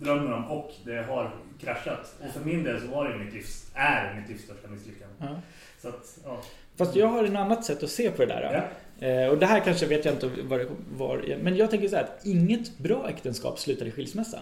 drömmer 0.00 0.32
om 0.32 0.44
och 0.50 0.70
det 0.84 1.02
har 1.02 1.34
kraschat. 1.60 2.14
Och 2.26 2.32
för 2.34 2.44
min 2.44 2.64
del 2.64 2.80
så 2.80 2.86
var 2.86 3.08
det 3.08 3.18
mitt 3.24 3.34
livs, 3.34 3.66
är 3.74 4.14
mitt 4.20 4.28
livs 4.28 4.42
största 4.42 4.68
misslyckande. 4.68 5.14
Ja. 5.20 5.40
Så 5.82 5.88
att, 5.88 6.18
ja. 6.24 6.40
Fast 6.76 6.96
jag 6.96 7.06
har 7.06 7.24
en 7.24 7.36
annat 7.36 7.64
sätt 7.64 7.82
att 7.82 7.90
se 7.90 8.10
på 8.10 8.22
det 8.24 8.26
där. 8.26 8.52
Ja. 8.52 8.62
Eh, 9.00 9.26
och 9.26 9.38
det 9.38 9.46
här 9.46 9.60
kanske 9.60 9.86
vet 9.86 10.04
jag 10.04 10.14
inte 10.14 10.30
vad 10.42 10.58
det 10.58 10.66
var. 10.96 11.36
Men 11.42 11.56
jag 11.56 11.70
tänker 11.70 11.88
så 11.88 11.96
här 11.96 12.04
att 12.04 12.26
inget 12.26 12.78
bra 12.78 13.08
äktenskap 13.08 13.58
slutar 13.58 13.86
i 13.86 13.90
skilsmässa. 13.90 14.38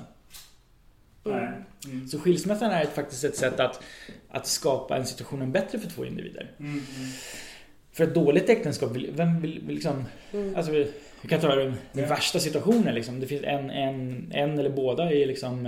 Nej. 1.25 1.49
Mm. 1.87 2.09
Så 2.09 2.19
skilsmässan 2.19 2.71
är 2.71 2.83
ett, 2.83 2.95
faktiskt 2.95 3.25
ett 3.25 3.37
sätt 3.37 3.61
att, 3.61 3.83
att 4.31 4.47
skapa 4.47 4.97
en 4.97 5.07
situationen 5.07 5.53
bättre 5.53 5.79
för 5.79 5.91
två 5.91 6.05
individer. 6.05 6.51
Mm, 6.59 6.71
mm. 6.71 6.83
För 7.93 8.05
ett 8.05 8.15
dåligt 8.15 8.49
äktenskap, 8.49 8.91
vem 9.13 9.41
vill, 9.41 9.61
vill 9.67 9.75
liksom... 9.75 10.05
Alltså, 10.57 10.73
vi 10.73 10.93
vi 11.25 11.31
kan 11.31 11.41
ta 11.41 11.55
den, 11.55 11.75
den 11.93 12.09
värsta 12.09 12.39
situationen 12.39 12.95
liksom. 12.95 13.21
Det 13.21 13.27
finns 13.27 13.43
en, 13.45 13.71
en, 13.71 14.33
en 14.33 14.59
eller 14.59 14.71
båda 14.71 15.13
är 15.13 15.27
liksom 15.27 15.67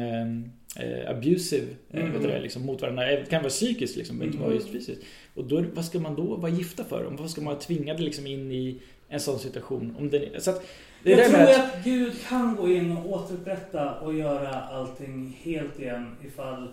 eh, 0.80 0.90
eh, 1.00 1.10
abusive, 1.10 1.66
eh, 1.90 2.00
Mm. 2.04 2.22
du 2.22 2.28
det, 2.28 2.40
liksom, 2.40 2.66
mot 2.66 2.82
varandra. 2.82 3.04
Det 3.04 3.30
kan 3.30 3.42
vara 3.42 3.50
psykiskt 3.50 3.96
liksom, 3.96 4.22
inte 4.22 4.36
Mm. 4.36 4.42
vara 4.48 4.54
just 4.54 4.68
fysiskt. 4.68 5.02
Och 5.34 5.44
då, 5.44 5.64
vad 5.74 5.84
ska 5.84 5.98
man 5.98 6.14
då 6.14 6.36
vara 6.36 6.52
gifta 6.52 6.84
för? 6.84 7.04
Vad 7.04 7.30
ska 7.30 7.40
man 7.40 7.54
vara 7.54 7.62
tvingad 7.62 8.00
liksom 8.00 8.26
in 8.26 8.52
i 8.52 8.80
en 9.08 9.20
sån 9.20 9.38
situation? 9.38 9.96
Om 9.98 10.10
den, 10.10 10.22
så 10.40 10.50
att, 10.50 10.66
det 11.02 11.12
är 11.12 11.18
Jag 11.18 11.30
tror 11.30 11.40
att, 11.42 11.74
att 11.78 11.84
Gud 11.84 12.12
kan 12.28 12.56
gå 12.56 12.68
in 12.70 12.96
och 12.96 13.10
återupprätta 13.12 14.00
och 14.00 14.14
göra 14.14 14.48
allting 14.60 15.38
helt 15.42 15.80
igen 15.80 16.16
ifall 16.26 16.68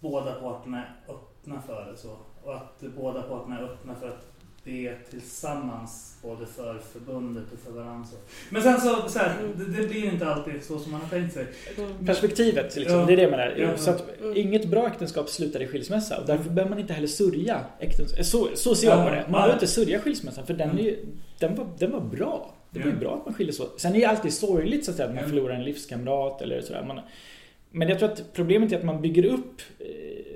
båda 0.00 0.32
parterna 0.34 0.78
är 0.78 1.12
öppna 1.12 1.62
för 1.62 1.90
det 1.92 1.96
så. 1.98 2.16
Och 2.44 2.54
att 2.54 2.82
båda 2.96 3.22
parterna 3.22 3.58
är 3.58 3.62
öppna 3.62 3.94
för 3.94 4.08
att 4.08 4.26
be 4.68 4.94
tillsammans 5.10 6.16
både 6.22 6.46
för 6.46 6.78
förbundet 6.92 7.44
och 7.52 7.58
för 7.58 7.72
varandra. 7.72 8.08
Men 8.50 8.62
sen 8.62 8.80
så, 8.80 9.08
så 9.08 9.18
här, 9.18 9.36
det, 9.56 9.82
det 9.82 9.88
blir 9.88 10.04
inte 10.12 10.26
alltid 10.26 10.64
så 10.64 10.78
som 10.78 10.92
man 10.92 11.00
har 11.00 11.08
tänkt 11.08 11.34
sig. 11.34 11.46
perspektivet, 12.06 12.76
liksom, 12.76 12.98
Ja. 12.98 13.06
det 13.06 13.12
är 13.12 13.16
det 13.16 13.22
jag 13.22 13.30
menar. 13.30 13.54
Ja. 13.58 13.76
Så 13.76 13.90
att 13.90 14.04
inget 14.34 14.64
bra 14.64 14.86
äktenskap 14.86 15.28
slutar 15.28 15.62
i 15.62 15.66
skilsmässa. 15.66 16.20
Och 16.20 16.26
därför 16.26 16.50
behöver 16.50 16.70
man 16.70 16.78
inte 16.78 16.92
heller 16.92 17.08
sörja 17.08 17.60
äktenskap. 17.78 18.24
Så, 18.24 18.48
så 18.54 18.74
ser 18.74 18.88
jag 18.88 19.04
på 19.08 19.10
det. 19.14 19.22
Man 19.22 19.32
behöver 19.32 19.54
inte 19.54 19.66
sörja 19.66 20.00
skilsmässan 20.00 20.46
för 20.46 20.54
den, 20.54 20.78
är 20.78 20.82
ju, 20.82 20.96
den, 21.38 21.54
var, 21.54 21.66
den 21.78 21.90
var 21.90 22.00
bra. 22.00 22.54
Det 22.70 22.80
var 22.80 22.86
ju 22.86 22.96
bra 22.96 23.14
att 23.14 23.24
man 23.24 23.34
skildes 23.34 23.60
åt. 23.60 23.80
Sen 23.80 23.94
är 23.94 23.98
det 24.00 24.04
alltid 24.04 24.32
sorgligt 24.32 24.84
så 24.84 24.90
att, 24.90 24.96
säga, 24.96 25.08
att 25.08 25.14
man 25.14 25.24
förlorar 25.24 25.54
en 25.54 25.64
livskamrat 25.64 26.42
eller 26.42 26.60
sådär. 26.60 26.84
Man, 26.86 27.00
men 27.70 27.88
jag 27.88 27.98
tror 27.98 28.08
att 28.12 28.32
problemet 28.32 28.72
är 28.72 28.76
att 28.76 28.84
man 28.84 29.02
bygger 29.02 29.24
upp 29.24 29.62
eh, 29.78 29.86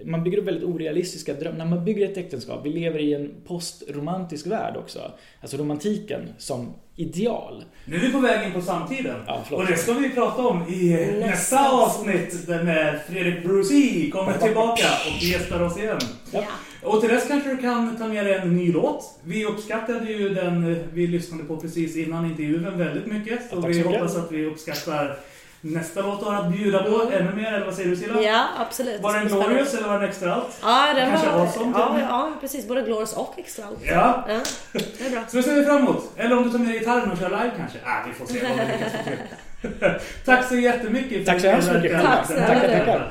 man 0.04 0.24
bygger 0.24 0.38
upp 0.38 0.46
väldigt 0.46 0.64
orealistiska 0.64 1.34
drömmar. 1.34 1.58
När 1.58 1.66
man 1.66 1.84
bygger 1.84 2.10
ett 2.10 2.16
äktenskap, 2.16 2.60
vi 2.64 2.70
lever 2.70 2.98
i 2.98 3.14
en 3.14 3.30
postromantisk 3.46 4.46
värld 4.46 4.76
också. 4.76 5.12
Alltså 5.40 5.56
romantiken 5.56 6.20
som 6.38 6.74
ideal. 6.96 7.64
Nu 7.84 7.96
är 7.96 8.00
vi 8.00 8.12
på 8.12 8.18
väg 8.18 8.46
in 8.46 8.52
på 8.52 8.60
samtiden. 8.60 9.16
Ja, 9.26 9.44
och 9.50 9.66
det 9.66 9.76
ska 9.76 9.92
vi 9.92 10.10
prata 10.10 10.42
om 10.42 10.62
i 10.68 10.90
nästa, 10.90 11.26
Nästa 11.26 11.70
avsnitt 11.70 12.46
där 12.46 12.62
när 12.62 12.98
Fredrik 13.08 13.44
Brucey 13.44 14.10
kommer 14.10 14.38
tillbaka 14.38 14.84
och 15.06 15.22
gästar 15.22 15.62
oss 15.62 15.78
igen. 15.78 15.98
Ja. 16.32 16.44
Och 16.82 17.00
till 17.00 17.10
dess 17.10 17.28
kanske 17.28 17.50
du 17.50 17.56
kan 17.56 17.96
ta 17.96 18.08
med 18.08 18.26
dig 18.26 18.34
en 18.34 18.56
ny 18.56 18.72
låt. 18.72 19.20
Vi 19.24 19.44
uppskattade 19.44 20.12
ju 20.12 20.28
den 20.28 20.76
vi 20.92 21.06
lyssnade 21.06 21.44
på 21.44 21.56
precis 21.56 21.96
innan 21.96 22.26
intervjun 22.26 22.78
väldigt 22.78 23.06
mycket. 23.06 23.50
Så 23.50 23.56
Ja, 23.56 23.66
vi 23.66 23.82
hoppas 23.82 24.16
att 24.16 24.32
vi 24.32 24.46
uppskattar 24.46 25.18
nästa 25.64 26.00
låt 26.02 26.20
du 26.20 26.26
har 26.26 26.34
att 26.34 26.52
bjuda 26.52 26.82
på 26.82 27.02
ännu 27.12 27.32
mer. 27.32 27.52
Eller 27.52 27.66
vad 27.66 27.74
säger 27.74 27.90
du 27.90 27.96
Silla? 27.96 28.20
Ja, 28.22 28.44
absolut. 28.58 29.00
Var 29.00 29.12
den 29.14 29.22
Det 29.22 29.28
glorious 29.28 29.68
spännande. 29.68 29.78
eller 29.78 29.88
var 29.88 30.00
den 30.00 30.08
extra 30.08 30.34
allt? 30.34 30.58
Ja, 30.62 30.92
den 30.96 31.10
Kanske 31.10 31.30
var... 31.30 31.40
awesome 31.40 31.72
ja, 31.78 31.98
ja, 32.00 32.32
precis. 32.40 32.68
Både 32.68 32.82
glorious 32.82 33.12
och 33.16 33.34
extra. 33.36 33.64
Ja. 33.82 34.24
Ja, 34.28 34.40
det 34.72 35.06
är 35.06 35.10
bra. 35.10 35.20
Så 35.28 35.36
det 35.36 35.42
ser 35.42 35.54
vi 35.54 35.64
fram 35.64 35.76
emot. 35.78 36.04
Eller 36.16 36.36
om 36.36 36.42
du 36.42 36.50
tar 36.50 36.58
med 36.58 36.72
gitarren 36.72 37.10
och 37.10 37.18
kör 37.18 37.28
live 37.28 37.50
kanske? 37.56 37.78
Ah, 37.84 37.96
vi 38.06 38.12
får 38.12 38.26
se 38.26 38.40
vad 38.42 38.66
vi 38.66 38.72
lyckas. 38.72 40.02
Tack 40.24 40.44
så 40.48 40.56
jättemycket 40.56 41.18
för 41.18 41.32
Tack 41.32 41.40
så 41.40 41.48
hemskt 41.48 41.72
mycket. 41.72 42.02
Tack 42.02 42.26
snälla. 42.26 43.02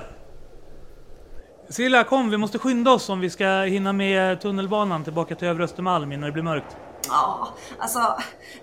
Silla, 1.70 2.04
kom 2.04 2.30
vi 2.30 2.38
måste 2.38 2.60
skynda 2.60 2.92
oss 2.92 3.10
om 3.10 3.20
vi 3.20 3.30
ska 3.30 3.48
hinna 3.62 3.94
med 3.94 4.42
tunnelbanan 4.42 5.04
tillbaka 5.04 5.36
till 5.36 5.48
Övre 5.48 5.64
Östermalm 5.64 6.12
innan 6.12 6.26
det 6.26 6.32
blir 6.32 6.44
mörkt. 6.44 6.78
Ja, 7.08 7.48
alltså, 7.80 8.18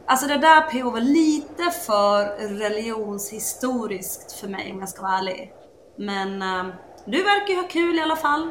alltså 0.06 0.26
det 0.26 0.38
där 0.38 0.60
PO 0.60 0.90
var 0.90 1.00
lite 1.00 1.70
för 1.70 2.24
religionshistoriskt 2.58 4.32
för 4.32 4.48
mig 4.48 4.72
om 4.72 4.80
jag 4.80 4.88
ska 4.88 5.02
vara 5.02 5.18
ärlig. 5.18 5.52
Men 5.96 6.42
eh, 6.42 6.74
du 7.04 7.22
verkar 7.22 7.54
ju 7.54 7.60
ha 7.60 7.68
kul 7.68 7.98
i 7.98 8.00
alla 8.00 8.16
fall. 8.16 8.50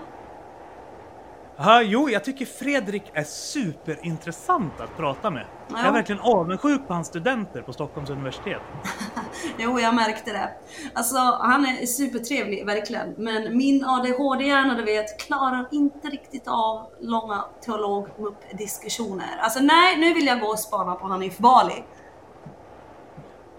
Ja, 1.59 1.81
jo, 1.81 2.09
jag 2.09 2.23
tycker 2.23 2.45
Fredrik 2.45 3.03
är 3.13 3.23
superintressant 3.23 4.81
att 4.81 4.97
prata 4.97 5.29
med. 5.29 5.45
Jag 5.69 5.79
är 5.79 5.85
Ja. 5.85 5.91
verkligen 5.91 6.21
avundsjuk 6.21 6.87
på 6.87 6.93
hans 6.93 7.07
studenter 7.07 7.61
på 7.61 7.73
Stockholms 7.73 8.09
universitet. 8.09 8.61
Jo, 9.57 9.79
jag 9.79 9.95
märkte 9.95 10.31
det. 10.33 10.49
Alltså, 10.93 11.17
han 11.41 11.65
är 11.65 11.85
supertrevlig, 11.85 12.65
verkligen. 12.65 13.13
Men 13.17 13.57
min 13.57 13.85
ADHD-hjärna, 13.85 14.75
du 14.75 14.83
vet, 14.83 15.19
klarar 15.19 15.67
inte 15.71 16.07
riktigt 16.07 16.47
av 16.47 16.87
långa 17.01 17.43
teolog-diskussioner. 17.65 19.27
Alltså 19.39 19.59
nej, 19.59 19.97
nu 19.97 20.13
vill 20.13 20.25
jag 20.25 20.39
gå 20.39 20.47
och 20.47 20.59
spana 20.59 20.95
på 20.95 21.07
Hanif 21.07 21.37
Bali. 21.37 21.83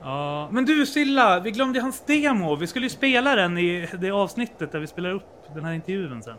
Ja, 0.02 0.48
men 0.52 0.64
du 0.64 0.86
Silla, 0.86 1.40
vi 1.40 1.50
glömde 1.50 1.80
hans 1.80 2.00
demo. 2.00 2.56
Vi 2.56 2.66
skulle 2.66 2.86
ju 2.86 2.90
spela 2.90 3.34
den 3.34 3.58
i 3.58 3.88
det 3.98 4.10
avsnittet 4.10 4.72
där 4.72 4.78
vi 4.78 4.86
spelar 4.86 5.10
upp 5.10 5.54
den 5.54 5.64
här 5.64 5.72
intervjun 5.72 6.22
sen. 6.22 6.36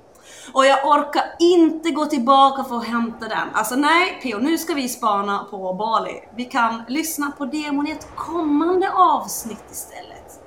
Och 0.54 0.66
jag 0.66 0.86
orkar 0.86 1.24
inte 1.40 1.92
gå 1.92 2.06
tillbaka 2.06 2.64
för 2.64 2.78
att 2.78 2.88
hämta 2.88 3.28
den. 3.28 3.48
Alltså 3.54 3.76
nej, 3.76 4.20
P.O. 4.24 4.38
nu 4.38 4.58
ska 4.58 4.74
vi 4.74 4.90
spana 4.90 5.48
på 5.52 5.74
Bali. 5.74 6.24
Vi 6.36 6.46
kan 6.46 6.84
lyssna 6.88 7.32
på 7.32 7.46
demon 7.46 7.88
i 7.88 7.92
ett 7.92 8.08
kommande 8.16 8.92
avsnitt 8.92 9.66
istället. 9.72 10.40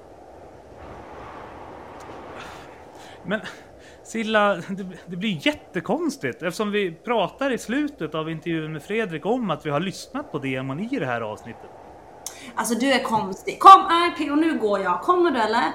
Men 3.24 3.40
Silla, 4.04 4.54
det, 4.54 4.86
det 5.06 5.16
blir 5.16 5.46
jättekonstigt 5.46 6.42
eftersom 6.42 6.70
vi 6.70 6.92
pratar 6.92 7.50
i 7.50 7.58
slutet 7.58 8.14
av 8.14 8.30
intervjun 8.30 8.72
med 8.72 8.82
Fredrik 8.82 9.26
om 9.26 9.50
att 9.50 9.66
vi 9.66 9.70
har 9.70 9.80
lyssnat 9.80 10.32
på 10.32 10.38
demon 10.38 10.80
i 10.80 10.98
det 10.98 11.06
här 11.06 11.20
avsnittet. 11.20 11.70
Alltså 12.54 12.74
du 12.74 12.92
är 12.92 13.02
konstig. 13.02 13.58
Kom, 13.58 13.82
nej 13.88 14.14
P.O. 14.18 14.34
nu 14.34 14.58
går 14.58 14.80
jag. 14.80 15.00
Kommer 15.02 15.30
du 15.30 15.38
eller? 15.38 15.72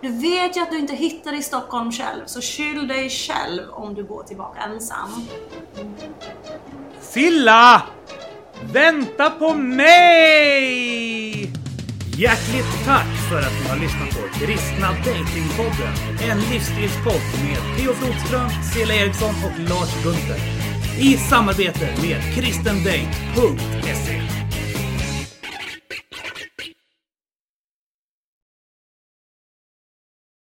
Du 0.00 0.08
vet 0.08 0.56
ju 0.56 0.60
att 0.60 0.70
du 0.70 0.78
inte 0.78 0.94
hittar 0.94 1.34
i 1.34 1.42
Stockholm 1.42 1.92
själv, 1.92 2.22
så 2.26 2.40
skyll 2.40 2.88
dig 2.88 3.10
själv 3.10 3.70
om 3.70 3.94
du 3.94 4.04
går 4.04 4.22
tillbaka 4.22 4.60
ensam. 4.60 5.26
Silla! 7.00 7.82
Vänta 8.72 9.30
på 9.30 9.54
mig! 9.54 11.52
Hjärtligt 12.18 12.84
tack 12.84 13.06
för 13.30 13.38
att 13.38 13.52
ni 13.62 13.68
har 13.68 13.76
lyssnat 13.76 14.10
på 14.10 14.38
Kristna 14.38 14.88
Datingpodden. 14.88 15.94
En 16.30 16.40
livsstilspodd 16.40 17.22
med 17.44 17.76
Theo 17.76 17.92
Flodström, 17.92 18.50
Silla 18.74 18.94
Eriksson 18.94 19.34
och 19.44 19.60
Lars 19.68 20.02
Gunther. 20.02 20.40
I 21.00 21.16
samarbete 21.16 21.88
med 22.02 22.34
kristendate.se. 22.34 24.37